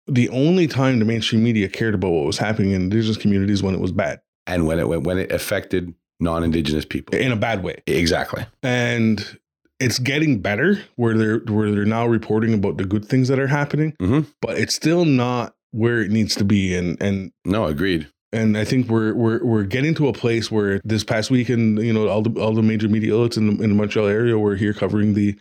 the 0.08 0.30
only 0.30 0.68
time 0.68 1.00
the 1.00 1.06
mainstream 1.06 1.44
media 1.44 1.70
cared 1.70 1.94
about 1.96 2.12
what 2.12 2.26
was 2.26 2.38
happening 2.38 2.72
in 2.72 2.84
indigenous 2.84 3.18
communities 3.18 3.62
when 3.64 3.74
it 3.76 3.80
was 3.82 3.92
bad, 3.92 4.22
and 4.48 4.66
when 4.68 4.80
it 4.80 4.88
went, 4.88 5.04
when 5.04 5.18
it 5.18 5.32
affected 5.32 5.94
non-indigenous 6.20 6.86
people. 6.86 7.16
in 7.18 7.32
a 7.32 7.36
bad 7.36 7.64
way. 7.64 7.82
Exactly. 7.88 8.46
and 8.64 9.38
it's 9.80 9.98
getting 9.98 10.40
better 10.40 10.80
where 10.96 11.18
they're 11.18 11.40
where 11.48 11.72
they're 11.72 11.86
now 11.86 12.06
reporting 12.06 12.54
about 12.54 12.78
the 12.78 12.86
good 12.86 13.04
things 13.04 13.28
that 13.30 13.40
are 13.40 13.48
happening 13.48 13.94
Mhm. 14.00 14.28
but 14.40 14.56
it's 14.56 14.76
still 14.76 15.06
not 15.06 15.56
where 15.72 16.02
it 16.02 16.12
needs 16.12 16.36
to 16.36 16.44
be 16.44 16.76
and 16.76 17.02
and 17.02 17.32
No, 17.46 17.66
agreed. 17.66 18.08
and 18.32 18.56
I 18.56 18.64
think 18.66 18.88
we're 18.90 19.16
we're 19.16 19.44
we're 19.44 19.64
getting 19.64 19.96
to 19.96 20.08
a 20.08 20.14
place 20.14 20.52
where 20.52 20.80
this 20.84 21.04
past 21.04 21.32
weekend, 21.32 21.80
you 21.80 21.92
know, 21.94 22.08
all 22.08 22.22
the 22.22 22.40
all 22.40 22.54
the 22.54 22.62
major 22.62 22.88
media 22.88 23.16
outlets 23.16 23.38
in 23.38 23.48
the, 23.58 23.64
in 23.64 23.70
the 23.72 23.76
Montreal 23.76 24.08
area 24.08 24.38
were 24.38 24.56
here 24.56 24.74
covering 24.76 25.16
the 25.16 25.36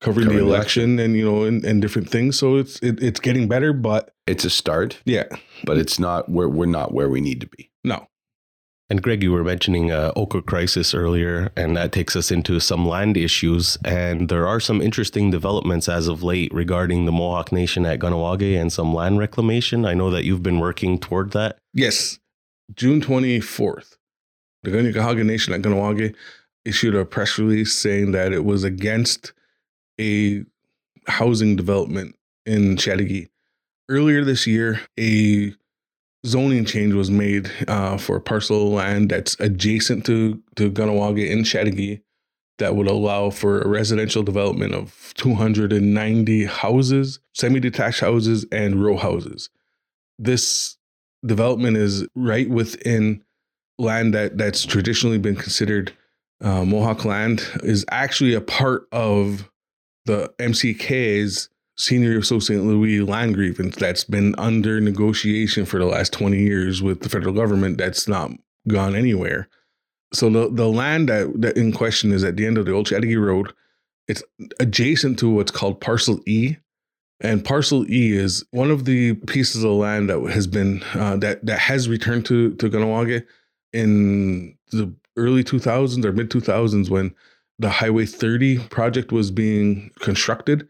covering, 0.00 0.26
Covering 0.26 0.38
the 0.38 0.44
the 0.44 0.50
election 0.50 0.98
and 0.98 1.16
you 1.16 1.24
know 1.24 1.44
and, 1.44 1.64
and 1.64 1.80
different 1.82 2.08
things. 2.10 2.38
So 2.38 2.56
it's 2.56 2.78
it, 2.80 3.02
it's 3.02 3.20
getting 3.20 3.48
better, 3.48 3.72
but 3.72 4.12
It's 4.26 4.44
a 4.44 4.50
start, 4.50 5.00
yeah, 5.04 5.24
but 5.64 5.78
it's 5.78 5.98
not 5.98 6.28
where 6.28 6.48
we're 6.48 6.66
not 6.66 6.92
where 6.92 7.08
we 7.08 7.20
need 7.20 7.40
to 7.40 7.46
be. 7.46 7.70
no, 7.84 8.06
And 8.90 9.02
Greg, 9.02 9.22
you 9.22 9.32
were 9.32 9.44
mentioning 9.44 9.90
uh, 9.90 10.12
Oka 10.16 10.42
crisis 10.42 10.94
earlier, 10.94 11.50
and 11.56 11.76
that 11.76 11.90
takes 11.92 12.14
us 12.14 12.30
into 12.30 12.60
some 12.60 12.86
land 12.86 13.16
issues. 13.16 13.78
And 13.84 14.28
there 14.28 14.46
are 14.46 14.60
some 14.60 14.80
interesting 14.80 15.30
developments 15.30 15.88
as 15.88 16.06
of 16.08 16.22
late 16.22 16.52
regarding 16.54 17.04
the 17.04 17.12
Mohawk 17.12 17.50
Nation 17.52 17.84
at 17.86 17.98
Kahnawake 18.00 18.60
and 18.60 18.72
some 18.72 18.94
land 18.94 19.18
reclamation. 19.18 19.84
I 19.84 19.94
know 19.94 20.10
that 20.10 20.24
you've 20.24 20.42
been 20.42 20.60
working 20.60 20.98
toward 20.98 21.32
that. 21.32 21.58
Yes. 21.72 22.18
June 22.74 23.00
24th, 23.00 23.96
the 24.62 24.70
Kanien'kehá:ka 24.70 25.24
Nation 25.24 25.54
at 25.54 25.62
Kahnawake 25.62 26.14
issued 26.64 26.94
a 26.96 27.04
press 27.04 27.38
release 27.38 27.72
saying 27.72 28.10
that 28.12 28.32
it 28.32 28.44
was 28.44 28.64
against 28.64 29.32
a 30.00 30.44
housing 31.06 31.56
development 31.56 32.16
in 32.44 32.76
Châteauguay. 32.76 33.28
Earlier 33.88 34.24
this 34.24 34.46
year, 34.46 34.80
a 34.98 35.54
zoning 36.26 36.64
change 36.64 36.92
was 36.94 37.10
made 37.10 37.50
uh, 37.68 37.96
for 37.96 38.16
a 38.16 38.20
parcel 38.20 38.66
of 38.66 38.72
land 38.72 39.10
that's 39.10 39.38
adjacent 39.38 40.04
to, 40.06 40.42
to 40.56 40.70
Kahnawake 40.70 41.30
in 41.30 41.40
Châteauguay 41.40 42.00
that 42.58 42.74
would 42.74 42.88
allow 42.88 43.30
for 43.30 43.60
a 43.60 43.68
residential 43.68 44.22
development 44.22 44.74
of 44.74 45.12
290 45.16 46.44
houses, 46.46 47.20
semi 47.34 47.60
detached 47.60 48.00
houses, 48.00 48.46
and 48.50 48.82
row 48.82 48.96
houses. 48.96 49.50
This 50.18 50.76
development 51.24 51.76
is 51.76 52.06
right 52.14 52.48
within 52.48 53.22
land 53.78 54.14
that 54.14 54.38
that's 54.38 54.64
traditionally 54.64 55.18
been 55.18 55.36
considered 55.36 55.92
uh, 56.40 56.64
Mohawk 56.64 57.04
land 57.04 57.46
is 57.62 57.84
actually 57.90 58.34
a 58.34 58.40
part 58.40 58.86
of 58.92 59.50
the 60.06 60.32
MCK's 60.38 61.48
Seigneury 61.78 62.24
Sault 62.24 62.42
St. 62.42 62.64
Louis 62.64 63.00
land 63.00 63.34
grievance 63.34 63.76
that's 63.76 64.04
been 64.04 64.34
under 64.38 64.80
negotiation 64.80 65.66
for 65.66 65.78
the 65.78 65.84
last 65.84 66.12
20 66.12 66.38
years 66.38 66.82
with 66.82 67.00
the 67.00 67.08
federal 67.08 67.34
government 67.34 67.76
that's 67.76 68.08
not 68.08 68.30
gone 68.66 68.96
anywhere. 68.96 69.48
So 70.14 70.30
the, 70.30 70.48
the 70.50 70.68
land 70.68 71.10
that, 71.10 71.32
that 71.42 71.56
in 71.56 71.72
question 71.72 72.12
is 72.12 72.24
at 72.24 72.36
the 72.36 72.46
end 72.46 72.56
of 72.56 72.64
the 72.64 72.72
old 72.72 72.86
Châteauguay 72.86 73.20
Road. 73.20 73.52
It's 74.08 74.22
adjacent 74.60 75.18
to 75.18 75.28
what's 75.28 75.50
called 75.50 75.80
Parcel 75.80 76.20
E, 76.26 76.56
and 77.20 77.44
parcel 77.44 77.90
E 77.90 78.12
is 78.12 78.44
one 78.50 78.70
of 78.70 78.84
the 78.84 79.14
pieces 79.14 79.64
of 79.64 79.72
land 79.72 80.10
that 80.10 80.20
has 80.30 80.46
been 80.46 80.82
uh, 80.94 81.16
that 81.16 81.44
that 81.46 81.58
has 81.58 81.88
returned 81.88 82.26
to 82.26 82.54
to 82.56 82.68
Kahnawake 82.68 83.24
in 83.72 84.56
the 84.70 84.94
early 85.16 85.42
2000s 85.42 86.04
or 86.04 86.12
mid 86.12 86.30
2000s 86.30 86.90
when 86.90 87.14
the 87.58 87.70
Highway 87.70 88.06
30 88.06 88.68
project 88.68 89.12
was 89.12 89.30
being 89.30 89.90
constructed. 90.00 90.68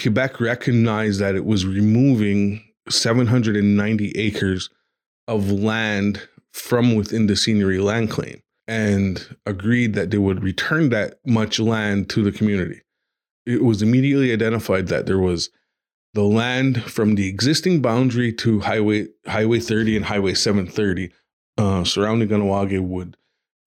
Quebec 0.00 0.40
recognized 0.40 1.20
that 1.20 1.34
it 1.34 1.44
was 1.44 1.66
removing 1.66 2.62
790 2.88 4.10
acres 4.12 4.70
of 5.26 5.50
land 5.50 6.28
from 6.52 6.94
within 6.94 7.26
the 7.26 7.34
seigneury 7.34 7.82
land 7.82 8.10
claim 8.10 8.40
and 8.66 9.36
agreed 9.46 9.94
that 9.94 10.10
they 10.10 10.18
would 10.18 10.42
return 10.42 10.90
that 10.90 11.18
much 11.26 11.58
land 11.58 12.08
to 12.10 12.22
the 12.22 12.32
community. 12.32 12.80
It 13.46 13.62
was 13.62 13.82
immediately 13.82 14.32
identified 14.32 14.88
that 14.88 15.06
there 15.06 15.18
was 15.18 15.50
the 16.14 16.22
land 16.22 16.82
from 16.84 17.16
the 17.16 17.28
existing 17.28 17.82
boundary 17.82 18.32
to 18.32 18.60
highway 18.60 19.08
highway 19.26 19.58
30 19.58 19.96
and 19.96 20.04
highway 20.06 20.32
730 20.32 21.12
uh, 21.58 21.84
surrounding 21.84 22.28
Kahnawake 22.28 22.80
would 22.80 23.16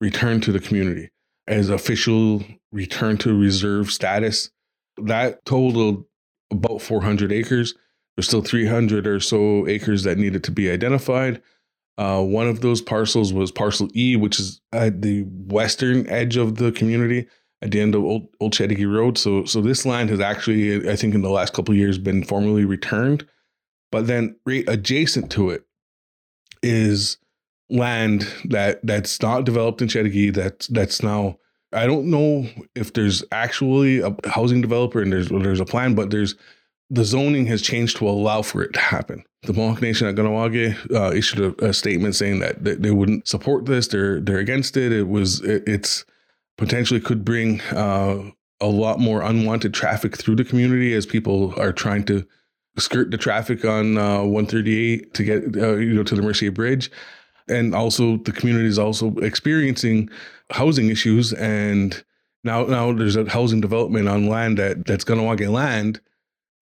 return 0.00 0.40
to 0.40 0.52
the 0.52 0.58
community 0.58 1.10
as 1.48 1.68
official 1.68 2.42
return 2.70 3.16
to 3.18 3.36
reserve 3.36 3.90
status 3.90 4.50
that 4.98 5.44
totaled 5.44 6.04
about 6.50 6.80
400 6.80 7.32
acres 7.32 7.74
there's 8.16 8.26
still 8.26 8.42
300 8.42 9.06
or 9.06 9.20
so 9.20 9.66
acres 9.66 10.04
that 10.04 10.18
needed 10.18 10.44
to 10.44 10.50
be 10.50 10.70
identified 10.70 11.42
uh, 11.96 12.22
one 12.22 12.46
of 12.46 12.60
those 12.60 12.80
parcels 12.80 13.32
was 13.32 13.50
parcel 13.50 13.88
e 13.96 14.16
which 14.16 14.38
is 14.38 14.60
at 14.72 15.02
the 15.02 15.22
western 15.46 16.06
edge 16.08 16.36
of 16.36 16.56
the 16.56 16.70
community 16.72 17.26
at 17.62 17.70
the 17.70 17.80
end 17.80 17.94
of 17.94 18.04
Old, 18.04 18.28
Old 18.40 18.52
Châteauguay 18.52 18.90
Road. 18.90 19.18
So 19.18 19.44
so 19.44 19.60
this 19.60 19.84
land 19.84 20.10
has 20.10 20.20
actually, 20.20 20.88
I 20.88 20.96
think, 20.96 21.14
in 21.14 21.22
the 21.22 21.30
last 21.30 21.52
couple 21.52 21.74
years, 21.74 21.98
been 21.98 22.24
formally 22.24 22.64
returned. 22.64 23.26
But 23.90 24.06
then 24.06 24.36
right 24.46 24.64
adjacent 24.68 25.30
to 25.32 25.50
it 25.50 25.64
is 26.62 27.18
land 27.70 28.26
that 28.44 28.80
that's 28.84 29.20
not 29.20 29.44
developed 29.44 29.82
in 29.82 29.88
Châteauguay. 29.88 30.34
That's 30.34 30.66
that's 30.68 31.02
now. 31.02 31.38
I 31.72 31.86
don't 31.86 32.06
know 32.06 32.46
if 32.74 32.94
there's 32.94 33.22
actually 33.30 34.00
a 34.00 34.16
housing 34.24 34.62
developer 34.62 35.02
and 35.02 35.12
there's 35.12 35.28
there's 35.28 35.60
a 35.60 35.66
plan, 35.66 35.94
but 35.94 36.10
there's 36.10 36.34
the 36.90 37.04
zoning 37.04 37.46
has 37.46 37.60
changed 37.60 37.98
to 37.98 38.08
allow 38.08 38.42
for 38.42 38.62
it 38.62 38.72
to 38.72 38.80
happen. 38.80 39.22
The 39.42 39.52
Mohawk 39.52 39.82
Nation 39.82 40.06
at 40.06 40.14
Kahnawake 40.14 40.92
uh, 40.92 41.14
issued 41.14 41.60
a, 41.60 41.66
a 41.66 41.74
statement 41.74 42.16
saying 42.16 42.40
that 42.40 42.64
they, 42.64 42.74
they 42.74 42.90
wouldn't 42.90 43.28
support 43.28 43.66
this. 43.66 43.88
They're 43.88 44.20
they're 44.20 44.38
against 44.38 44.76
it. 44.76 44.92
It 44.92 45.08
was 45.08 45.40
it, 45.42 45.64
it's 45.66 46.04
potentially 46.56 47.00
could 47.00 47.24
bring 47.24 47.60
uh, 47.72 48.30
a 48.60 48.66
lot 48.66 48.98
more 48.98 49.22
unwanted 49.22 49.74
traffic 49.74 50.16
through 50.16 50.36
the 50.36 50.44
community 50.44 50.94
as 50.94 51.06
people 51.06 51.54
are 51.60 51.72
trying 51.72 52.04
to 52.04 52.26
skirt 52.78 53.10
the 53.10 53.18
traffic 53.18 53.64
on 53.64 53.98
uh, 53.98 54.22
138 54.22 55.14
to 55.14 55.24
get 55.24 55.56
uh, 55.56 55.76
you 55.76 55.92
know 55.92 56.02
to 56.02 56.14
the 56.14 56.22
Mercier 56.22 56.50
Bridge, 56.50 56.90
and 57.50 57.74
also 57.74 58.16
the 58.18 58.32
community 58.32 58.66
is 58.66 58.78
also 58.78 59.14
experiencing 59.16 60.08
housing 60.50 60.88
issues 60.88 61.32
and 61.34 62.02
now 62.44 62.64
now 62.64 62.92
there's 62.92 63.16
a 63.16 63.28
housing 63.28 63.60
development 63.60 64.08
on 64.08 64.28
land 64.28 64.58
that 64.58 64.86
that's 64.86 65.04
Kahnawake 65.04 65.50
land 65.50 66.00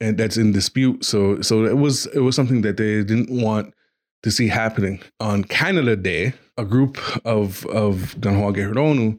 and 0.01 0.19
that's 0.19 0.37
in 0.37 0.53
dispute. 0.53 1.05
So 1.05 1.41
so 1.43 1.65
it 1.65 1.77
was 1.77 2.07
it 2.07 2.21
was 2.21 2.37
something 2.37 2.63
that 2.63 2.77
they 2.77 3.03
didn't 3.03 3.31
want 3.31 3.75
to 4.23 4.31
see 4.31 4.49
happening 4.49 5.01
on 5.21 5.45
Canada 5.45 5.97
Day. 5.97 6.35
A 6.59 6.65
group 6.65 6.99
of 7.27 7.67
of 7.67 8.17
Kahnawake 8.21 8.73
Hironu 8.73 9.19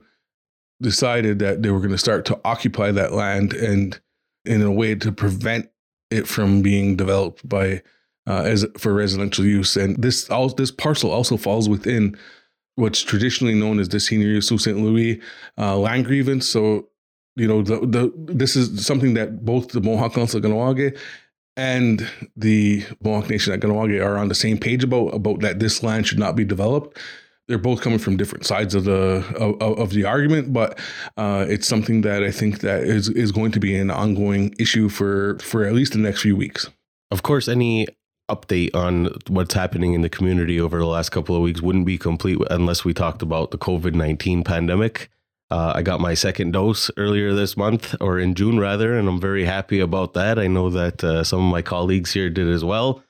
decided 0.82 1.39
that 1.39 1.62
they 1.62 1.69
were 1.69 1.80
going 1.80 1.91
to 1.91 1.97
start 1.97 2.25
to 2.25 2.39
occupy 2.43 2.91
that 2.91 3.13
land 3.13 3.53
and 3.53 3.99
in 4.45 4.62
a 4.62 4.71
way 4.71 4.95
to 4.95 5.12
prevent 5.12 5.69
it 6.10 6.27
from 6.27 6.62
being 6.62 6.95
developed 6.95 7.47
by 7.47 7.82
uh, 8.27 8.43
as 8.43 8.65
for 8.77 8.93
residential 8.93 9.45
use. 9.45 9.75
And 9.75 10.01
this 10.01 10.29
all 10.29 10.49
this 10.49 10.71
parcel 10.71 11.11
also 11.11 11.37
falls 11.37 11.67
within 11.69 12.17
what's 12.75 13.01
traditionally 13.01 13.55
known 13.55 13.79
as 13.79 13.89
the 13.89 13.97
Seigneury 13.97 14.43
Sault 14.43 14.61
Ste. 14.61 14.67
Louis 14.67 15.21
uh, 15.57 15.77
land 15.77 16.05
grievance. 16.05 16.45
So 16.47 16.87
you 17.35 17.47
know 17.47 17.61
the 17.61 17.79
the 17.79 18.13
this 18.33 18.55
is 18.55 18.85
something 18.85 19.13
that 19.15 19.45
both 19.45 19.69
the 19.69 19.81
Mohawk 19.81 20.13
Council 20.13 20.37
of 20.37 20.43
Kahnawake 20.43 20.97
and 21.55 22.07
the 22.35 22.85
Mohawk 23.01 23.29
Nation 23.29 23.53
at 23.53 23.61
Kahnawake 23.61 24.03
are 24.03 24.17
on 24.17 24.27
the 24.27 24.35
same 24.35 24.57
page 24.57 24.83
about 24.83 25.07
about 25.13 25.39
that 25.41 25.59
this 25.59 25.81
land 25.81 26.07
should 26.07 26.19
not 26.19 26.35
be 26.35 26.45
developed 26.45 26.99
they're 27.47 27.57
both 27.57 27.81
coming 27.81 27.99
from 27.99 28.17
different 28.17 28.45
sides 28.45 28.75
of 28.75 28.83
the 28.83 29.23
of, 29.37 29.79
of 29.79 29.89
the 29.91 30.03
argument, 30.03 30.51
but 30.51 30.77
uh, 31.15 31.45
it's 31.47 31.67
something 31.67 32.01
that 32.01 32.23
I 32.23 32.31
think 32.31 32.59
that 32.59 32.83
is 32.83 33.09
is 33.09 33.31
going 33.31 33.51
to 33.53 33.59
be 33.59 33.75
an 33.75 33.89
ongoing 33.89 34.53
issue 34.59 34.89
for 34.89 35.37
for 35.39 35.65
at 35.65 35.73
least 35.73 35.93
the 35.93 35.99
next 35.99 36.21
few 36.21 36.35
weeks. 36.35 36.69
Of 37.09 37.23
course, 37.23 37.47
any 37.47 37.87
update 38.29 38.75
on 38.75 39.09
what's 39.27 39.53
happening 39.53 39.93
in 39.93 40.01
the 40.01 40.09
community 40.09 40.59
over 40.59 40.77
the 40.77 40.85
last 40.85 41.09
couple 41.09 41.35
of 41.35 41.41
weeks 41.41 41.61
wouldn't 41.61 41.85
be 41.85 41.97
complete 41.97 42.37
unless 42.49 42.83
we 42.83 42.93
talked 42.93 43.21
about 43.21 43.51
the 43.51 43.57
COVID 43.57 43.93
19 43.93 44.43
pandemic. 44.43 45.09
Uh, 45.49 45.71
I 45.75 45.81
got 45.81 46.01
my 46.01 46.13
second 46.13 46.51
dose 46.51 46.91
earlier 46.97 47.33
this 47.33 47.55
month, 47.55 47.95
or 48.01 48.19
in 48.19 48.35
June 48.35 48.59
rather, 48.59 48.97
and 48.97 49.07
I'm 49.07 49.21
very 49.21 49.45
happy 49.45 49.79
about 49.79 50.13
that. 50.13 50.37
I 50.37 50.47
know 50.47 50.69
that 50.69 51.03
uh, 51.03 51.23
some 51.23 51.45
of 51.45 51.51
my 51.51 51.61
colleagues 51.61 52.11
here 52.11 52.29
did 52.29 52.49
as 52.49 52.65
well. 52.65 53.01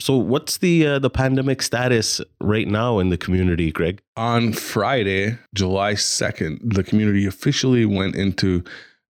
So, 0.00 0.16
what's 0.16 0.58
the 0.58 0.86
uh, 0.86 0.98
the 0.98 1.10
pandemic 1.10 1.62
status 1.62 2.20
right 2.40 2.66
now 2.66 2.98
in 2.98 3.10
the 3.10 3.16
community, 3.16 3.70
Greg? 3.70 4.02
On 4.16 4.52
Friday, 4.52 5.38
July 5.54 5.94
second, 5.94 6.60
the 6.64 6.82
community 6.82 7.26
officially 7.26 7.86
went 7.86 8.16
into 8.16 8.64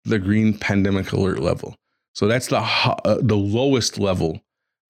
the 0.04 0.20
green 0.20 0.58
pandemic 0.58 1.14
alert 1.14 1.40
level. 1.40 1.76
So 2.14 2.28
that's 2.28 2.48
the 2.48 2.58
uh, 2.60 3.18
the 3.22 3.38
lowest 3.38 3.98
level 3.98 4.42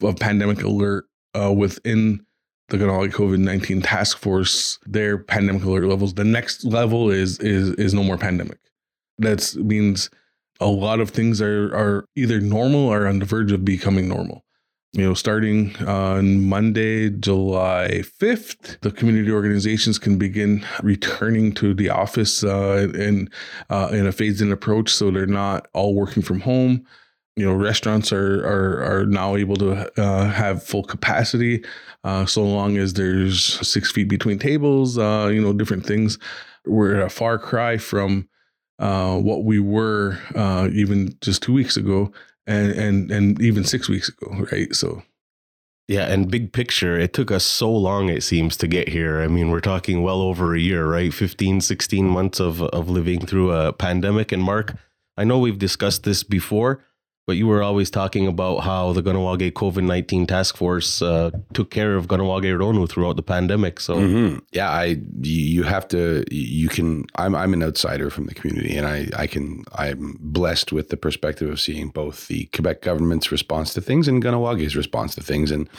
of 0.04 0.18
pandemic 0.18 0.62
alert 0.64 1.06
uh, 1.34 1.52
within 1.52 2.26
the 2.70 2.78
Kahnawake 2.78 3.12
COVID 3.12 3.40
nineteen 3.40 3.82
task 3.82 4.18
force. 4.18 4.80
Their 4.86 5.18
pandemic 5.18 5.64
alert 5.64 5.86
levels. 5.86 6.14
The 6.14 6.24
next 6.24 6.66
level 6.66 7.10
is 7.10 7.40
is 7.40 7.70
is 7.72 7.94
no 7.94 8.04
more 8.04 8.18
pandemic. 8.18 8.60
That 9.18 9.56
means 9.56 10.10
a 10.60 10.68
lot 10.68 11.00
of 11.00 11.10
things 11.10 11.42
are 11.42 11.76
are 11.76 12.06
either 12.16 12.40
normal 12.40 12.88
or 12.88 13.08
on 13.08 13.20
the 13.20 13.26
verge 13.26 13.52
of 13.52 13.66
becoming 13.66 14.08
normal. 14.08 14.44
You 14.96 15.06
know, 15.06 15.14
starting 15.16 15.76
on 15.88 16.44
Monday, 16.46 17.10
July 17.10 18.04
5th, 18.22 18.80
the 18.82 18.92
community 18.92 19.32
organizations 19.32 19.98
can 19.98 20.20
begin 20.20 20.64
returning 20.84 21.52
to 21.54 21.74
the 21.74 21.90
office 21.90 22.44
uh, 22.44 22.92
in, 22.94 23.28
uh, 23.72 23.90
in 23.92 24.06
a 24.06 24.12
phased 24.12 24.40
in 24.40 24.52
approach. 24.52 24.94
So 24.94 25.10
they're 25.10 25.26
not 25.26 25.68
all 25.74 25.96
working 25.96 26.22
from 26.22 26.42
home 26.42 26.86
you 27.36 27.46
know 27.46 27.54
restaurants 27.54 28.12
are 28.12 28.46
are 28.46 28.84
are 28.84 29.06
now 29.06 29.36
able 29.36 29.56
to 29.56 30.02
uh, 30.02 30.30
have 30.30 30.64
full 30.64 30.84
capacity 30.84 31.64
uh, 32.04 32.26
so 32.26 32.44
long 32.44 32.78
as 32.78 32.94
there's 32.94 33.44
six 33.68 33.92
feet 33.92 34.08
between 34.08 34.40
tables 34.40 34.98
uh, 34.98 35.30
you 35.32 35.42
know 35.42 35.54
different 35.54 35.86
things 35.86 36.18
we're 36.66 37.02
a 37.02 37.10
far 37.10 37.38
cry 37.38 37.78
from 37.78 38.28
uh, 38.80 39.18
what 39.18 39.44
we 39.44 39.60
were 39.60 40.18
uh, 40.36 40.68
even 40.74 41.16
just 41.22 41.42
two 41.42 41.54
weeks 41.54 41.78
ago 41.78 42.12
and 42.46 42.72
and 42.72 43.12
and 43.12 43.42
even 43.42 43.64
six 43.64 43.90
weeks 43.90 44.10
ago 44.10 44.46
right 44.52 44.76
so 44.76 45.02
yeah, 45.88 46.06
and 46.06 46.32
big 46.32 46.54
picture, 46.54 46.98
it 46.98 47.12
took 47.12 47.30
us 47.30 47.44
so 47.44 47.70
long, 47.70 48.08
it 48.08 48.24
seems, 48.24 48.56
to 48.58 48.68
get 48.68 48.88
here. 48.88 49.22
I 49.22 49.28
mean, 49.28 49.50
we're 49.52 49.60
talking 49.60 50.02
well 50.02 50.22
over 50.22 50.56
a 50.56 50.60
year, 50.60 50.88
right? 50.88 51.14
15, 51.14 51.60
16 51.60 52.08
months 52.08 52.40
of, 52.40 52.62
of 52.62 52.90
living 52.90 53.26
through 53.26 53.52
a 53.52 53.74
pandemic. 53.74 54.32
And 54.32 54.42
Mark, 54.42 54.76
I 55.18 55.26
know 55.26 55.40
we've 55.40 55.60
discussed 55.60 56.04
this 56.04 56.24
before, 56.24 56.86
but 57.26 57.38
you 57.38 57.48
were 57.48 57.64
always 57.64 57.90
talking 57.90 58.28
about 58.28 58.60
how 58.60 58.92
the 58.92 59.02
Kahnawake 59.02 59.54
COVID 59.54 59.84
19 59.84 60.28
task 60.28 60.58
force 60.58 61.02
uh, 61.02 61.32
took 61.54 61.72
care 61.72 61.96
of 61.96 62.08
Kahnawake 62.08 62.58
Ronu 62.58 62.90
throughout 62.90 63.16
the 63.16 63.24
pandemic. 63.24 63.80
So, 63.80 63.96
mm-hmm. 63.96 64.40
yeah, 64.52 64.70
I, 64.70 65.02
you 65.22 65.64
have 65.64 65.88
to, 65.90 66.26
you 66.30 66.68
can, 66.68 67.06
I'm, 67.16 67.34
I'm 67.34 67.54
an 67.54 67.64
outsider 67.64 68.10
from 68.10 68.26
the 68.26 68.34
community 68.34 68.76
and 68.76 68.86
I, 68.86 69.08
I 69.16 69.28
can, 69.28 69.64
I'm 69.74 70.18
blessed 70.20 70.74
with 70.74 70.90
the 70.90 70.98
perspective 70.98 71.50
of 71.50 71.62
seeing 71.62 71.90
both 71.90 72.28
the 72.28 72.46
Quebec 72.48 72.82
government's 72.82 73.32
response 73.32 73.74
to 73.76 73.82
things 73.82 74.10
and 74.10 74.22
Kahnawake 74.22 74.76
response 74.76 75.16
to 75.16 75.24
things. 75.24 75.50
And 75.50 75.70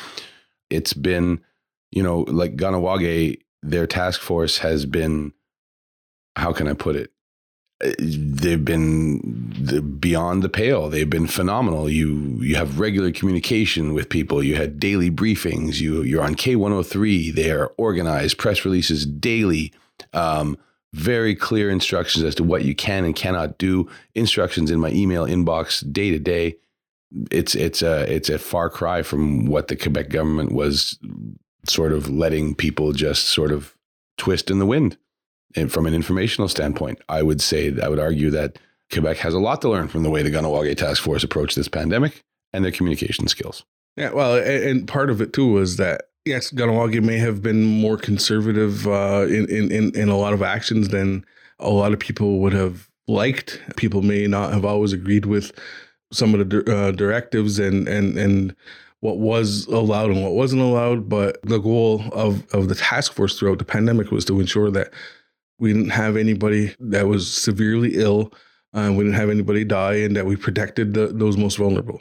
it's 0.70 0.94
been, 0.94 1.40
you 1.90 2.02
know, 2.02 2.20
like 2.20 2.57
Kahnawake, 2.57 3.40
their 3.62 3.87
task 3.87 4.20
force 4.20 4.59
has 4.59 4.87
been, 4.87 5.33
how 6.37 6.52
can 6.52 6.68
I 6.68 6.72
put 6.72 6.96
it? 6.96 7.11
they've 7.98 8.64
been 8.64 9.43
beyond 10.00 10.42
the 10.42 10.48
pale. 10.48 10.88
They've 10.88 11.09
been 11.09 11.27
phenomenal. 11.27 11.88
You 11.88 12.38
you 12.40 12.57
have 12.57 12.81
regular 12.81 13.12
communication 13.12 13.94
with 13.94 14.09
people. 14.09 14.42
You 14.42 14.57
had 14.57 14.81
daily 14.81 15.11
briefings. 15.11 15.81
You 15.81 16.03
you're 16.03 16.22
on 16.22 16.35
K103. 16.35 17.35
They 17.35 17.50
are 17.50 17.72
organized 17.77 18.38
press 18.38 18.64
releases 18.64 19.07
daily. 19.07 19.72
Um, 20.12 20.57
very 20.92 21.35
clear 21.35 21.70
instructions 21.70 22.24
as 22.24 22.37
to 22.37 22.44
what 22.44 22.64
you 22.64 22.74
can 22.74 23.05
and 23.05 23.16
cannot 23.16 23.59
do. 23.59 23.88
Instructions 24.14 24.70
in 24.70 24.79
my 24.79 24.90
email 24.90 25.27
inbox 25.27 25.92
day 25.92 26.11
to 26.11 26.18
day. 26.18 26.57
It's 27.31 27.55
it's 27.55 27.83
a 27.83 28.03
it's 28.12 28.29
a 28.29 28.38
far 28.38 28.70
cry 28.70 29.03
from 29.03 29.46
what 29.46 29.68
the 29.68 29.77
Quebec 29.77 30.09
government 30.09 30.53
was 30.53 30.98
sort 31.68 31.92
of 31.92 32.11
letting 32.11 32.55
people 32.55 32.92
just 32.92 33.24
sort 33.24 33.53
of 33.53 33.74
twist 34.16 34.50
in 34.50 34.59
the 34.59 34.66
wind. 34.66 34.96
And 35.57 35.72
from 35.72 35.87
an 35.87 35.94
informational 35.94 36.48
standpoint, 36.48 37.00
I 37.09 37.22
would 37.22 37.40
say, 37.40 37.74
I 37.81 37.88
would 37.88 38.00
argue 38.00 38.31
that 38.31 38.59
Quebec 38.94 39.18
has 39.18 39.35
a 39.35 39.38
lot 39.38 39.61
to 39.62 39.68
learn 39.68 39.88
from 39.88 40.02
the 40.02 40.11
way 40.11 40.22
the 40.22 40.30
Kahnawake 40.30 40.76
Task 40.76 41.02
Force 41.02 41.22
approached 41.22 41.57
this 41.57 41.68
pandemic 41.68 42.22
and 42.52 42.64
their 42.64 42.72
communication 42.72 43.28
skills. 43.28 43.64
Yeah, 43.96 44.11
well, 44.12 44.37
and 44.37 44.88
part 44.88 45.11
of 45.11 45.20
it 45.20 45.33
too 45.33 45.52
was 45.52 45.76
that 45.76 46.02
yes, 46.24 46.50
Kahnawake 46.50 47.02
may 47.02 47.18
have 47.18 47.42
been 47.42 47.64
more 47.64 47.96
conservative 47.96 48.87
uh, 48.87 49.26
in, 49.28 49.70
in 49.70 49.94
in 49.94 50.09
a 50.09 50.16
lot 50.16 50.33
of 50.33 50.42
actions 50.42 50.88
than 50.88 51.24
a 51.59 51.70
lot 51.70 51.92
of 51.92 51.98
people 51.98 52.38
would 52.38 52.52
have 52.52 52.88
liked. 53.07 53.61
People 53.76 54.02
may 54.02 54.26
not 54.26 54.52
have 54.52 54.64
always 54.64 54.92
agreed 54.92 55.26
with 55.26 55.52
some 56.12 56.35
of 56.35 56.48
the 56.48 56.74
uh, 56.74 56.92
directives 56.92 57.59
and 57.59 57.87
and 57.88 58.16
and 58.16 58.57
what 59.00 59.18
was 59.18 59.66
allowed 59.66 60.11
and 60.11 60.22
what 60.22 60.33
wasn't 60.33 60.62
allowed. 60.62 61.09
But 61.09 61.40
the 61.42 61.59
goal 61.59 62.04
of 62.12 62.44
of 62.54 62.68
the 62.68 62.74
task 62.74 63.12
force 63.12 63.38
throughout 63.38 63.59
the 63.59 63.64
pandemic 63.64 64.11
was 64.11 64.24
to 64.26 64.40
ensure 64.40 64.70
that 64.70 64.92
we 65.59 65.72
didn't 65.72 65.90
have 65.90 66.16
anybody 66.16 66.74
that 66.80 67.07
was 67.07 67.33
severely 67.33 67.94
ill. 67.94 68.33
Uh, 68.75 68.93
we 68.93 69.05
didn't 69.05 69.19
have 69.19 69.31
anybody 69.31 69.65
die, 69.65 69.95
and 69.95 70.17
that 70.17 70.27
we 70.27 70.37
protected 70.37 70.95
the, 70.95 71.09
those 71.09 71.37
most 71.37 71.57
vulnerable 71.57 72.01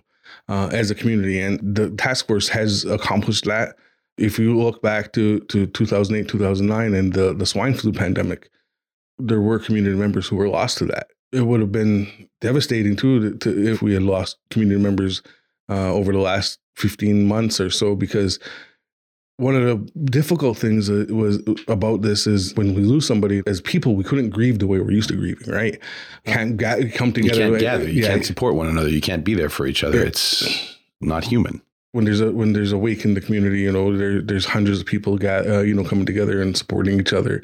uh, 0.50 0.70
as 0.72 0.90
a 0.92 0.96
community. 0.96 1.40
And 1.40 1.60
the 1.76 1.92
task 1.92 2.28
force 2.28 2.48
has 2.50 2.86
accomplished 2.86 3.46
that. 3.46 3.76
If 4.18 4.38
you 4.38 4.58
look 4.58 4.82
back 4.82 5.14
to, 5.14 5.40
to 5.42 5.68
2008, 5.68 6.28
2009, 6.28 6.94
and 6.94 7.14
the, 7.14 7.34
the 7.34 7.46
swine 7.46 7.74
flu 7.74 7.92
pandemic, 7.92 8.50
there 9.18 9.42
were 9.42 9.60
community 9.60 9.96
members 9.96 10.28
who 10.28 10.36
were 10.36 10.50
lost 10.50 10.78
to 10.80 10.86
that. 10.86 11.08
It 11.32 11.42
would 11.42 11.62
have 11.62 11.72
been 11.72 12.28
devastating 12.42 12.96
too 12.96 13.32
to, 13.32 13.38
to, 13.38 13.72
if 13.72 13.82
we 13.82 13.94
had 13.94 14.04
lost 14.04 14.38
community 14.50 14.82
members 14.82 15.22
uh, 15.70 15.92
over 15.92 16.12
the 16.12 16.20
last 16.20 16.60
15 16.76 17.28
months 17.28 17.60
or 17.60 17.70
so 17.70 17.96
because 17.96 18.40
one 19.38 19.56
of 19.56 19.64
the 19.64 20.02
difficult 20.06 20.58
things 20.58 20.90
was 20.90 21.42
about 21.68 22.02
this 22.02 22.28
is 22.28 22.54
when 22.56 22.76
we 22.76 22.84
lose 22.84 23.08
somebody 23.08 23.42
as 23.48 23.62
people 23.62 23.96
we 23.96 24.04
couldn't 24.04 24.30
grieve 24.30 24.60
the 24.60 24.68
way 24.68 24.80
we're 24.80 24.92
used 24.92 25.10
to 25.10 25.16
grieving 25.16 25.52
right? 25.52 25.80
Can't 26.26 26.56
ga- 26.58 26.90
come 26.92 27.12
together 27.12 27.46
you 27.46 27.52
can't 27.52 27.60
gather. 27.60 27.90
You 27.90 28.04
yeah. 28.04 28.10
can't 28.10 28.26
support 28.26 28.56
one 28.56 28.68
another. 28.68 28.90
You 28.90 29.02
can't 29.02 29.24
be 29.24 29.34
there 29.34 29.50
for 29.50 29.66
each 29.66 29.84
other. 29.84 30.04
It's 30.04 30.78
not 31.02 31.24
human. 31.24 31.62
When 31.94 32.06
there's 32.06 32.22
a 32.22 32.32
when 32.32 32.54
there's 32.54 32.72
a 32.72 32.78
wake 32.78 33.06
in 33.06 33.14
the 33.14 33.22
community 33.22 33.62
you 33.62 33.72
know 33.72 33.96
there, 33.96 34.22
there's 34.22 34.46
hundreds 34.46 34.80
of 34.80 34.86
people 34.86 35.18
got 35.18 35.48
uh, 35.48 35.62
you 35.62 35.74
know 35.74 35.84
coming 35.84 36.06
together 36.06 36.42
and 36.42 36.56
supporting 36.56 37.00
each 37.00 37.14
other. 37.14 37.42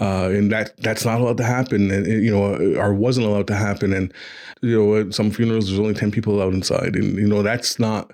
Uh, 0.00 0.30
and 0.30 0.50
that 0.50 0.76
that's 0.78 1.04
not 1.04 1.20
allowed 1.20 1.36
to 1.38 1.44
happen. 1.44 1.90
And 1.90 2.06
you 2.06 2.30
know 2.30 2.80
or 2.80 2.94
wasn't 2.94 3.26
allowed 3.26 3.48
to 3.48 3.54
happen. 3.56 3.92
And 3.92 4.12
you 4.60 4.78
know 4.78 4.96
at 4.96 5.14
some 5.14 5.32
funerals 5.32 5.66
there's 5.66 5.80
only 5.80 5.94
10 5.94 6.12
people 6.12 6.40
out 6.40 6.52
inside. 6.52 6.94
And 6.94 7.16
you 7.16 7.26
know 7.26 7.42
that's 7.42 7.78
not 7.80 8.12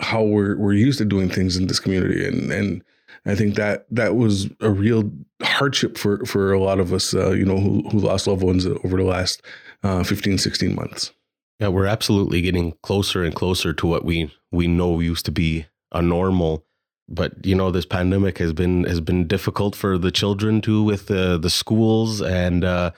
how 0.00 0.22
we're 0.22 0.56
we're 0.56 0.72
used 0.72 0.98
to 0.98 1.04
doing 1.04 1.28
things 1.28 1.56
in 1.56 1.66
this 1.66 1.80
community. 1.80 2.26
And 2.26 2.52
and 2.52 2.84
I 3.24 3.34
think 3.34 3.54
that 3.56 3.86
that 3.90 4.16
was 4.16 4.48
a 4.60 4.70
real 4.70 5.10
hardship 5.42 5.98
for 5.98 6.24
for 6.24 6.52
a 6.52 6.60
lot 6.60 6.80
of 6.80 6.92
us 6.92 7.14
uh, 7.14 7.30
you 7.30 7.44
know 7.44 7.58
who, 7.58 7.82
who 7.90 7.98
lost 7.98 8.26
loved 8.26 8.42
ones 8.42 8.66
over 8.66 8.96
the 8.96 9.04
last 9.04 9.42
uh, 9.82 10.02
15 10.02 10.38
16 10.38 10.74
months. 10.74 11.12
Yeah, 11.60 11.68
we're 11.68 11.86
absolutely 11.86 12.42
getting 12.42 12.72
closer 12.82 13.24
and 13.24 13.34
closer 13.34 13.72
to 13.72 13.86
what 13.86 14.04
we 14.04 14.32
we 14.52 14.66
know 14.66 15.00
used 15.00 15.24
to 15.26 15.32
be 15.32 15.66
a 15.92 16.02
normal. 16.02 16.64
But 17.08 17.46
you 17.46 17.54
know 17.54 17.70
this 17.70 17.86
pandemic 17.86 18.38
has 18.38 18.52
been 18.52 18.84
has 18.84 19.00
been 19.00 19.26
difficult 19.26 19.74
for 19.74 19.96
the 19.96 20.10
children 20.10 20.60
too 20.60 20.82
with 20.82 21.06
the 21.06 21.38
the 21.38 21.50
schools. 21.50 22.20
And 22.20 22.64
uh, 22.64 22.90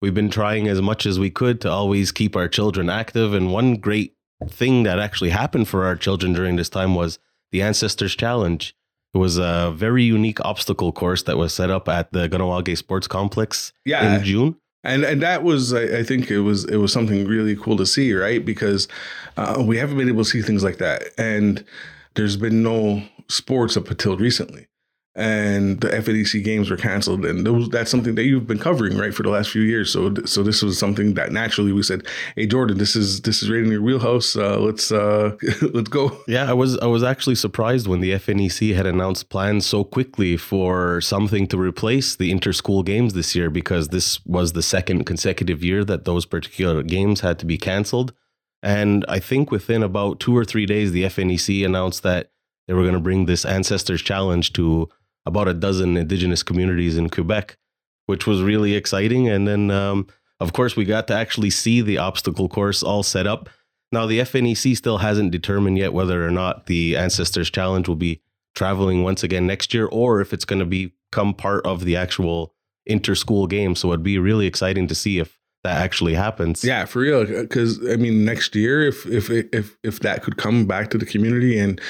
we've 0.00 0.14
been 0.14 0.30
trying 0.30 0.68
as 0.68 0.82
much 0.82 1.06
as 1.06 1.18
we 1.18 1.30
could 1.30 1.60
to 1.62 1.70
always 1.70 2.12
keep 2.12 2.36
our 2.36 2.48
children 2.48 2.90
active. 2.90 3.32
And 3.32 3.52
one 3.52 3.76
great 3.76 4.14
thing 4.48 4.82
that 4.84 4.98
actually 4.98 5.30
happened 5.30 5.68
for 5.68 5.84
our 5.84 5.96
children 5.96 6.32
during 6.32 6.56
this 6.56 6.68
time 6.68 6.94
was 6.94 7.18
the 7.50 7.62
Ancestors 7.62 8.16
Challenge. 8.16 8.74
It 9.14 9.18
was 9.18 9.36
a 9.36 9.72
very 9.76 10.04
unique 10.04 10.40
obstacle 10.44 10.92
course 10.92 11.22
that 11.24 11.36
was 11.36 11.52
set 11.52 11.70
up 11.70 11.88
at 11.88 12.12
the 12.12 12.28
Kahnawake 12.28 12.76
Sports 12.76 13.06
Complex 13.06 13.72
yeah. 13.84 14.16
in 14.16 14.24
June. 14.24 14.56
And 14.84 15.04
and 15.04 15.22
that 15.22 15.44
was 15.44 15.72
I, 15.72 15.98
I, 15.98 16.02
think 16.02 16.28
it 16.28 16.40
was 16.40 16.64
it 16.64 16.78
was 16.78 16.92
something 16.92 17.24
really 17.26 17.54
cool 17.54 17.76
to 17.76 17.86
see, 17.86 18.12
right? 18.14 18.44
Because 18.44 18.88
uh, 19.36 19.62
we 19.64 19.76
haven't 19.76 19.96
been 19.96 20.08
able 20.08 20.24
to 20.24 20.30
see 20.30 20.42
things 20.42 20.64
like 20.64 20.78
that, 20.78 21.04
and 21.16 21.64
there's 22.14 22.36
been 22.36 22.64
no 22.64 23.02
sports 23.28 23.76
up 23.76 23.88
until 23.90 24.16
recently 24.16 24.66
and 25.14 25.80
the 25.82 25.88
FNEC 25.88 26.42
games 26.42 26.70
were 26.70 26.76
canceled, 26.76 27.26
and 27.26 27.46
was, 27.46 27.68
that's 27.68 27.90
something 27.90 28.14
that 28.14 28.24
you've 28.24 28.46
been 28.46 28.58
covering 28.58 28.96
right 28.96 29.12
for 29.14 29.22
the 29.22 29.28
last 29.28 29.50
few 29.50 29.60
years. 29.60 29.92
So, 29.92 30.14
so 30.24 30.42
this 30.42 30.62
was 30.62 30.78
something 30.78 31.14
that 31.14 31.32
naturally 31.32 31.72
we 31.72 31.82
said, 31.82 32.06
"Hey, 32.34 32.46
Jordan, 32.46 32.78
this 32.78 32.96
is 32.96 33.20
this 33.20 33.42
is 33.42 33.50
right 33.50 33.62
in 33.62 33.70
your 33.70 33.82
wheelhouse. 33.82 34.34
Uh, 34.36 34.58
let's 34.58 34.90
uh, 34.90 35.36
let's 35.74 35.90
go." 35.90 36.16
Yeah, 36.26 36.48
I 36.48 36.54
was 36.54 36.78
I 36.78 36.86
was 36.86 37.02
actually 37.02 37.34
surprised 37.34 37.86
when 37.86 38.00
the 38.00 38.12
FNEC 38.12 38.74
had 38.74 38.86
announced 38.86 39.28
plans 39.28 39.66
so 39.66 39.84
quickly 39.84 40.38
for 40.38 41.02
something 41.02 41.46
to 41.48 41.58
replace 41.58 42.16
the 42.16 42.30
inter-school 42.30 42.82
games 42.82 43.12
this 43.12 43.34
year, 43.34 43.50
because 43.50 43.88
this 43.88 44.24
was 44.24 44.52
the 44.52 44.62
second 44.62 45.04
consecutive 45.04 45.62
year 45.62 45.84
that 45.84 46.06
those 46.06 46.24
particular 46.24 46.82
games 46.82 47.20
had 47.20 47.38
to 47.40 47.46
be 47.46 47.58
canceled. 47.58 48.14
And 48.62 49.04
I 49.08 49.18
think 49.18 49.50
within 49.50 49.82
about 49.82 50.20
two 50.20 50.34
or 50.36 50.44
three 50.44 50.66
days, 50.66 50.92
the 50.92 51.02
FNEC 51.02 51.66
announced 51.66 52.02
that 52.04 52.30
they 52.66 52.74
were 52.74 52.82
going 52.82 52.94
to 52.94 53.00
bring 53.00 53.26
this 53.26 53.44
Ancestors 53.44 54.00
Challenge 54.00 54.52
to 54.52 54.88
about 55.26 55.48
a 55.48 55.54
dozen 55.54 55.96
indigenous 55.96 56.42
communities 56.42 56.96
in 56.96 57.08
Quebec, 57.08 57.56
which 58.06 58.26
was 58.26 58.42
really 58.42 58.74
exciting. 58.74 59.28
And 59.28 59.46
then, 59.46 59.70
um, 59.70 60.06
of 60.40 60.52
course, 60.52 60.76
we 60.76 60.84
got 60.84 61.06
to 61.08 61.14
actually 61.14 61.50
see 61.50 61.80
the 61.80 61.98
obstacle 61.98 62.48
course 62.48 62.82
all 62.82 63.02
set 63.02 63.26
up. 63.26 63.48
Now, 63.92 64.06
the 64.06 64.20
FNEC 64.20 64.76
still 64.76 64.98
hasn't 64.98 65.30
determined 65.30 65.78
yet 65.78 65.92
whether 65.92 66.26
or 66.26 66.30
not 66.30 66.66
the 66.66 66.96
Ancestors 66.96 67.50
Challenge 67.50 67.86
will 67.88 67.96
be 67.96 68.20
traveling 68.54 69.02
once 69.02 69.22
again 69.22 69.46
next 69.46 69.72
year 69.72 69.86
or 69.86 70.20
if 70.20 70.32
it's 70.32 70.44
going 70.44 70.58
to 70.58 70.64
become 70.64 71.34
part 71.34 71.64
of 71.66 71.84
the 71.84 71.96
actual 71.96 72.54
inter-school 72.86 73.46
game. 73.46 73.74
So 73.74 73.88
it'd 73.88 74.02
be 74.02 74.18
really 74.18 74.46
exciting 74.46 74.88
to 74.88 74.94
see 74.94 75.18
if 75.18 75.38
that 75.62 75.80
actually 75.80 76.14
happens. 76.14 76.64
Yeah, 76.64 76.84
for 76.86 77.00
real. 77.00 77.24
Because 77.24 77.78
I 77.88 77.96
mean, 77.96 78.24
next 78.24 78.54
year, 78.54 78.86
if 78.86 79.06
if 79.06 79.30
if 79.30 79.76
if 79.82 80.00
that 80.00 80.22
could 80.22 80.36
come 80.36 80.66
back 80.66 80.90
to 80.90 80.98
the 80.98 81.06
community 81.06 81.58
and 81.58 81.80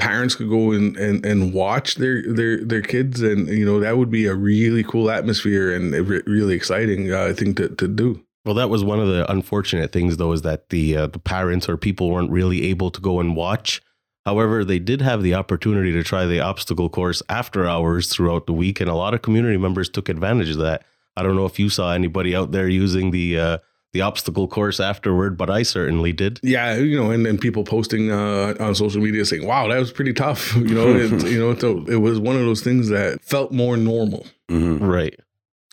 parents 0.00 0.34
could 0.34 0.48
go 0.48 0.72
and, 0.72 0.96
and, 0.96 1.24
and 1.24 1.52
watch 1.52 1.96
their, 1.96 2.22
their 2.22 2.64
their 2.64 2.80
kids 2.80 3.20
and 3.20 3.48
you 3.48 3.64
know 3.64 3.78
that 3.78 3.98
would 3.98 4.10
be 4.10 4.26
a 4.26 4.34
really 4.34 4.82
cool 4.82 5.10
atmosphere 5.10 5.72
and 5.72 5.92
really 6.26 6.54
exciting 6.54 7.12
uh, 7.12 7.26
I 7.26 7.34
think 7.34 7.58
to, 7.58 7.68
to 7.68 7.86
do. 7.86 8.24
Well, 8.44 8.54
that 8.54 8.70
was 8.70 8.82
one 8.82 8.98
of 8.98 9.08
the 9.08 9.30
unfortunate 9.30 9.92
things 9.92 10.16
though 10.16 10.32
is 10.32 10.42
that 10.42 10.70
the 10.70 10.96
uh, 10.96 11.06
the 11.06 11.18
parents 11.18 11.68
or 11.68 11.76
people 11.76 12.10
weren't 12.10 12.30
really 12.30 12.64
able 12.68 12.90
to 12.90 13.00
go 13.00 13.20
and 13.20 13.36
watch. 13.36 13.82
However, 14.24 14.64
they 14.64 14.78
did 14.78 15.02
have 15.02 15.22
the 15.22 15.34
opportunity 15.34 15.92
to 15.92 16.02
try 16.02 16.26
the 16.26 16.40
obstacle 16.40 16.88
course 16.88 17.22
after 17.28 17.66
hours 17.66 18.08
throughout 18.08 18.46
the 18.46 18.52
week, 18.52 18.80
and 18.80 18.88
a 18.88 18.94
lot 18.94 19.14
of 19.14 19.22
community 19.22 19.56
members 19.56 19.88
took 19.88 20.08
advantage 20.08 20.50
of 20.50 20.58
that. 20.58 20.84
I 21.16 21.22
don't 21.22 21.36
know 21.36 21.46
if 21.46 21.58
you 21.58 21.68
saw 21.68 21.92
anybody 21.92 22.34
out 22.34 22.52
there 22.52 22.68
using 22.68 23.10
the 23.10 23.38
uh, 23.38 23.58
the 23.92 24.00
obstacle 24.02 24.46
course 24.46 24.78
afterward, 24.78 25.36
but 25.36 25.50
I 25.50 25.62
certainly 25.62 26.12
did. 26.12 26.38
Yeah, 26.42 26.76
you 26.76 26.96
know, 26.96 27.10
and 27.10 27.26
then 27.26 27.38
people 27.38 27.64
posting 27.64 28.10
uh, 28.10 28.54
on 28.60 28.74
social 28.74 29.00
media 29.02 29.24
saying, 29.24 29.46
"Wow, 29.46 29.68
that 29.68 29.78
was 29.78 29.92
pretty 29.92 30.12
tough." 30.12 30.56
You 30.60 30.74
know, 30.74 30.94
it, 30.94 31.10
you 31.26 31.38
know, 31.38 31.56
so 31.56 31.84
it 31.88 31.96
was 31.96 32.20
one 32.20 32.36
of 32.36 32.42
those 32.42 32.62
things 32.62 32.90
that 32.90 33.22
felt 33.22 33.50
more 33.50 33.76
normal. 33.76 34.26
Mm-hmm. 34.48 34.84
Right. 34.84 35.18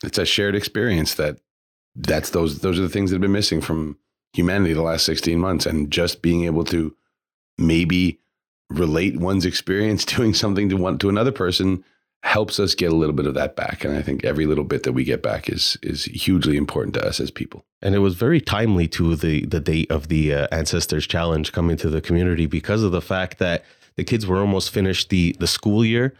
It's 0.03 0.17
a 0.17 0.25
shared 0.25 0.55
experience 0.55 1.15
that 1.15 1.39
that's 1.95 2.31
those 2.31 2.59
those 2.59 2.79
are 2.79 2.83
the 2.83 2.89
things 2.89 3.11
that 3.11 3.15
have 3.15 3.21
been 3.21 3.31
missing 3.31 3.61
from 3.61 3.97
humanity 4.33 4.73
the 4.73 4.81
last 4.81 5.05
16 5.05 5.39
months 5.39 5.65
and 5.65 5.91
just 5.91 6.21
being 6.21 6.45
able 6.45 6.63
to 6.65 6.95
maybe 7.57 8.19
relate 8.69 9.17
one's 9.17 9.45
experience 9.45 10.05
doing 10.15 10.33
something 10.33 10.69
to 10.69 10.77
one 10.77 10.97
to 10.99 11.09
another 11.09 11.31
person 11.31 11.83
helps 12.23 12.59
us 12.59 12.75
get 12.75 12.91
a 12.91 12.95
little 12.95 13.15
bit 13.15 13.25
of 13.25 13.35
that 13.35 13.55
back 13.55 13.85
and 13.85 13.95
i 13.95 14.01
think 14.01 14.25
every 14.25 14.45
little 14.45 14.63
bit 14.63 14.83
that 14.83 14.93
we 14.93 15.03
get 15.03 15.21
back 15.21 15.47
is 15.47 15.77
is 15.81 16.05
hugely 16.05 16.57
important 16.57 16.93
to 16.93 17.05
us 17.05 17.19
as 17.19 17.31
people. 17.31 17.63
And 17.81 17.93
it 17.93 17.99
was 17.99 18.15
very 18.15 18.41
timely 18.41 18.87
to 18.89 19.15
the 19.15 19.45
the 19.45 19.59
date 19.59 19.89
of 19.91 20.07
the 20.07 20.33
uh, 20.33 20.47
ancestors 20.51 21.05
challenge 21.07 21.51
coming 21.51 21.77
to 21.77 21.89
the 21.89 22.01
community 22.01 22.45
because 22.47 22.83
of 22.83 22.91
the 22.91 23.01
fact 23.01 23.37
that 23.37 23.63
the 23.95 24.03
kids 24.03 24.25
were 24.25 24.39
almost 24.39 24.71
finished 24.71 25.09
the 25.09 25.35
the 25.39 25.47
school 25.47 25.85
year 25.85 26.13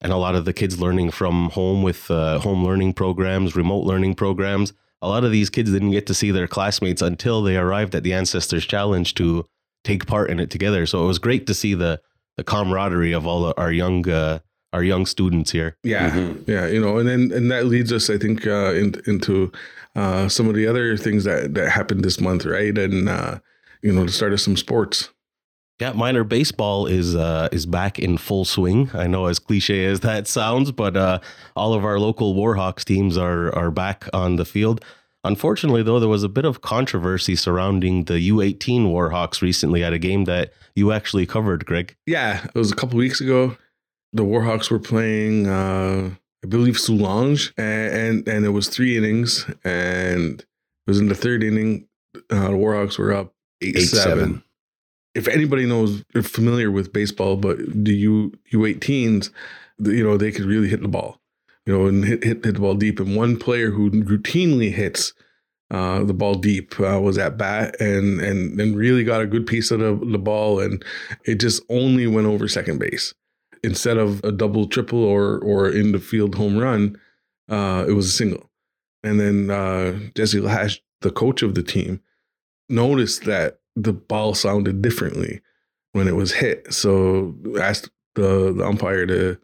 and 0.00 0.12
a 0.12 0.16
lot 0.16 0.34
of 0.34 0.44
the 0.44 0.52
kids 0.52 0.80
learning 0.80 1.10
from 1.10 1.50
home 1.50 1.82
with 1.82 2.10
uh, 2.10 2.38
home 2.38 2.64
learning 2.64 2.94
programs 2.94 3.54
remote 3.54 3.84
learning 3.84 4.14
programs 4.14 4.72
a 5.00 5.08
lot 5.08 5.24
of 5.24 5.30
these 5.30 5.50
kids 5.50 5.70
didn't 5.70 5.92
get 5.92 6.06
to 6.06 6.14
see 6.14 6.30
their 6.30 6.48
classmates 6.48 7.02
until 7.02 7.42
they 7.42 7.56
arrived 7.56 7.94
at 7.94 8.02
the 8.02 8.12
ancestors 8.12 8.66
challenge 8.66 9.14
to 9.14 9.46
take 9.84 10.06
part 10.06 10.30
in 10.30 10.40
it 10.40 10.50
together. 10.50 10.86
So 10.86 11.04
it 11.04 11.06
was 11.06 11.18
great 11.18 11.46
to 11.46 11.54
see 11.54 11.74
the 11.74 12.00
the 12.36 12.44
camaraderie 12.44 13.12
of 13.12 13.26
all 13.26 13.52
our 13.56 13.72
young 13.72 14.08
uh, 14.08 14.38
our 14.72 14.82
young 14.82 15.06
students 15.06 15.50
here. 15.50 15.76
Yeah, 15.82 16.10
mm-hmm. 16.10 16.50
yeah, 16.50 16.66
you 16.66 16.80
know, 16.80 16.98
and 16.98 17.08
then 17.08 17.32
and 17.32 17.50
that 17.50 17.66
leads 17.66 17.92
us, 17.92 18.10
I 18.10 18.18
think, 18.18 18.46
uh, 18.46 18.72
in, 18.74 18.94
into 19.06 19.52
uh, 19.96 20.28
some 20.28 20.48
of 20.48 20.54
the 20.54 20.66
other 20.66 20.96
things 20.96 21.24
that 21.24 21.54
that 21.54 21.70
happened 21.70 22.04
this 22.04 22.20
month, 22.20 22.44
right? 22.44 22.76
And 22.76 23.08
uh, 23.08 23.38
you 23.82 23.92
know, 23.92 24.04
the 24.04 24.12
start 24.12 24.32
of 24.32 24.40
some 24.40 24.56
sports. 24.56 25.10
Yeah, 25.80 25.92
minor 25.92 26.24
baseball 26.24 26.86
is 26.86 27.14
uh, 27.14 27.48
is 27.52 27.64
back 27.64 27.98
in 27.98 28.18
full 28.18 28.44
swing. 28.44 28.90
I 28.94 29.06
know, 29.06 29.26
as 29.26 29.38
cliche 29.38 29.86
as 29.86 30.00
that 30.00 30.26
sounds, 30.26 30.72
but 30.72 30.96
uh, 30.96 31.20
all 31.54 31.72
of 31.72 31.84
our 31.84 31.98
local 32.00 32.34
Warhawks 32.34 32.84
teams 32.84 33.16
are 33.16 33.54
are 33.54 33.70
back 33.70 34.08
on 34.12 34.36
the 34.36 34.44
field. 34.44 34.84
Unfortunately, 35.24 35.82
though, 35.82 35.98
there 35.98 36.08
was 36.08 36.22
a 36.22 36.28
bit 36.28 36.44
of 36.44 36.62
controversy 36.62 37.34
surrounding 37.34 38.04
the 38.04 38.30
U18 38.30 38.86
Warhawks 38.86 39.42
recently 39.42 39.82
at 39.82 39.92
a 39.92 39.98
game 39.98 40.24
that 40.24 40.52
you 40.76 40.92
actually 40.92 41.26
covered, 41.26 41.66
Greg. 41.66 41.96
Yeah, 42.06 42.44
it 42.44 42.54
was 42.54 42.70
a 42.70 42.76
couple 42.76 42.98
weeks 42.98 43.20
ago 43.20 43.56
the 44.12 44.24
Warhawks 44.24 44.70
were 44.70 44.78
playing, 44.78 45.46
uh, 45.46 46.10
I 46.44 46.46
believe, 46.46 46.78
Soulange, 46.78 47.52
and, 47.56 47.94
and, 47.94 48.28
and 48.28 48.46
it 48.46 48.50
was 48.50 48.68
three 48.68 48.96
innings, 48.96 49.46
and 49.64 50.40
it 50.40 50.46
was 50.86 50.98
in 50.98 51.08
the 51.08 51.14
third 51.14 51.42
inning. 51.42 51.86
Uh, 52.30 52.48
the 52.48 52.56
Warhawks 52.56 52.98
were 52.98 53.12
up 53.12 53.34
eight, 53.60 53.76
eight 53.76 53.86
seven. 53.86 54.18
seven. 54.18 54.42
If 55.14 55.28
anybody 55.28 55.66
knows, 55.66 56.04
they're 56.12 56.22
familiar 56.22 56.70
with 56.70 56.92
baseball, 56.92 57.36
but 57.36 57.58
the 57.58 57.94
U 57.94 58.32
U18s, 58.52 59.30
you 59.80 60.04
know, 60.04 60.16
they 60.16 60.30
could 60.30 60.44
really 60.44 60.68
hit 60.68 60.80
the 60.80 60.88
ball, 60.88 61.20
you 61.66 61.76
know, 61.76 61.86
and 61.86 62.04
hit 62.04 62.22
hit, 62.22 62.44
hit 62.44 62.54
the 62.54 62.60
ball 62.60 62.74
deep. 62.74 63.00
And 63.00 63.16
one 63.16 63.36
player 63.36 63.70
who 63.70 63.90
routinely 63.90 64.72
hits 64.72 65.12
uh, 65.70 66.04
the 66.04 66.14
ball 66.14 66.34
deep 66.34 66.78
uh, 66.78 67.00
was 67.00 67.18
at 67.18 67.36
bat 67.36 67.80
and 67.80 68.20
and 68.20 68.60
and 68.60 68.76
really 68.76 69.02
got 69.02 69.20
a 69.20 69.26
good 69.26 69.46
piece 69.46 69.70
of 69.70 69.80
the, 69.80 69.98
the 70.06 70.18
ball, 70.18 70.60
and 70.60 70.84
it 71.24 71.40
just 71.40 71.62
only 71.68 72.06
went 72.06 72.26
over 72.26 72.46
second 72.46 72.78
base 72.78 73.12
instead 73.62 73.96
of 73.96 74.22
a 74.24 74.32
double, 74.32 74.66
triple, 74.66 75.02
or 75.02 75.38
or 75.38 75.68
in 75.68 75.92
the 75.92 75.98
field 75.98 76.34
home 76.34 76.58
run, 76.58 76.98
uh, 77.48 77.84
it 77.88 77.92
was 77.92 78.06
a 78.06 78.12
single. 78.12 78.50
And 79.02 79.20
then 79.20 79.50
uh, 79.50 79.98
Jesse 80.14 80.40
Lash, 80.40 80.80
the 81.00 81.10
coach 81.10 81.42
of 81.42 81.54
the 81.54 81.62
team, 81.62 82.00
noticed 82.68 83.24
that 83.24 83.60
the 83.76 83.92
ball 83.92 84.34
sounded 84.34 84.82
differently 84.82 85.40
when 85.92 86.08
it 86.08 86.16
was 86.16 86.32
hit. 86.32 86.72
So 86.72 87.34
asked 87.60 87.90
the, 88.14 88.52
the 88.52 88.66
umpire 88.66 89.06
to 89.06 89.38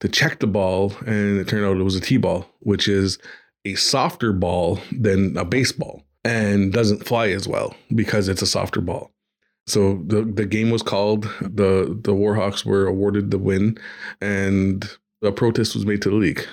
to 0.00 0.08
check 0.08 0.40
the 0.40 0.46
ball, 0.46 0.92
and 1.06 1.38
it 1.38 1.48
turned 1.48 1.64
out 1.64 1.78
it 1.78 1.82
was 1.82 1.96
a 1.96 2.00
T-ball, 2.00 2.46
which 2.60 2.86
is 2.86 3.18
a 3.64 3.74
softer 3.74 4.32
ball 4.32 4.78
than 4.92 5.36
a 5.36 5.44
baseball 5.44 6.04
and 6.24 6.72
doesn't 6.72 7.06
fly 7.06 7.28
as 7.28 7.48
well 7.48 7.74
because 7.94 8.28
it's 8.28 8.42
a 8.42 8.46
softer 8.46 8.80
ball. 8.80 9.10
So 9.66 10.02
the 10.06 10.22
the 10.22 10.46
game 10.46 10.70
was 10.70 10.82
called. 10.82 11.24
the 11.40 11.98
The 12.00 12.12
Warhawks 12.12 12.64
were 12.64 12.86
awarded 12.86 13.30
the 13.30 13.38
win, 13.38 13.78
and 14.20 14.88
a 15.22 15.32
protest 15.32 15.74
was 15.74 15.86
made 15.86 16.02
to 16.02 16.10
the 16.10 16.16
league. 16.16 16.46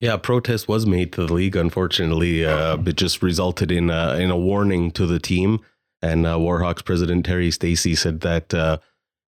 Yeah, 0.00 0.16
protest 0.16 0.66
was 0.66 0.84
made 0.84 1.12
to 1.12 1.26
the 1.26 1.32
league. 1.32 1.54
Unfortunately, 1.54 2.44
uh, 2.44 2.76
it 2.84 2.96
just 2.96 3.22
resulted 3.22 3.70
in 3.70 3.88
a, 3.88 4.16
in 4.16 4.32
a 4.32 4.36
warning 4.36 4.90
to 4.92 5.06
the 5.06 5.20
team. 5.20 5.60
And 6.02 6.26
uh, 6.26 6.36
Warhawks 6.38 6.84
president 6.84 7.24
Terry 7.24 7.52
Stacy 7.52 7.94
said 7.94 8.20
that 8.22 8.52
uh, 8.52 8.78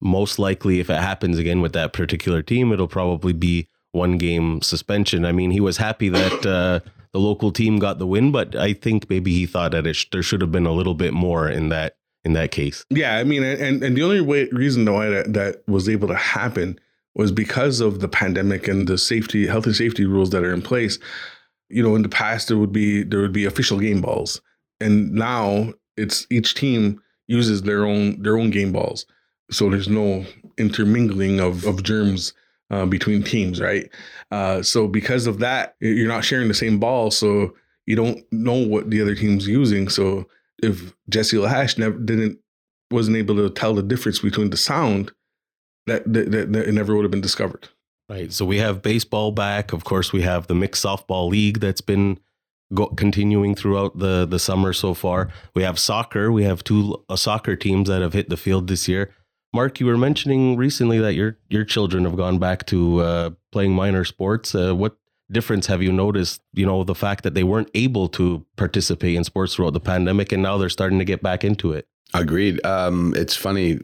most 0.01 0.39
likely, 0.39 0.79
if 0.79 0.89
it 0.89 1.01
happens 1.01 1.39
again 1.39 1.61
with 1.61 1.73
that 1.73 1.93
particular 1.93 2.41
team, 2.41 2.73
it'll 2.73 2.87
probably 2.87 3.33
be 3.33 3.67
one 3.91 4.17
game 4.17 4.63
suspension. 4.63 5.25
I 5.25 5.33
mean, 5.33 5.51
he 5.51 5.59
was 5.59 5.79
happy 5.79 6.09
that 6.09 6.47
uh, 6.47 6.89
the 7.13 7.19
local 7.19 7.51
team 7.51 7.81
got 7.81 7.99
the 7.99 8.07
win, 8.07 8.31
but 8.31 8.55
I 8.55 8.73
think 8.73 9.11
maybe 9.11 9.33
he 9.33 9.47
thought 9.47 9.73
that 9.73 9.93
sh- 9.93 10.07
there 10.13 10.23
should 10.23 10.41
have 10.41 10.53
been 10.53 10.67
a 10.67 10.73
little 10.73 10.95
bit 10.95 11.13
more 11.13 11.49
in 11.49 11.69
that 11.71 11.97
in 12.25 12.33
that 12.35 12.51
case. 12.51 12.85
Yeah, 12.91 13.17
I 13.17 13.25
mean, 13.25 13.43
and 13.43 13.83
and 13.83 13.97
the 13.97 14.03
only 14.03 14.21
way 14.21 14.49
reason 14.53 14.91
why 14.91 15.09
that, 15.09 15.33
that 15.33 15.63
was 15.67 15.89
able 15.89 16.09
to 16.09 16.15
happen 16.17 16.79
was 17.15 17.33
because 17.33 17.81
of 17.81 18.01
the 18.01 18.09
pandemic 18.09 18.69
and 18.69 18.87
the 18.87 18.99
safety, 18.99 19.47
health 19.47 19.67
and 19.67 19.75
safety 19.75 20.05
rules 20.05 20.31
that 20.31 20.45
are 20.45 20.53
in 20.53 20.63
place. 20.63 20.99
You 21.69 21.83
know, 21.83 21.95
in 21.95 22.03
the 22.03 22.09
past 22.09 22.49
there 22.49 22.59
would 22.59 22.73
be 22.73 23.03
there 23.03 23.21
would 23.21 23.33
be 23.33 23.45
official 23.45 23.79
game 23.79 24.01
balls, 24.01 24.41
and 24.81 25.13
now 25.13 25.73
it's 25.97 26.27
each 26.31 26.55
team 26.55 27.01
uses 27.27 27.63
their 27.63 27.87
own 27.87 28.21
their 28.23 28.37
own 28.37 28.51
game 28.51 28.73
balls. 28.73 29.07
So 29.51 29.71
there's 29.71 29.89
no 29.89 30.25
intermingling 30.59 31.41
of 31.41 31.65
of 31.65 31.83
germs 31.83 32.33
uh, 32.71 32.87
between 32.87 33.23
teams, 33.23 33.61
right? 33.61 33.89
Uh, 34.31 34.63
so 34.63 34.87
because 34.87 35.27
of 35.27 35.39
that, 35.41 35.77
you're 35.81 36.09
not 36.09 36.25
sharing 36.25 36.49
the 36.49 36.55
same 36.55 36.79
ball, 36.79 37.11
so 37.11 37.55
you 37.87 37.97
don't 37.97 38.25
know 38.31 38.55
what 38.55 38.91
the 38.91 39.01
other 39.01 39.15
team's 39.15 39.47
using. 39.47 39.89
So 39.89 40.27
if 40.63 40.95
Jesse 41.09 41.37
Lahache 41.37 41.79
never 41.79 41.99
didn't 41.99 42.39
wasn't 42.91 43.17
able 43.17 43.37
to 43.37 43.51
tell 43.51 43.75
the 43.75 43.83
difference 43.83 44.19
between 44.19 44.51
the 44.51 44.57
sound, 44.57 45.13
that, 45.87 46.03
that, 46.13 46.31
that, 46.33 46.53
that 46.53 46.69
it 46.69 46.73
never 46.73 46.95
would 46.95 47.05
have 47.05 47.11
been 47.11 47.21
discovered. 47.21 47.69
Right. 48.09 48.33
So 48.33 48.45
we 48.45 48.59
have 48.59 48.83
baseball 48.83 49.31
back. 49.31 49.73
Of 49.73 49.85
course, 49.85 50.13
we 50.13 50.23
have 50.23 50.49
the 50.49 50.55
mixed 50.55 50.85
softball 50.85 51.31
league 51.31 51.61
that's 51.61 51.81
been 51.81 52.19
go- 52.75 52.89
continuing 52.89 53.55
throughout 53.55 53.99
the 53.99 54.27
the 54.27 54.39
summer 54.39 54.73
so 54.73 54.95
far. 54.95 55.29
We 55.55 55.63
have 55.63 55.79
soccer. 55.79 56.33
We 56.33 56.43
have 56.43 56.65
two 56.65 57.05
uh, 57.09 57.17
soccer 57.17 57.55
teams 57.55 57.89
that 57.89 58.03
have 58.03 58.13
hit 58.13 58.29
the 58.29 58.37
field 58.37 58.67
this 58.67 58.89
year. 58.89 59.15
Mark, 59.53 59.81
you 59.81 59.87
were 59.87 59.97
mentioning 59.97 60.57
recently 60.57 60.99
that 60.99 61.15
your 61.15 61.39
your 61.49 61.65
children 61.65 62.05
have 62.05 62.17
gone 62.17 62.39
back 62.39 62.67
to 62.67 63.01
uh, 63.01 63.31
playing 63.53 63.73
minor 63.73 64.05
sports. 64.05 64.55
Uh, 64.55 64.75
what 64.75 64.97
difference 65.33 65.67
have 65.67 65.83
you 65.83 65.93
noticed? 65.93 66.43
You 66.53 66.67
know, 66.67 66.85
the 66.85 66.95
fact 66.95 67.25
that 67.25 67.35
they 67.35 67.45
weren't 67.45 67.71
able 67.75 68.09
to 68.11 68.45
participate 68.57 69.15
in 69.17 69.25
sports 69.25 69.55
throughout 69.55 69.73
the 69.73 69.81
pandemic, 69.81 70.33
and 70.33 70.43
now 70.43 70.59
they're 70.59 70.69
starting 70.69 70.99
to 70.99 71.05
get 71.05 71.23
back 71.23 71.45
into 71.45 71.73
it. 71.73 71.87
Agreed. 72.13 72.65
Um, 72.67 73.15
it's 73.17 73.37
funny. 73.37 73.79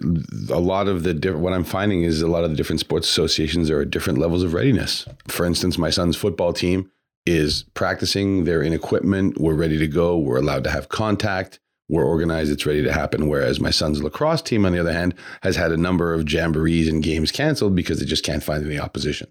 A 0.50 0.58
lot 0.58 0.88
of 0.88 1.04
the 1.04 1.14
different, 1.14 1.44
what 1.44 1.52
I'm 1.52 1.64
finding 1.64 2.02
is 2.02 2.22
a 2.22 2.26
lot 2.26 2.44
of 2.44 2.50
the 2.50 2.56
different 2.56 2.80
sports 2.80 3.08
associations 3.08 3.70
are 3.70 3.82
at 3.82 3.90
different 3.90 4.18
levels 4.18 4.42
of 4.42 4.52
readiness. 4.52 5.06
For 5.28 5.46
instance, 5.46 5.78
my 5.78 5.90
son's 5.90 6.16
football 6.16 6.52
team 6.52 6.90
is 7.24 7.64
practicing. 7.74 8.44
They're 8.44 8.62
in 8.62 8.72
equipment. 8.72 9.40
We're 9.40 9.54
ready 9.54 9.78
to 9.78 9.86
go. 9.86 10.18
We're 10.18 10.38
allowed 10.38 10.64
to 10.64 10.70
have 10.70 10.88
contact. 10.88 11.60
We're 11.88 12.04
organized. 12.04 12.50
It's 12.50 12.66
ready 12.66 12.82
to 12.82 12.92
happen. 12.92 13.28
Whereas 13.28 13.60
my 13.60 13.70
son's 13.70 14.02
lacrosse 14.02 14.42
team, 14.42 14.66
on 14.66 14.72
the 14.72 14.80
other 14.80 14.92
hand, 14.92 15.14
has 15.42 15.54
had 15.54 15.70
a 15.70 15.76
number 15.76 16.12
of 16.12 16.24
jamborees 16.24 16.88
and 16.88 17.02
games 17.02 17.30
canceled 17.30 17.76
because 17.76 18.00
they 18.00 18.06
just 18.06 18.24
can't 18.24 18.42
find 18.42 18.66
any 18.66 18.78
opposition. 18.78 19.30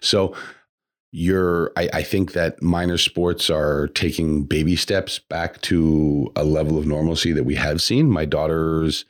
So 0.00 0.34
you're 1.16 1.72
I, 1.78 1.88
I, 1.94 2.02
think 2.02 2.32
that 2.32 2.60
minor 2.60 2.98
sports 2.98 3.48
are 3.48 3.88
taking 3.88 4.42
baby 4.42 4.76
steps 4.76 5.18
back 5.18 5.62
to 5.62 6.30
a 6.36 6.44
level 6.44 6.76
of 6.76 6.86
normalcy 6.86 7.32
that 7.32 7.44
we 7.44 7.54
have 7.54 7.80
seen. 7.80 8.10
My 8.10 8.26
daughter's 8.26 9.06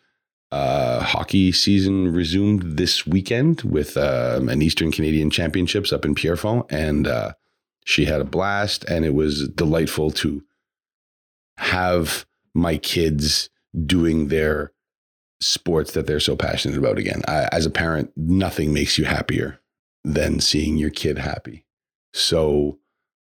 uh, 0.53 1.01
hockey 1.01 1.51
season 1.51 2.13
resumed 2.13 2.77
this 2.77 3.09
weekend 3.09 3.63
with 3.63 3.97
um, 3.97 4.49
an 4.49 4.63
eastern 4.63 4.93
canadian 4.93 5.31
championships 5.31 5.93
up 5.93 6.05
in 6.05 6.15
pierrefonds 6.15 6.67
and 6.71 7.09
uh, 7.09 7.33
she 7.85 8.05
had 8.05 8.21
a 8.21 8.25
blast 8.25 8.85
and 8.85 9.05
it 9.05 9.13
was 9.13 9.49
delightful 9.49 10.13
to 10.13 10.45
have 11.57 12.25
my 12.55 12.77
kids 12.77 13.51
doing 13.85 14.29
their 14.29 14.71
sports 15.41 15.93
that 15.95 16.07
they're 16.07 16.21
so 16.21 16.37
passionate 16.37 16.79
about 16.79 16.99
again. 16.99 17.23
I, 17.27 17.49
as 17.51 17.67
a 17.67 17.71
parent 17.71 18.13
nothing 18.17 18.73
makes 18.73 18.97
you 18.97 19.07
happier 19.07 19.59
than 20.05 20.39
seeing 20.39 20.77
your 20.77 20.91
kid 20.91 21.19
happy 21.19 21.66
so 22.17 22.79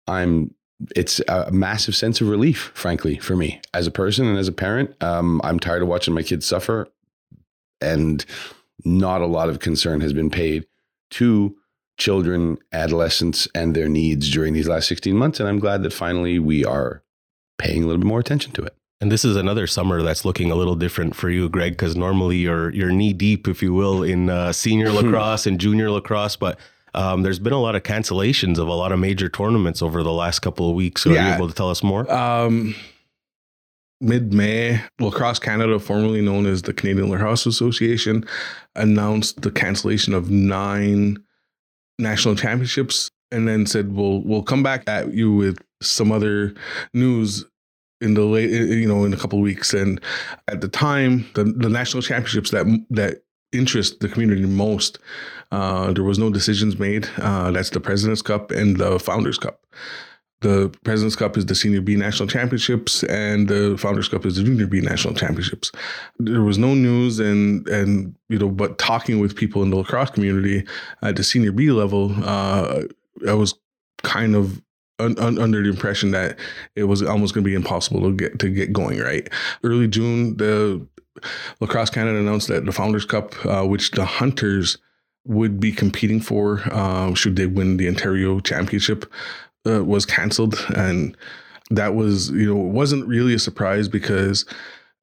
I'm 0.06 0.54
it's 0.94 1.20
a 1.26 1.50
massive 1.50 1.96
sense 1.96 2.20
of 2.20 2.28
relief, 2.28 2.70
frankly, 2.74 3.18
for 3.18 3.34
me 3.34 3.60
as 3.74 3.88
a 3.88 3.90
person 3.90 4.26
and 4.26 4.38
as 4.38 4.46
a 4.46 4.52
parent. 4.52 4.94
Um, 5.02 5.40
I'm 5.42 5.58
tired 5.58 5.82
of 5.82 5.88
watching 5.88 6.14
my 6.14 6.22
kids 6.22 6.46
suffer, 6.46 6.86
and 7.80 8.24
not 8.84 9.20
a 9.20 9.26
lot 9.26 9.48
of 9.48 9.58
concern 9.58 10.00
has 10.02 10.12
been 10.12 10.30
paid 10.30 10.66
to 11.10 11.56
children, 11.96 12.58
adolescents, 12.72 13.48
and 13.56 13.74
their 13.74 13.88
needs 13.88 14.30
during 14.30 14.54
these 14.54 14.68
last 14.68 14.86
16 14.86 15.16
months. 15.16 15.40
And 15.40 15.48
I'm 15.48 15.58
glad 15.58 15.82
that 15.82 15.92
finally 15.92 16.38
we 16.38 16.64
are 16.64 17.02
paying 17.58 17.82
a 17.82 17.86
little 17.86 18.00
bit 18.00 18.06
more 18.06 18.20
attention 18.20 18.52
to 18.52 18.62
it. 18.62 18.76
And 19.00 19.10
this 19.10 19.24
is 19.24 19.34
another 19.34 19.66
summer 19.66 20.02
that's 20.02 20.24
looking 20.24 20.52
a 20.52 20.54
little 20.54 20.76
different 20.76 21.16
for 21.16 21.28
you, 21.28 21.48
Greg, 21.48 21.72
because 21.72 21.96
normally 21.96 22.36
you're 22.36 22.70
you're 22.70 22.92
knee 22.92 23.12
deep, 23.12 23.48
if 23.48 23.62
you 23.62 23.74
will, 23.74 24.04
in 24.04 24.30
uh, 24.30 24.52
senior 24.52 24.92
lacrosse 24.92 25.46
and 25.46 25.58
junior 25.58 25.90
lacrosse, 25.90 26.36
but 26.36 26.58
um, 26.94 27.22
there's 27.22 27.38
been 27.38 27.52
a 27.52 27.60
lot 27.60 27.74
of 27.74 27.82
cancellations 27.82 28.58
of 28.58 28.68
a 28.68 28.74
lot 28.74 28.92
of 28.92 28.98
major 28.98 29.28
tournaments 29.28 29.82
over 29.82 30.02
the 30.02 30.12
last 30.12 30.40
couple 30.40 30.68
of 30.68 30.74
weeks. 30.74 31.02
So 31.02 31.10
yeah. 31.10 31.24
Are 31.24 31.28
you 31.28 31.34
able 31.34 31.48
to 31.48 31.54
tell 31.54 31.70
us 31.70 31.82
more? 31.82 32.10
Um, 32.12 32.74
Mid 34.00 34.32
May, 34.32 34.80
Lacrosse 35.00 35.40
Canada, 35.40 35.78
formerly 35.80 36.20
known 36.20 36.46
as 36.46 36.62
the 36.62 36.72
Canadian 36.72 37.10
Lacrosse 37.10 37.46
Association, 37.46 38.24
announced 38.76 39.42
the 39.42 39.50
cancellation 39.50 40.14
of 40.14 40.30
nine 40.30 41.18
national 41.98 42.36
championships 42.36 43.10
and 43.32 43.48
then 43.48 43.66
said 43.66 43.94
we'll 43.94 44.22
we'll 44.22 44.42
come 44.42 44.62
back 44.62 44.84
at 44.88 45.12
you 45.12 45.32
with 45.32 45.58
some 45.82 46.12
other 46.12 46.54
news 46.94 47.44
in 48.00 48.14
the 48.14 48.22
late 48.22 48.50
you 48.50 48.86
know 48.86 49.04
in 49.04 49.12
a 49.12 49.16
couple 49.16 49.40
of 49.40 49.42
weeks 49.42 49.74
and 49.74 50.00
at 50.46 50.60
the 50.60 50.68
time 50.68 51.28
the, 51.34 51.42
the 51.42 51.68
national 51.68 52.00
championships 52.00 52.52
that 52.52 52.64
that 52.88 53.22
interest 53.52 54.00
the 54.00 54.08
community 54.08 54.44
most. 54.44 54.98
Uh, 55.50 55.92
there 55.92 56.04
was 56.04 56.18
no 56.18 56.30
decisions 56.30 56.78
made. 56.78 57.08
Uh, 57.18 57.50
that's 57.50 57.70
the 57.70 57.80
President's 57.80 58.22
Cup 58.22 58.50
and 58.50 58.76
the 58.76 58.98
Founders 58.98 59.38
Cup. 59.38 59.64
The 60.40 60.72
President's 60.84 61.16
Cup 61.16 61.36
is 61.36 61.46
the 61.46 61.54
Senior 61.54 61.80
B 61.80 61.96
National 61.96 62.28
Championships, 62.28 63.02
and 63.04 63.48
the 63.48 63.76
Founders 63.76 64.08
Cup 64.08 64.24
is 64.24 64.36
the 64.36 64.44
Junior 64.44 64.68
B 64.68 64.80
National 64.80 65.12
Championships. 65.14 65.72
There 66.18 66.42
was 66.42 66.58
no 66.58 66.74
news, 66.74 67.18
and 67.18 67.66
and 67.68 68.14
you 68.28 68.38
know, 68.38 68.48
but 68.48 68.78
talking 68.78 69.18
with 69.18 69.34
people 69.34 69.62
in 69.64 69.70
the 69.70 69.76
lacrosse 69.76 70.10
community 70.10 70.64
at 71.02 71.16
the 71.16 71.24
Senior 71.24 71.50
B 71.50 71.72
level, 71.72 72.14
uh, 72.22 72.82
I 73.26 73.34
was 73.34 73.54
kind 74.02 74.36
of 74.36 74.62
Un, 75.00 75.16
un, 75.20 75.38
under 75.38 75.62
the 75.62 75.68
impression 75.68 76.10
that 76.10 76.36
it 76.74 76.82
was 76.82 77.04
almost 77.04 77.32
going 77.32 77.44
to 77.44 77.48
be 77.48 77.54
impossible 77.54 78.00
to 78.00 78.12
get 78.12 78.40
to 78.40 78.50
get 78.50 78.72
going. 78.72 78.98
Right, 78.98 79.28
early 79.62 79.86
June, 79.86 80.36
the 80.38 80.84
Lacrosse 81.60 81.90
Canada 81.90 82.18
announced 82.18 82.48
that 82.48 82.66
the 82.66 82.72
Founders 82.72 83.04
Cup, 83.04 83.32
uh, 83.46 83.64
which 83.64 83.92
the 83.92 84.04
Hunters 84.04 84.76
would 85.28 85.60
be 85.60 85.70
competing 85.70 86.20
for 86.20 86.62
uh, 86.72 87.14
should 87.14 87.36
they 87.36 87.46
win 87.46 87.76
the 87.76 87.86
Ontario 87.86 88.40
Championship, 88.40 89.04
uh, 89.66 89.84
was 89.84 90.04
canceled, 90.06 90.64
and 90.74 91.16
that 91.70 91.94
was 91.94 92.30
you 92.30 92.46
know 92.46 92.60
wasn't 92.60 93.06
really 93.06 93.34
a 93.34 93.38
surprise 93.38 93.88
because 93.88 94.44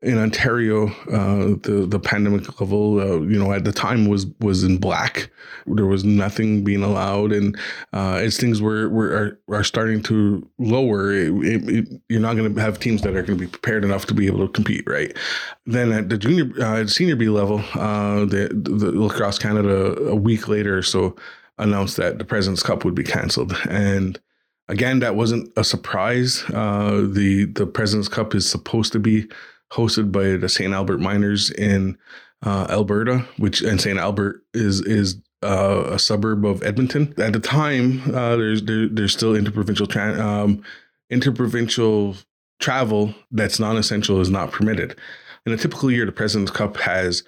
in 0.05 0.19
Ontario, 0.19 0.87
uh, 1.11 1.57
the 1.63 1.87
the 1.89 1.99
pandemic 1.99 2.61
level, 2.61 2.99
uh, 2.99 3.19
you 3.21 3.39
know, 3.39 3.51
at 3.51 3.63
the 3.63 3.71
time 3.71 4.07
was 4.07 4.27
was 4.39 4.63
in 4.63 4.77
black. 4.77 5.31
There 5.65 5.87
was 5.87 6.03
nothing 6.03 6.63
being 6.63 6.83
allowed, 6.83 7.31
and 7.31 7.57
uh, 7.91 8.19
as 8.21 8.37
things 8.37 8.61
were 8.61 8.87
were 8.87 9.39
are, 9.49 9.55
are 9.55 9.63
starting 9.63 10.03
to 10.03 10.47
lower, 10.59 11.11
it, 11.11 11.33
it, 11.67 12.01
you're 12.07 12.21
not 12.21 12.35
going 12.35 12.53
to 12.53 12.61
have 12.61 12.79
teams 12.79 13.01
that 13.01 13.15
are 13.15 13.23
going 13.23 13.39
to 13.39 13.45
be 13.45 13.49
prepared 13.49 13.83
enough 13.83 14.05
to 14.05 14.13
be 14.13 14.27
able 14.27 14.45
to 14.45 14.53
compete, 14.53 14.87
right? 14.87 15.17
Then 15.65 15.91
at 15.91 16.09
the 16.09 16.17
junior, 16.19 16.51
uh, 16.63 16.85
senior 16.85 17.15
B 17.15 17.27
level, 17.27 17.63
uh, 17.73 18.25
the, 18.25 18.49
the 18.53 18.91
Lacrosse 18.91 19.39
Canada 19.39 19.95
a 20.07 20.15
week 20.15 20.47
later, 20.47 20.83
so 20.83 21.15
announced 21.57 21.97
that 21.97 22.19
the 22.19 22.25
President's 22.25 22.61
Cup 22.61 22.85
would 22.85 22.95
be 22.95 23.03
canceled, 23.03 23.57
and 23.67 24.19
again, 24.67 24.99
that 24.99 25.15
wasn't 25.15 25.51
a 25.57 25.63
surprise. 25.63 26.43
Uh, 26.53 27.07
the 27.09 27.45
the 27.45 27.65
President's 27.65 28.07
Cup 28.07 28.35
is 28.35 28.47
supposed 28.47 28.91
to 28.93 28.99
be 28.99 29.27
hosted 29.75 30.11
by 30.11 30.37
the 30.37 30.49
St. 30.49 30.73
Albert 30.73 30.99
Miners 30.99 31.51
in 31.51 31.97
uh, 32.43 32.67
Alberta, 32.69 33.25
which 33.37 33.61
and 33.61 33.81
St. 33.81 33.99
Albert 33.99 34.43
is 34.53 34.81
is 34.81 35.17
uh, 35.43 35.83
a 35.91 35.99
suburb 35.99 36.45
of 36.45 36.63
Edmonton. 36.63 37.13
At 37.17 37.33
the 37.33 37.39
time, 37.39 38.01
uh, 38.13 38.35
there's 38.35 38.63
there, 38.63 38.87
there's 38.87 39.13
still 39.13 39.35
interprovincial 39.35 39.87
tra- 39.87 40.19
um, 40.19 40.63
interprovincial 41.09 42.15
travel 42.59 43.13
that's 43.31 43.59
non-essential 43.59 44.21
is 44.21 44.29
not 44.29 44.51
permitted. 44.51 44.97
In 45.45 45.53
a 45.53 45.57
typical 45.57 45.91
year, 45.91 46.05
the 46.05 46.11
President's 46.11 46.51
Cup 46.51 46.77
has 46.77 47.23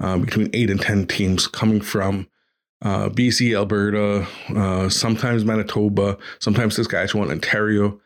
uh, 0.00 0.18
between 0.18 0.50
eight 0.52 0.70
and 0.70 0.80
ten 0.80 1.06
teams 1.06 1.46
coming 1.46 1.80
from 1.80 2.28
uh, 2.82 3.08
BC, 3.08 3.56
Alberta, 3.56 4.26
uh, 4.56 4.88
sometimes 4.88 5.44
Manitoba, 5.44 6.18
sometimes 6.40 6.74
Saskatchewan, 6.74 7.30
Ontario, 7.30 8.00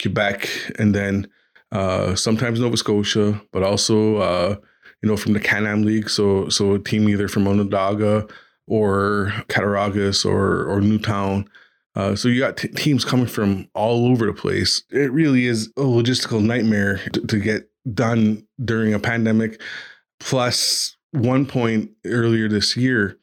Quebec, 0.00 0.48
and 0.78 0.94
then 0.94 1.28
uh, 1.72 2.14
sometimes 2.14 2.60
Nova 2.60 2.76
Scotia, 2.76 3.40
but 3.50 3.62
also 3.62 4.16
uh, 4.16 4.56
you 5.02 5.08
know 5.08 5.16
from 5.16 5.32
the 5.32 5.40
Can-Am 5.40 5.82
League. 5.82 6.08
So 6.08 6.48
so 6.48 6.74
a 6.74 6.78
team 6.78 7.08
either 7.08 7.28
from 7.28 7.48
Onondaga 7.48 8.28
or 8.68 9.32
Cattaraugus 9.48 10.24
or 10.24 10.66
or 10.66 10.80
Newtown. 10.80 11.48
Uh, 11.94 12.14
so 12.14 12.28
you 12.28 12.40
got 12.40 12.56
t- 12.56 12.68
teams 12.68 13.04
coming 13.04 13.26
from 13.26 13.68
all 13.74 14.06
over 14.06 14.24
the 14.26 14.32
place. 14.32 14.82
It 14.90 15.12
really 15.12 15.46
is 15.46 15.68
a 15.76 15.82
logistical 15.82 16.42
nightmare 16.42 17.00
to, 17.12 17.26
to 17.26 17.38
get 17.38 17.68
done 17.92 18.46
during 18.64 18.94
a 18.94 18.98
pandemic. 18.98 19.60
Plus, 20.18 20.96
one 21.10 21.44
point 21.44 21.90
earlier 22.06 22.48
this 22.48 22.78
year, 22.78 23.18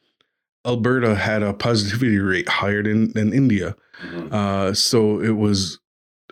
Alberta 0.64 1.16
had 1.16 1.42
a 1.42 1.52
positivity 1.52 2.18
rate 2.18 2.48
higher 2.48 2.82
than, 2.82 3.12
than 3.14 3.32
India. 3.32 3.74
Mm-hmm. 4.04 4.32
Uh, 4.32 4.72
so 4.72 5.20
it 5.20 5.36
was 5.36 5.79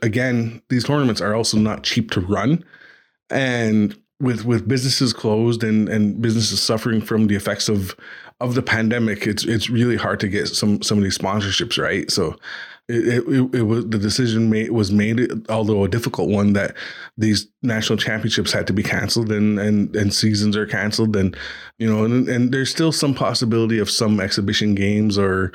again, 0.03 0.63
these 0.69 0.85
tournaments 0.85 1.21
are 1.21 1.35
also 1.35 1.59
not 1.59 1.83
cheap 1.83 2.11
to 2.13 2.21
run. 2.21 2.65
And 3.31 3.97
with 4.21 4.45
with 4.45 4.67
businesses 4.67 5.13
closed 5.13 5.63
and 5.63 5.89
and 5.89 6.21
businesses 6.21 6.61
suffering 6.61 7.01
from 7.01 7.27
the 7.27 7.37
effects 7.37 7.69
of 7.69 7.95
of 8.41 8.55
the 8.55 8.63
pandemic, 8.63 9.27
it's 9.27 9.45
it's 9.45 9.71
really 9.71 9.97
hard 9.97 10.21
to 10.21 10.29
get 10.29 10.49
some 10.49 10.83
some 10.83 10.99
of 10.99 11.05
these 11.05 11.19
sponsorships 11.19 11.81
right. 11.83 12.11
So 12.11 12.37
it, 12.89 13.23
it, 13.29 13.55
it, 13.55 13.63
was 13.63 13.87
the 13.87 13.99
decision 13.99 14.49
made 14.49 14.71
was 14.71 14.91
made, 14.91 15.31
although 15.51 15.85
a 15.85 15.89
difficult 15.89 16.31
one, 16.31 16.55
that 16.55 16.75
these 17.19 17.47
national 17.63 17.99
championships 17.99 18.51
had 18.51 18.67
to 18.67 18.73
be 18.73 18.83
canceled 18.83 19.31
and 19.31 19.59
and 19.59 19.95
and 19.95 20.15
seasons 20.15 20.57
are 20.57 20.67
canceled, 20.67 21.15
and 21.15 21.37
you 21.79 21.87
know, 21.87 22.05
and, 22.05 22.29
and 22.29 22.51
there's 22.51 22.71
still 22.71 22.93
some 22.93 23.15
possibility 23.15 23.79
of 23.79 23.91
some 23.91 24.21
exhibition 24.21 24.75
games 24.75 25.19
or 25.19 25.53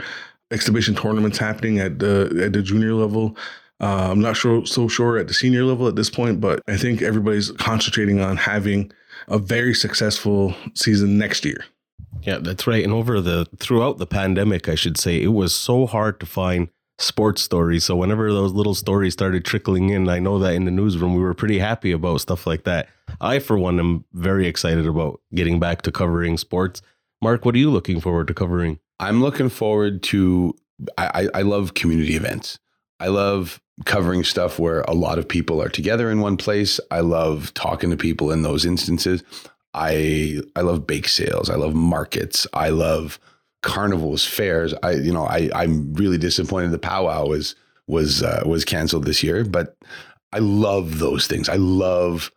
exhibition 0.52 0.94
tournaments 0.94 1.40
happening 1.40 1.80
at 1.80 1.98
the 1.98 2.42
at 2.46 2.54
the 2.54 2.62
junior 2.62 2.94
level. 2.94 3.36
Uh, 3.84 4.12
I'm 4.12 4.22
not 4.22 4.38
sure 4.38 4.66
so 4.66 4.88
sure 4.88 5.18
at 5.18 5.28
the 5.28 5.34
senior 5.34 5.66
level 5.66 5.90
at 5.90 5.98
this 5.98 6.10
point, 6.10 6.40
but 6.40 6.62
I 6.70 6.78
think 6.78 7.02
everybody's 7.02 7.52
concentrating 7.52 8.22
on 8.22 8.38
having 8.38 8.94
a 9.28 9.38
very 9.38 9.74
successful 9.74 10.56
season 10.74 11.18
next 11.18 11.44
year. 11.44 11.66
Yeah, 12.22 12.38
that's 12.38 12.66
right. 12.66 12.82
And 12.82 12.94
over 12.94 13.20
the 13.20 13.46
throughout 13.60 13.98
the 13.98 14.06
pandemic, 14.08 14.70
I 14.70 14.76
should 14.76 14.98
say, 14.98 15.22
it 15.22 15.34
was 15.34 15.54
so 15.54 15.86
hard 15.86 16.22
to 16.22 16.26
find 16.26 16.70
sports 16.98 17.42
stories. 17.42 17.84
So 17.84 17.98
whenever 17.98 18.32
those 18.32 18.54
little 18.54 18.74
stories 18.74 19.12
started 19.12 19.44
trickling 19.44 19.90
in, 19.90 20.08
I 20.08 20.20
know 20.20 20.40
that 20.40 20.54
in 20.54 20.64
the 20.64 20.72
newsroom 20.72 21.14
we 21.14 21.22
were 21.22 21.34
pretty 21.34 21.60
happy 21.60 21.92
about 21.92 22.22
stuff 22.22 22.48
like 22.48 22.64
that. 22.64 22.88
I, 23.20 23.40
for 23.40 23.58
one, 23.58 23.80
am 23.80 24.06
very 24.14 24.48
excited 24.48 24.88
about 24.88 25.20
getting 25.36 25.60
back 25.60 25.82
to 25.82 25.92
covering 25.92 26.38
sports. 26.38 26.82
Mark, 27.22 27.44
what 27.44 27.54
are 27.54 27.58
you 27.60 27.70
looking 27.70 28.00
forward 28.00 28.30
to 28.30 28.34
covering? 28.34 28.80
I'm 29.02 29.22
looking 29.22 29.50
forward 29.50 30.04
to. 30.04 30.56
I, 30.98 31.28
I 31.34 31.42
love 31.42 31.74
community 31.74 32.16
events. 32.16 32.60
I 33.04 33.08
love 33.08 33.60
covering 33.84 34.24
stuff 34.24 34.60
where 34.60 34.80
a 34.84 34.94
lot 34.94 35.20
of 35.20 35.28
people 35.28 35.62
are 35.62 35.68
together 35.68 36.10
in 36.10 36.22
one 36.22 36.38
place. 36.38 36.80
I 36.90 37.02
love 37.02 37.54
talking 37.54 37.90
to 37.90 37.98
people 37.98 38.32
in 38.32 38.44
those 38.44 38.66
instances. 38.66 39.22
I 39.74 40.40
I 40.56 40.62
love 40.62 40.88
bake 40.88 41.10
sales. 41.10 41.50
I 41.50 41.56
love 41.56 41.76
markets. 41.76 42.48
I 42.54 42.70
love 42.70 43.20
carnivals, 43.62 44.26
fairs. 44.26 44.74
I 44.84 44.92
you 44.92 45.12
know 45.12 45.26
I 45.26 45.50
I'm 45.54 45.94
really 45.96 46.18
disappointed 46.18 46.72
the 46.72 46.80
powwow 46.80 47.26
was 47.28 47.56
was 47.88 48.24
uh, 48.24 48.44
was 48.46 48.64
canceled 48.64 49.04
this 49.04 49.22
year, 49.22 49.44
but 49.44 49.76
I 50.32 50.40
love 50.40 51.00
those 51.00 51.28
things. 51.28 51.50
I 51.50 51.58
love 51.58 52.32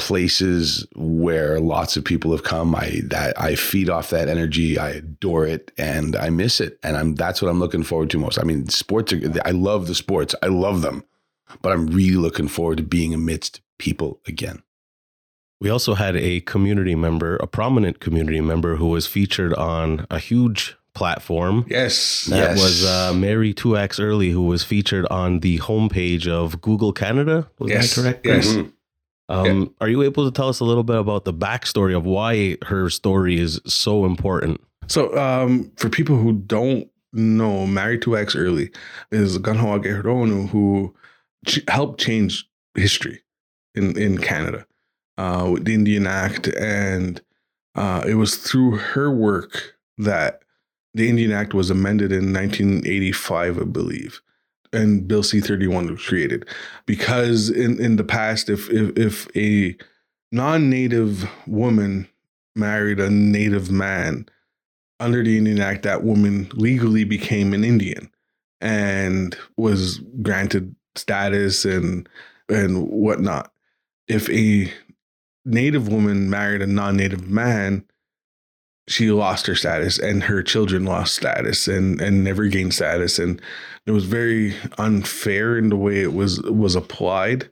places 0.00 0.86
where 0.96 1.60
lots 1.60 1.96
of 1.96 2.04
people 2.04 2.30
have 2.32 2.42
come. 2.42 2.74
I 2.74 3.00
that 3.04 3.40
I 3.40 3.54
feed 3.54 3.88
off 3.88 4.10
that 4.10 4.28
energy. 4.28 4.78
I 4.78 4.90
adore 4.90 5.46
it 5.46 5.70
and 5.78 6.16
I 6.16 6.30
miss 6.30 6.60
it. 6.60 6.78
And 6.82 6.96
I'm 6.96 7.14
that's 7.14 7.40
what 7.42 7.48
I'm 7.48 7.60
looking 7.60 7.82
forward 7.84 8.10
to 8.10 8.18
most. 8.18 8.38
I 8.38 8.42
mean, 8.42 8.68
sports 8.68 9.12
are 9.12 9.20
I 9.44 9.50
love 9.52 9.86
the 9.86 9.94
sports. 9.94 10.34
I 10.42 10.46
love 10.46 10.82
them. 10.82 11.04
But 11.62 11.72
I'm 11.72 11.86
really 11.88 12.16
looking 12.16 12.48
forward 12.48 12.76
to 12.78 12.82
being 12.84 13.12
amidst 13.12 13.60
people 13.78 14.20
again. 14.26 14.62
We 15.60 15.68
also 15.68 15.94
had 15.94 16.16
a 16.16 16.40
community 16.40 16.94
member, 16.94 17.36
a 17.36 17.46
prominent 17.46 18.00
community 18.00 18.40
member 18.40 18.76
who 18.76 18.86
was 18.86 19.06
featured 19.06 19.52
on 19.54 20.06
a 20.10 20.18
huge 20.18 20.76
platform. 20.94 21.66
Yes. 21.68 22.24
That 22.26 22.36
Yes. 22.56 22.62
was 22.62 22.84
uh, 22.84 23.12
Mary 23.14 23.52
Two-Axe 23.52 23.98
Earley, 24.00 24.30
who 24.30 24.42
was 24.42 24.62
featured 24.64 25.06
on 25.10 25.40
the 25.40 25.58
homepage 25.58 26.26
of 26.26 26.60
Google 26.60 26.92
Canada. 26.92 27.48
Was 27.58 27.70
Yes. 27.70 27.94
that 27.96 28.02
correct? 28.02 28.26
Yes. 28.26 28.46
Mhm. 28.48 28.72
Um, 29.30 29.74
Are 29.80 29.88
you 29.88 30.02
able 30.02 30.24
to 30.24 30.34
tell 30.34 30.48
us 30.48 30.60
a 30.60 30.64
little 30.64 30.82
bit 30.82 30.96
about 30.96 31.24
the 31.24 31.32
backstory 31.32 31.96
of 31.96 32.04
why 32.04 32.56
her 32.66 32.90
story 32.90 33.38
is 33.38 33.60
so 33.64 34.04
important? 34.04 34.60
So, 34.88 35.16
um, 35.16 35.70
for 35.76 35.88
people 35.88 36.16
who 36.16 36.32
don't 36.32 36.90
know, 37.12 37.64
Mary 37.64 37.98
Two-Axe 37.98 38.34
Earley 38.34 38.70
is 39.12 39.38
Ganhawa 39.38 39.84
Geronu 39.84 40.48
who 40.48 40.94
ch- 41.46 41.60
helped 41.68 42.00
change 42.00 42.48
history 42.74 43.22
in, 43.74 43.96
in 43.96 44.18
Canada 44.18 44.66
uh, 45.16 45.48
with 45.52 45.64
the 45.64 45.74
Indian 45.74 46.08
Act. 46.08 46.48
And 46.48 47.20
uh, 47.76 48.04
it 48.06 48.14
was 48.14 48.36
through 48.36 48.78
her 48.78 49.10
work 49.12 49.76
that 49.98 50.42
the 50.94 51.08
Indian 51.08 51.30
Act 51.30 51.54
was 51.54 51.70
amended 51.70 52.10
in 52.10 52.32
1985, 52.32 53.58
I 53.58 53.64
believe. 53.64 54.20
And 54.72 55.08
Bill 55.08 55.22
C 55.22 55.40
31 55.40 55.90
was 55.90 56.06
created 56.06 56.48
because 56.86 57.50
in, 57.50 57.80
in 57.80 57.96
the 57.96 58.04
past, 58.04 58.48
if, 58.48 58.70
if, 58.70 58.96
if 58.96 59.36
a 59.36 59.76
non 60.30 60.70
native 60.70 61.28
woman 61.46 62.08
married 62.54 63.00
a 63.00 63.10
native 63.10 63.70
man, 63.70 64.26
under 65.00 65.24
the 65.24 65.38
Indian 65.38 65.60
Act, 65.60 65.82
that 65.82 66.04
woman 66.04 66.48
legally 66.52 67.04
became 67.04 67.54
an 67.54 67.64
Indian 67.64 68.10
and 68.60 69.36
was 69.56 69.98
granted 70.22 70.76
status 70.94 71.64
and 71.64 72.08
and 72.48 72.88
whatnot. 72.88 73.52
If 74.06 74.28
a 74.28 74.70
native 75.44 75.88
woman 75.88 76.28
married 76.28 76.62
a 76.62 76.66
non-native 76.66 77.28
man, 77.28 77.84
she 78.90 79.10
lost 79.10 79.46
her 79.46 79.54
status 79.54 79.98
and 79.98 80.24
her 80.24 80.42
children 80.42 80.84
lost 80.84 81.14
status 81.14 81.68
and 81.68 82.00
and 82.00 82.24
never 82.24 82.48
gained 82.48 82.74
status. 82.74 83.18
And 83.18 83.40
it 83.86 83.92
was 83.92 84.04
very 84.04 84.54
unfair 84.78 85.56
in 85.56 85.70
the 85.70 85.76
way 85.76 86.02
it 86.02 86.12
was 86.12 86.42
was 86.42 86.74
applied. 86.74 87.48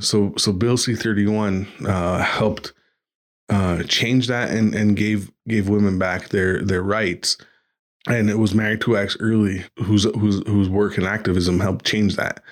So 0.00 0.32
so 0.36 0.52
Bill 0.52 0.76
C 0.76 0.94
thirty 0.94 1.26
one 1.26 1.66
uh, 1.86 2.22
helped 2.22 2.72
uh, 3.48 3.82
change 3.84 4.26
that 4.28 4.50
and 4.50 4.74
and 4.74 4.96
gave 4.96 5.30
gave 5.46 5.68
women 5.68 5.98
back 5.98 6.30
their 6.30 6.62
their 6.62 6.82
rights. 6.82 7.36
And 8.08 8.30
it 8.30 8.38
was 8.38 8.54
Mary 8.54 8.78
Two-Axe 8.78 9.18
Earley, 9.20 9.64
whose 9.84 10.04
whose 10.04 10.42
whose 10.46 10.68
work 10.70 10.96
and 10.96 11.06
activism 11.06 11.60
helped 11.60 11.84
change 11.84 12.16
that. 12.16 12.42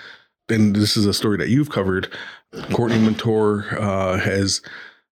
And 0.48 0.76
this 0.76 0.96
is 0.96 1.06
a 1.06 1.14
story 1.14 1.38
that 1.38 1.48
you've 1.48 1.70
covered. 1.70 2.12
Courtney 2.72 2.98
Montour 2.98 3.64
uh, 3.80 4.18
has 4.18 4.60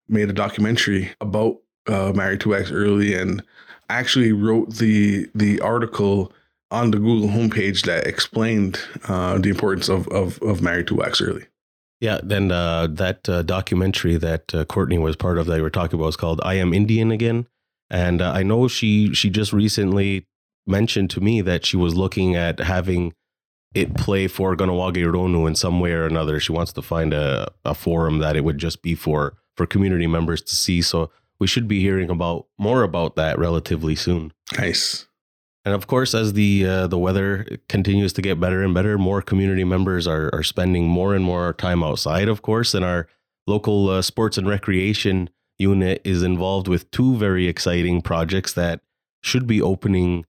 made 0.08 0.28
a 0.28 0.34
documentary 0.34 1.12
about 1.20 1.56
uh, 1.86 2.12
Mary 2.14 2.38
Two-Axe 2.38 2.70
Earley, 2.70 3.14
and 3.14 3.42
actually 3.88 4.32
wrote 4.32 4.74
the 4.74 5.28
the 5.34 5.60
article 5.60 6.32
on 6.70 6.90
the 6.90 6.98
Google 6.98 7.28
homepage 7.28 7.84
that 7.84 8.06
explained 8.06 8.80
uh, 9.08 9.38
the 9.38 9.50
importance 9.50 9.88
of, 9.88 10.08
of 10.08 10.40
of 10.42 10.62
Mary 10.62 10.84
Two-Axe 10.84 11.20
Earley. 11.20 11.44
Yeah, 12.00 12.20
then 12.22 12.50
uh, 12.50 12.88
that 12.90 13.28
uh, 13.28 13.42
documentary 13.42 14.16
that 14.16 14.54
uh, 14.54 14.64
Courtney 14.64 14.98
was 14.98 15.16
part 15.16 15.38
of 15.38 15.46
that 15.46 15.56
you 15.56 15.62
were 15.62 15.70
talking 15.70 15.98
about 15.98 16.08
is 16.08 16.16
called 16.16 16.40
"I 16.44 16.54
Am 16.54 16.74
Indian 16.74 17.10
Again," 17.10 17.46
and 17.90 18.20
uh, 18.20 18.32
I 18.32 18.42
know 18.42 18.68
she 18.68 19.14
she 19.14 19.30
just 19.30 19.52
recently 19.52 20.26
mentioned 20.66 21.10
to 21.10 21.20
me 21.20 21.40
that 21.42 21.64
she 21.64 21.76
was 21.76 21.94
looking 21.94 22.34
at 22.34 22.58
having 22.58 23.14
it 23.74 23.94
play 23.96 24.28
for 24.28 24.56
Ganawage 24.56 25.04
Ronu 25.04 25.46
in 25.48 25.54
some 25.54 25.80
way 25.80 25.92
or 25.92 26.06
another. 26.06 26.38
She 26.40 26.52
wants 26.52 26.72
to 26.74 26.82
find 26.82 27.12
a, 27.12 27.50
a 27.64 27.74
forum 27.74 28.18
that 28.18 28.36
it 28.36 28.44
would 28.44 28.58
just 28.58 28.82
be 28.82 28.94
for 28.94 29.34
for 29.56 29.66
community 29.66 30.06
members 30.06 30.42
to 30.42 30.54
see. 30.54 30.82
So 30.82 31.10
we 31.38 31.46
should 31.46 31.68
be 31.68 31.80
hearing 31.80 32.10
about 32.10 32.46
more 32.58 32.82
about 32.82 33.16
that 33.16 33.38
relatively 33.38 33.94
soon. 33.94 34.32
Nice. 34.58 35.06
And 35.64 35.74
of 35.74 35.86
course, 35.86 36.14
as 36.14 36.34
the 36.34 36.66
uh, 36.66 36.86
the 36.86 36.98
weather 36.98 37.46
continues 37.68 38.12
to 38.14 38.22
get 38.22 38.38
better 38.38 38.62
and 38.62 38.74
better, 38.74 38.98
more 38.98 39.22
community 39.22 39.64
members 39.64 40.06
are 40.06 40.30
are 40.34 40.42
spending 40.42 40.88
more 40.88 41.14
and 41.14 41.24
more 41.24 41.54
time 41.54 41.82
outside. 41.82 42.28
Of 42.28 42.42
course, 42.42 42.74
and 42.74 42.84
our 42.84 43.08
local 43.46 43.88
uh, 43.88 44.02
sports 44.02 44.36
and 44.36 44.48
recreation 44.48 45.30
unit 45.58 46.02
is 46.04 46.22
involved 46.22 46.68
with 46.68 46.90
two 46.90 47.16
very 47.16 47.46
exciting 47.46 48.02
projects 48.02 48.52
that 48.54 48.80
should 49.22 49.46
be 49.46 49.62
opening 49.62 50.26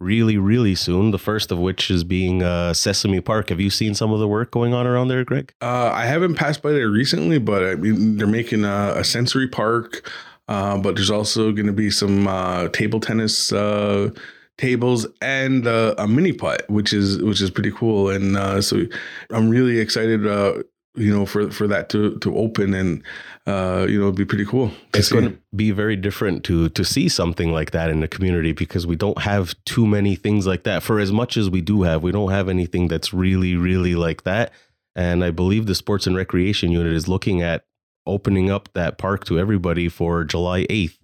really, 0.00 0.38
really 0.38 0.74
soon. 0.74 1.10
The 1.10 1.18
first 1.18 1.50
of 1.50 1.58
which 1.58 1.90
is 1.90 2.04
being 2.04 2.42
uh, 2.42 2.72
Sesame 2.72 3.20
Park. 3.20 3.50
Have 3.50 3.60
you 3.60 3.70
seen 3.70 3.94
some 3.94 4.12
of 4.12 4.20
the 4.20 4.28
work 4.28 4.50
going 4.50 4.72
on 4.72 4.86
around 4.86 5.08
there, 5.08 5.24
Greg? 5.24 5.52
Uh, 5.60 5.90
I 5.92 6.06
haven't 6.06 6.36
passed 6.36 6.62
by 6.62 6.70
there 6.70 6.88
recently, 6.88 7.38
but 7.38 7.62
I 7.62 7.74
mean 7.74 8.16
they're 8.16 8.26
making 8.26 8.64
a, 8.64 8.94
a 8.96 9.04
sensory 9.04 9.48
park. 9.48 10.10
Uh, 10.48 10.78
but 10.78 10.96
there's 10.96 11.10
also 11.10 11.52
going 11.52 11.66
to 11.66 11.72
be 11.72 11.90
some 11.90 12.26
uh, 12.26 12.68
table 12.68 13.00
tennis 13.00 13.52
uh, 13.52 14.10
tables 14.58 15.06
and 15.22 15.66
uh, 15.66 15.94
a 15.98 16.06
mini 16.06 16.32
putt, 16.32 16.68
which 16.68 16.92
is 16.92 17.22
which 17.22 17.40
is 17.40 17.50
pretty 17.50 17.70
cool. 17.70 18.10
And 18.10 18.36
uh, 18.36 18.60
so 18.60 18.84
I'm 19.30 19.48
really 19.48 19.78
excited, 19.78 20.26
uh, 20.26 20.62
you 20.94 21.16
know, 21.16 21.26
for 21.26 21.50
for 21.50 21.66
that 21.68 21.88
to 21.90 22.18
to 22.18 22.36
open 22.36 22.74
and 22.74 23.02
uh, 23.46 23.86
you 23.88 23.98
know 23.98 24.06
it'd 24.06 24.16
be 24.16 24.24
pretty 24.24 24.44
cool. 24.44 24.70
it's 24.94 25.10
going 25.10 25.24
to 25.24 25.38
be 25.54 25.70
very 25.70 25.96
different 25.96 26.44
to 26.44 26.68
to 26.70 26.84
see 26.84 27.08
something 27.08 27.52
like 27.52 27.70
that 27.70 27.88
in 27.88 28.00
the 28.00 28.08
community 28.08 28.52
because 28.52 28.86
we 28.86 28.96
don't 28.96 29.22
have 29.22 29.54
too 29.64 29.86
many 29.86 30.16
things 30.16 30.46
like 30.46 30.64
that. 30.64 30.82
For 30.82 30.98
as 30.98 31.12
much 31.12 31.36
as 31.36 31.48
we 31.48 31.60
do 31.60 31.82
have, 31.82 32.02
we 32.02 32.12
don't 32.12 32.30
have 32.30 32.48
anything 32.48 32.88
that's 32.88 33.14
really 33.14 33.54
really 33.54 33.94
like 33.94 34.24
that. 34.24 34.52
And 34.96 35.22
I 35.22 35.30
believe 35.30 35.66
the 35.66 35.76
sports 35.76 36.08
and 36.08 36.16
recreation 36.16 36.72
unit 36.72 36.92
is 36.92 37.06
looking 37.06 37.40
at 37.40 37.64
opening 38.08 38.50
up 38.50 38.70
that 38.74 38.98
park 38.98 39.24
to 39.26 39.38
everybody 39.38 39.88
for 39.88 40.24
July 40.24 40.64
8th. 40.66 40.98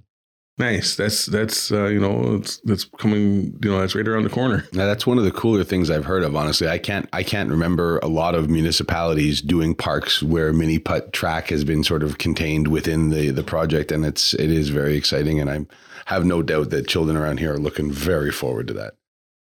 nice. 0.59 0.97
That's 0.97 1.27
that's 1.27 1.71
uh, 1.73 1.87
you 1.87 2.01
know 2.01 2.37
it's, 2.37 2.59
that's 2.65 2.85
coming. 2.85 3.59
You 3.63 3.71
know 3.71 3.81
that's 3.81 3.95
right 3.95 4.07
around 4.07 4.25
the 4.25 4.31
corner. 4.31 4.67
Now 4.73 4.87
that's 4.87 5.07
one 5.07 5.19
of 5.19 5.25
the 5.25 5.33
cooler 5.33 5.65
things 5.65 5.91
I've 5.91 6.05
heard 6.05 6.23
of. 6.23 6.35
Honestly, 6.35 6.69
I 6.69 6.79
can't 6.79 7.09
I 7.13 7.23
can't 7.23 7.51
remember 7.51 7.99
a 7.99 8.09
lot 8.09 8.35
of 8.35 8.49
municipalities 8.49 9.41
doing 9.41 9.75
parks 9.75 10.23
where 10.23 10.53
mini 10.53 10.79
putt 10.79 11.13
track 11.13 11.49
has 11.51 11.65
been 11.65 11.85
sort 11.85 12.03
of 12.03 12.19
contained 12.19 12.69
within 12.69 13.11
the 13.11 13.31
the 13.31 13.45
project, 13.45 13.93
and 13.93 14.05
it's 14.05 14.35
it 14.35 14.51
is 14.51 14.69
very 14.71 14.97
exciting. 14.97 15.41
And 15.41 15.51
I 15.51 15.67
have 16.07 16.25
no 16.25 16.43
doubt 16.43 16.71
that 16.71 16.89
children 16.89 17.17
around 17.17 17.39
here 17.39 17.55
are 17.55 17.59
looking 17.59 17.91
very 17.91 18.31
forward 18.31 18.69
to 18.69 18.75
that. 18.75 18.95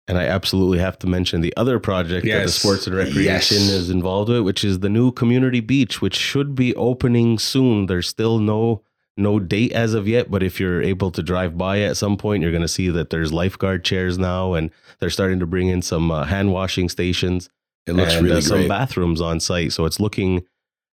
And 0.09 0.17
I 0.19 0.25
absolutely 0.25 0.79
have 0.79 0.99
to 1.01 1.07
mention 1.07 1.43
the 1.43 1.55
other 1.57 1.79
project 1.79 2.27
that 2.27 2.45
the 2.47 2.49
sports 2.51 2.87
and 2.87 2.97
recreation 2.97 3.59
Yes. 3.59 3.71
is 3.71 3.91
involved 3.91 4.31
with, 4.31 4.41
which 4.41 4.65
is 4.65 4.81
the 4.81 4.89
new 4.89 5.13
community 5.13 5.61
beach, 5.61 6.01
which 6.01 6.17
should 6.17 6.55
be 6.55 6.75
opening 6.77 7.39
soon. 7.39 7.87
There's 7.87 8.09
still 8.09 8.39
no 8.39 8.83
no 9.19 9.41
date 9.41 9.73
as 9.73 9.95
of 9.95 10.07
yet, 10.07 10.31
but 10.31 10.45
if 10.45 10.61
you're 10.61 10.81
able 10.81 11.11
to 11.11 11.25
drive 11.25 11.59
by 11.59 11.81
at 11.81 11.97
some 11.97 12.17
point, 12.17 12.41
you're 12.41 12.53
going 12.53 12.63
to 12.63 12.69
see 12.69 12.89
that 12.89 13.11
there's 13.11 13.33
lifeguard 13.33 13.85
chairs 13.85 14.17
now, 14.17 14.55
and 14.55 14.71
they're 15.01 15.11
starting 15.11 15.41
to 15.41 15.47
bring 15.47 15.67
in 15.67 15.83
some 15.83 16.11
uh, 16.13 16.25
hand 16.25 16.53
washing 16.53 16.89
stations. 16.89 17.51
It 17.89 17.95
looks 17.95 18.15
and, 18.15 18.31
uh, 18.31 18.41
some 18.41 18.69
bathrooms 18.69 19.21
on 19.21 19.41
site. 19.41 19.73
So 19.73 19.85
it's 19.87 19.99
looking 20.01 20.45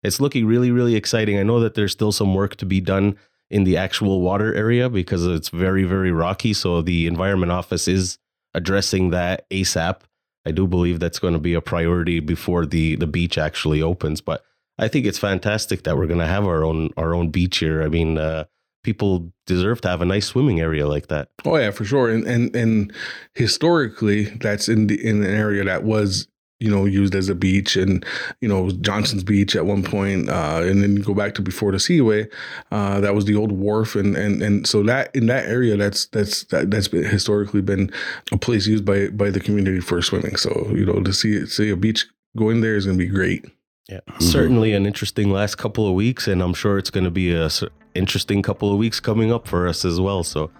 it's 0.02 0.20
looking 0.20 0.44
really 0.44 0.70
really 0.70 0.94
exciting. 0.96 1.38
I 1.38 1.42
know 1.42 1.60
that 1.60 1.74
there's 1.74 1.92
still 1.92 2.12
some 2.12 2.34
work 2.34 2.56
to 2.56 2.66
be 2.66 2.80
done 2.80 3.16
in 3.48 3.64
the 3.64 3.76
actual 3.76 4.20
water 4.20 4.52
area 4.54 4.90
because 4.90 5.24
it's 5.24 5.48
very 5.48 5.84
very 5.84 6.10
rocky. 6.12 6.52
So 6.52 6.82
the 6.82 7.06
environment 7.06 7.52
office 7.52 7.86
is 7.88 8.18
addressing 8.56 9.10
that 9.10 9.48
ASAP. 9.50 10.00
I 10.44 10.50
do 10.50 10.66
believe 10.66 10.98
that's 10.98 11.20
going 11.20 11.34
to 11.34 11.40
be 11.40 11.54
a 11.54 11.60
priority 11.60 12.18
before 12.18 12.66
the 12.66 12.96
the 12.96 13.06
beach 13.06 13.38
actually 13.38 13.82
opens, 13.82 14.20
but 14.20 14.42
I 14.78 14.88
think 14.88 15.06
it's 15.06 15.18
fantastic 15.18 15.84
that 15.84 15.96
we're 15.96 16.06
going 16.06 16.20
to 16.20 16.26
have 16.26 16.46
our 16.46 16.64
own 16.64 16.90
our 16.96 17.14
own 17.14 17.30
beach 17.30 17.58
here. 17.58 17.82
I 17.82 17.88
mean, 17.88 18.18
uh, 18.18 18.44
people 18.82 19.32
deserve 19.46 19.80
to 19.82 19.88
have 19.88 20.00
a 20.00 20.04
nice 20.04 20.26
swimming 20.26 20.60
area 20.60 20.86
like 20.86 21.08
that. 21.08 21.28
Oh 21.44 21.56
yeah, 21.56 21.70
for 21.70 21.84
sure. 21.84 22.10
And 22.10 22.26
and 22.26 22.54
and 22.56 22.92
historically, 23.34 24.24
that's 24.24 24.68
in 24.68 24.86
the 24.86 25.04
in 25.04 25.22
an 25.22 25.34
area 25.34 25.64
that 25.64 25.84
was 25.84 26.28
you 26.60 26.70
know 26.70 26.84
used 26.84 27.14
as 27.14 27.28
a 27.28 27.34
beach, 27.34 27.76
and 27.76 28.04
you 28.40 28.48
know 28.48 28.70
Johnson's 28.80 29.22
Beach 29.24 29.54
at 29.56 29.66
one 29.66 29.82
point, 29.82 30.28
uh, 30.30 30.60
and 30.62 30.82
then 30.82 30.96
you 30.96 31.02
go 31.02 31.14
back 31.14 31.34
to 31.34 31.42
before 31.42 31.72
the 31.72 31.78
Seaway, 31.78 32.28
uh, 32.70 33.00
that 33.00 33.14
was 33.14 33.24
the 33.26 33.34
old 33.36 33.52
wharf, 33.52 33.94
and 33.94 34.16
and 34.16 34.42
and 34.42 34.66
so 34.66 34.82
that 34.84 35.14
in 35.14 35.26
that 35.26 35.46
area, 35.46 35.76
that's 35.76 36.06
that's 36.06 36.44
that, 36.44 36.70
that's 36.70 36.88
been 36.88 37.04
historically 37.04 37.60
been 37.60 37.90
a 38.32 38.38
place 38.38 38.66
used 38.66 38.84
by 38.84 39.08
by 39.08 39.30
the 39.30 39.40
community 39.40 39.80
for 39.80 40.00
swimming. 40.02 40.36
So 40.36 40.50
you 40.74 40.86
know 40.86 41.02
to 41.02 41.12
see 41.12 41.44
see 41.46 41.70
a 41.70 41.76
beach 41.76 42.06
going 42.36 42.60
there 42.60 42.76
is 42.76 42.86
going 42.86 42.98
to 42.98 43.04
be 43.04 43.10
great. 43.10 43.44
Yeah, 43.88 44.00
Mhm. 44.10 44.22
certainly 44.22 44.72
an 44.72 44.84
interesting 44.84 45.30
last 45.30 45.56
couple 45.58 45.86
of 45.86 45.94
weeks, 45.94 46.26
and 46.26 46.42
I'm 46.42 46.54
sure 46.54 46.76
it's 46.76 46.90
going 46.90 47.04
to 47.04 47.10
be 47.10 47.30
a 47.32 47.44
s- 47.46 47.62
interesting 47.94 48.42
couple 48.42 48.72
of 48.72 48.78
weeks 48.78 48.98
coming 48.98 49.30
up 49.32 49.46
for 49.46 49.68
us 49.68 49.84
as 49.84 50.00
well. 50.00 50.24
So, 50.24 50.50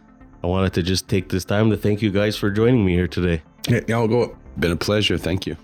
I 0.45 0.47
wanted 0.47 0.73
to 0.75 0.83
just 0.85 1.09
take 1.09 1.29
this 1.31 1.45
time 1.45 1.69
to 1.71 1.77
thank 1.77 2.03
you 2.03 2.13
guys 2.13 2.37
for 2.37 2.51
joining 2.53 2.85
me 2.87 2.93
here 2.95 3.09
today. 3.09 3.43
Yeah, 3.69 3.81
yeah, 3.89 3.97
I'll 3.97 4.07
go. 4.07 4.37
Been 4.61 4.71
a 4.71 4.77
pleasure. 4.77 5.19
Thank 5.19 5.45
you. 5.45 5.57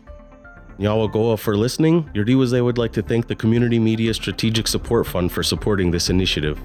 Nyawagoa 0.83 1.39
for 1.39 1.55
listening. 1.57 1.97
Iorì:wase 2.15 2.61
would 2.67 2.79
like 2.83 2.93
to 2.99 3.03
thank 3.11 3.29
the 3.29 3.39
Community 3.43 3.79
Media 3.79 4.13
Strategic 4.21 4.67
Support 4.67 5.05
Fund 5.13 5.31
for 5.35 5.45
supporting 5.53 5.93
this 5.93 6.11
initiative. 6.17 6.57